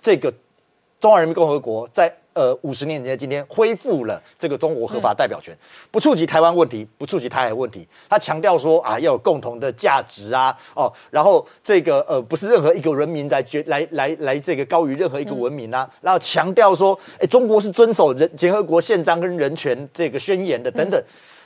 [0.00, 0.32] 这个
[1.02, 2.10] 中华人民共和国在。
[2.34, 5.54] 呃，五十年前的今天恢复了这个中国合法代表权，
[5.90, 7.86] 不触及台湾问题，不触及台海问题。
[8.08, 20.98] 他强调说啊，要有共同的价值啊，哦，然后这个呃，不是任何一个人民来决来来来这个高于任何一个文明啊，然后强调说，哎，中国是遵守人联合国宪章跟人权这个宣言的等等。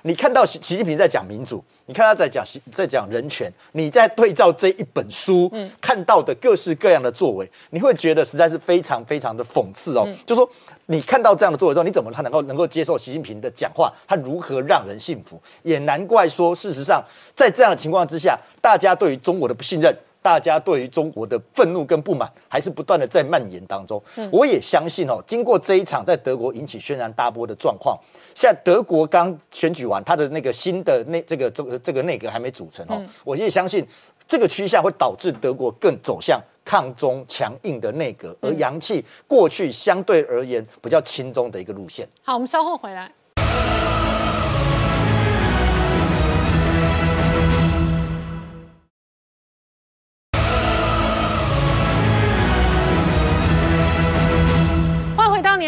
[0.03, 10.49] 你看到习习近平在讲民主，你看他在讲在讲人权，你在对照这一本书嗯看到的各式各样的作为，你会觉得实在是非常非常的讽刺哦，就说。
[10.89, 13.93] 你看到这样的作为之后，你怎么他能够能够接受习近平的讲话？
[14.07, 15.37] 他如何让人信服？
[15.65, 17.05] 也难怪说，事实上，
[17.35, 19.93] 在这样的情况之下，大家对于中国的不信任，
[20.27, 24.03] 大家对于中国的愤怒跟不满，还是不断的在蔓延当中。
[24.33, 27.97] 我也相信哦，经过这一场在德国引起轩然大波的状况，
[28.35, 33.87] 现在德国刚选举完，他的那个新的内这个这个这个内阁还没组成哦，我也相信
[34.27, 36.43] 这个趋向会导致德国更走向。
[36.65, 42.05] 抗中强硬的内阁，而洋气过去相对而言比较轻中的一个路线。
[42.25, 43.09] 好，我们稍后回来。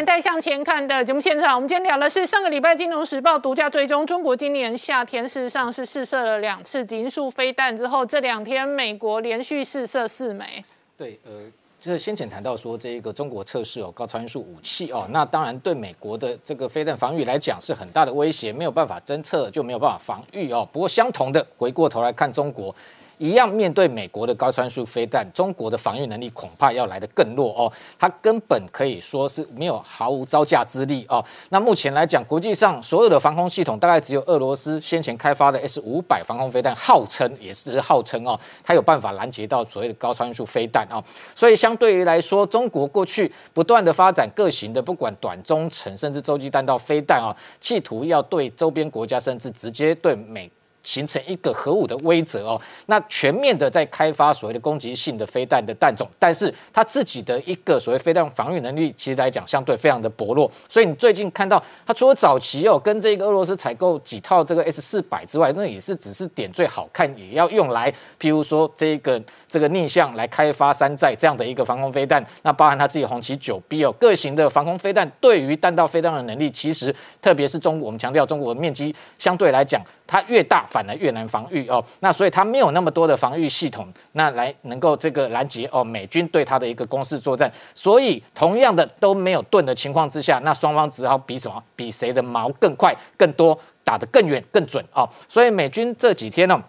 [0.09, 1.55] 欢迎回到年代向前看的节目现场。
[1.55, 10.65] 我们今天聊的是上个礼拜《金融时报》独家追踪中国今年夏天事实上是试射了两次极速飞弹之后，这两天美国连续试射四枚。
[10.97, 11.31] 对，呃，
[11.79, 20.67] 就是先前谈到说这一个中国测试哦高超音速武器哦，那当然对美国的这个飞弹防御来讲是很大的威胁，没有办法侦测就没有办法防御哦。
[20.73, 22.75] 不过相同的，回过头来看中国。
[23.19, 27.73] 一样面对美国的高参数飞弹，中国的防御能力恐怕要来得更弱哦。
[27.99, 31.25] 它根本可以说是没有毫无招架之力哦。
[31.51, 41.03] 那目前来讲，国际上所有的防空系统大概只有俄罗斯先前开发的 S 五百防空飞弹，号称也是号称哦，它有办法拦截到所谓的高超音速飞弹哦。
[41.35, 50.51] 所以相对于来说，中国过去不断的发展各型的不管短中程甚至洲际弹道飞弹啊，企图要对周边国家甚至直接对美。
[50.83, 60.51] 形成一个核武的威慑哦，那全面的在开发所谓的攻击性的飞弹的弹种，但是它自己的一个所谓飞弹防御能力，其实来讲相对非常的薄弱。
[60.69, 69.23] 所以你最近看到它除了早期哦跟这个俄罗斯采购几套这个 S 四百之外，那也是只是点缀好看，也要用来譬如说这个。
[69.49, 81.83] 这个逆向来开发山寨这样的一个防空飞弹，那包含它自己红旗九 B 哦，各型的防空飞弹对于弹道飞弹的能力，其实特别是中国，我们强调中国的面积相对来讲，它越大反而越难防御哦。
[82.01, 87.51] 那所以它没有那么多的防御系统，那来能够这个拦截哦美军对它的一个攻势作战。
[87.75, 91.63] 所以同样的都没有盾的情况之下，那双方只好比什么？
[91.75, 95.09] 比谁的矛更快、更多，打得更远、更准啊。
[95.29, 96.61] 所以美军这几天呢，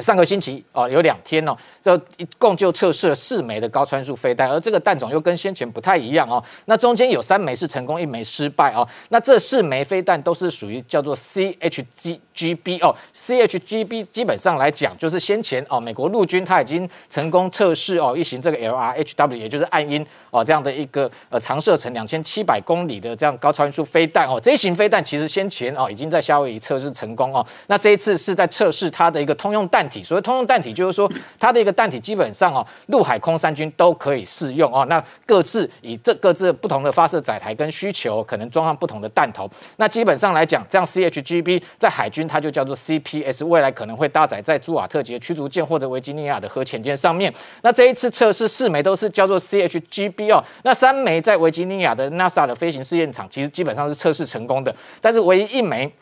[0.00, 1.56] 上个星期哦有两天哦。
[1.82, 6.42] 这一共就测试了四枚的高穿速飞弹，而这个弹种又跟先前不太一样哦。
[6.66, 8.86] 那中间有三枚是成功，一枚失败哦。
[9.08, 24.38] 那这四枚飞弹都是属于叫做 CHGGB 哦，CHGB 基本上来讲就是先前哦美国陆军它已经成功测试哦一型这个 LRHW，也就是暗鹰哦这样的一个呃长射程两千七百公里的这样高超音速飞弹哦。
[24.38, 27.46] 这一型飞弹其实先前哦已经在夏威夷测试成功哦。
[27.68, 31.69] 那这一次是在测试它的一个通用弹体，所谓通用弹体就是说它的一个。
[31.72, 34.84] 弹体基本上哦，陆海空三军都可以适用哦。
[34.88, 39.50] 那各自以这各自不同的发射载台跟需求，可能装上不同的弹头。
[39.76, 47.32] 那基本上来讲，这样 CHGB 在海军它就叫做 CPS，未来可能会搭载在朱瓦特级驱逐舰或者维吉尼亚的核潜舰上面。
[47.62, 50.42] 那这一次测试四枚都是叫做 CHGB 哦。
[50.62, 55.92] 那三枚在维吉尼亚的 NASA 的飞行试验场，其实基本上是测试成功的，但是唯一一枚。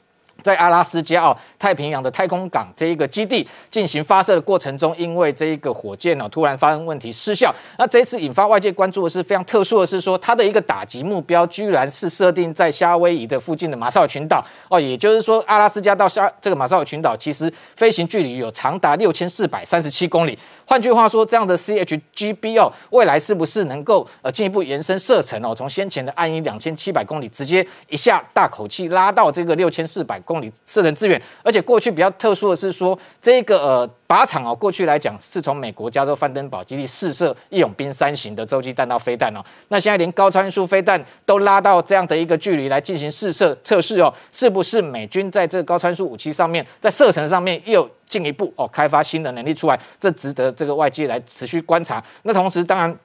[0.43, 7.55] 在阿拉斯加哦，太平洋的太空港这一个基地进行发射的过程中，因为这一个火箭哦突然发生问题失效。
[7.77, 20.39] 那这次引发外界关注的是非常特殊的是说，它的一个打击目标居然是设定在夏威夷的附近的马绍尔群岛哦，也就是说阿拉斯加到夏这个马绍尔群岛其实飞行距离有长达六千四百三十七公里。
[20.69, 25.55] 换句话说，这样的 CHGB 哦，未来是不是能够呃进一步延伸射程哦？
[25.55, 31.20] 从先前的暗一两千七百公里，直接一下大口气拉到这个六千四百公里射程资源。
[31.43, 39.40] 而且过去比较特殊的是说，这个呃靶场哦，过去来讲是从美国加州范登堡基地试射义勇兵三型的洲际弹道飞弹哦。
[39.69, 49.79] 那现在连高参数飞弹都拉到这样的一个距离来进行试射测试哦，是不是美军在这个高参数武器上面，在射程上面又进一步哦开发新的能力出来？
[50.01, 52.03] 这值得这个外界来持续观察。
[52.23, 52.97] 那同时，当然。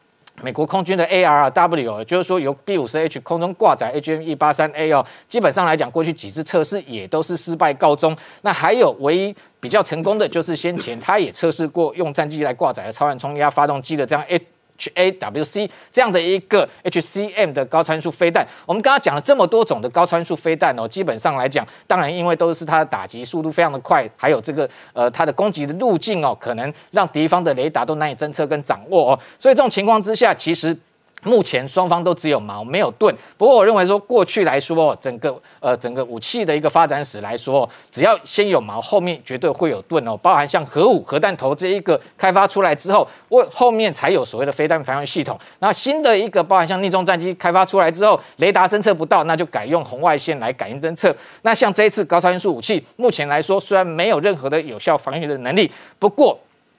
[0.41, 8.17] 美国空军的 ARW，就是说由 B 五十 H 空中挂载 HME 八三 A 哦，基本上来讲，过去几次测试也都是失败告终。
[8.41, 14.41] 那还有唯一比较成功的就是先前他也测试过用战机来挂载的超燃冲压发动机的这样 A。
[14.91, 30.77] HAWC 这样的一个 HCM 的高参数飞弹，我们刚刚讲了这么多种的高参数飞弹哦，基本上来讲，当然因为都是它的打击速度非常的快，还有这个呃它的攻击的路径哦，可能让敌方的雷达都难以侦测跟掌握哦，所以这种情况之下，其实。
[31.23, 40.15] 目前双方都只有矛没有盾，不过我认为说过去来说，整个呃整个武器的一个发展史来说，只要先有矛，后面绝对会有盾哦。
[40.17, 45.39] 包含像核武、核弹头这一个开发出来之后，为后面才有所谓的飞弹防御系统。
[45.59, 51.15] 那新的一个包含像逆中战机开发出来之后，雷达侦测不到，那就改用红外线来感应侦测。
[51.43, 56.37] 那像这一次高超音速武器，目前来说虽然没有任何的有效防御的能力，不过。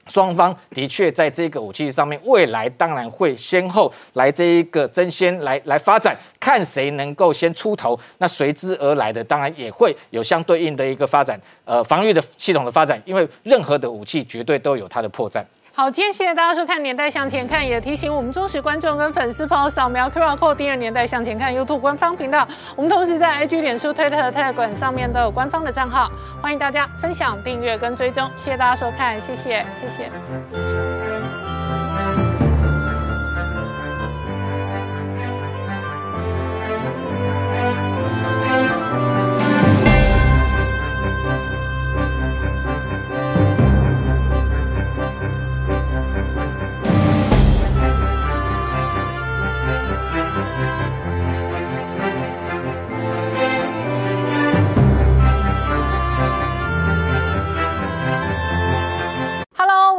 [0.08, 7.98] 双方的确在这个武器上面，未来当然会先后来这一个争先来来发展，看谁能够先出头。
[8.18, 13.00] 那随之而来的，当然也会有相对应的一个发展，呃，防御的系统的发展。
[13.04, 15.42] 因为任何的武器绝对都有它的破绽。
[15.76, 22.46] 好，今天谢谢大家收看《年代向前看》，也提醒我们忠实观众跟粉丝朋友扫描 QR Code 订阅《年代向前看》YouTube 官方频道。
[22.76, 26.08] 我们同时在 IG、脸书、推特和 Telegram 上面都有官方的账号，
[26.40, 28.30] 欢迎大家分享、订阅跟追踪。
[28.36, 30.93] 谢谢大家收看，谢谢，谢谢。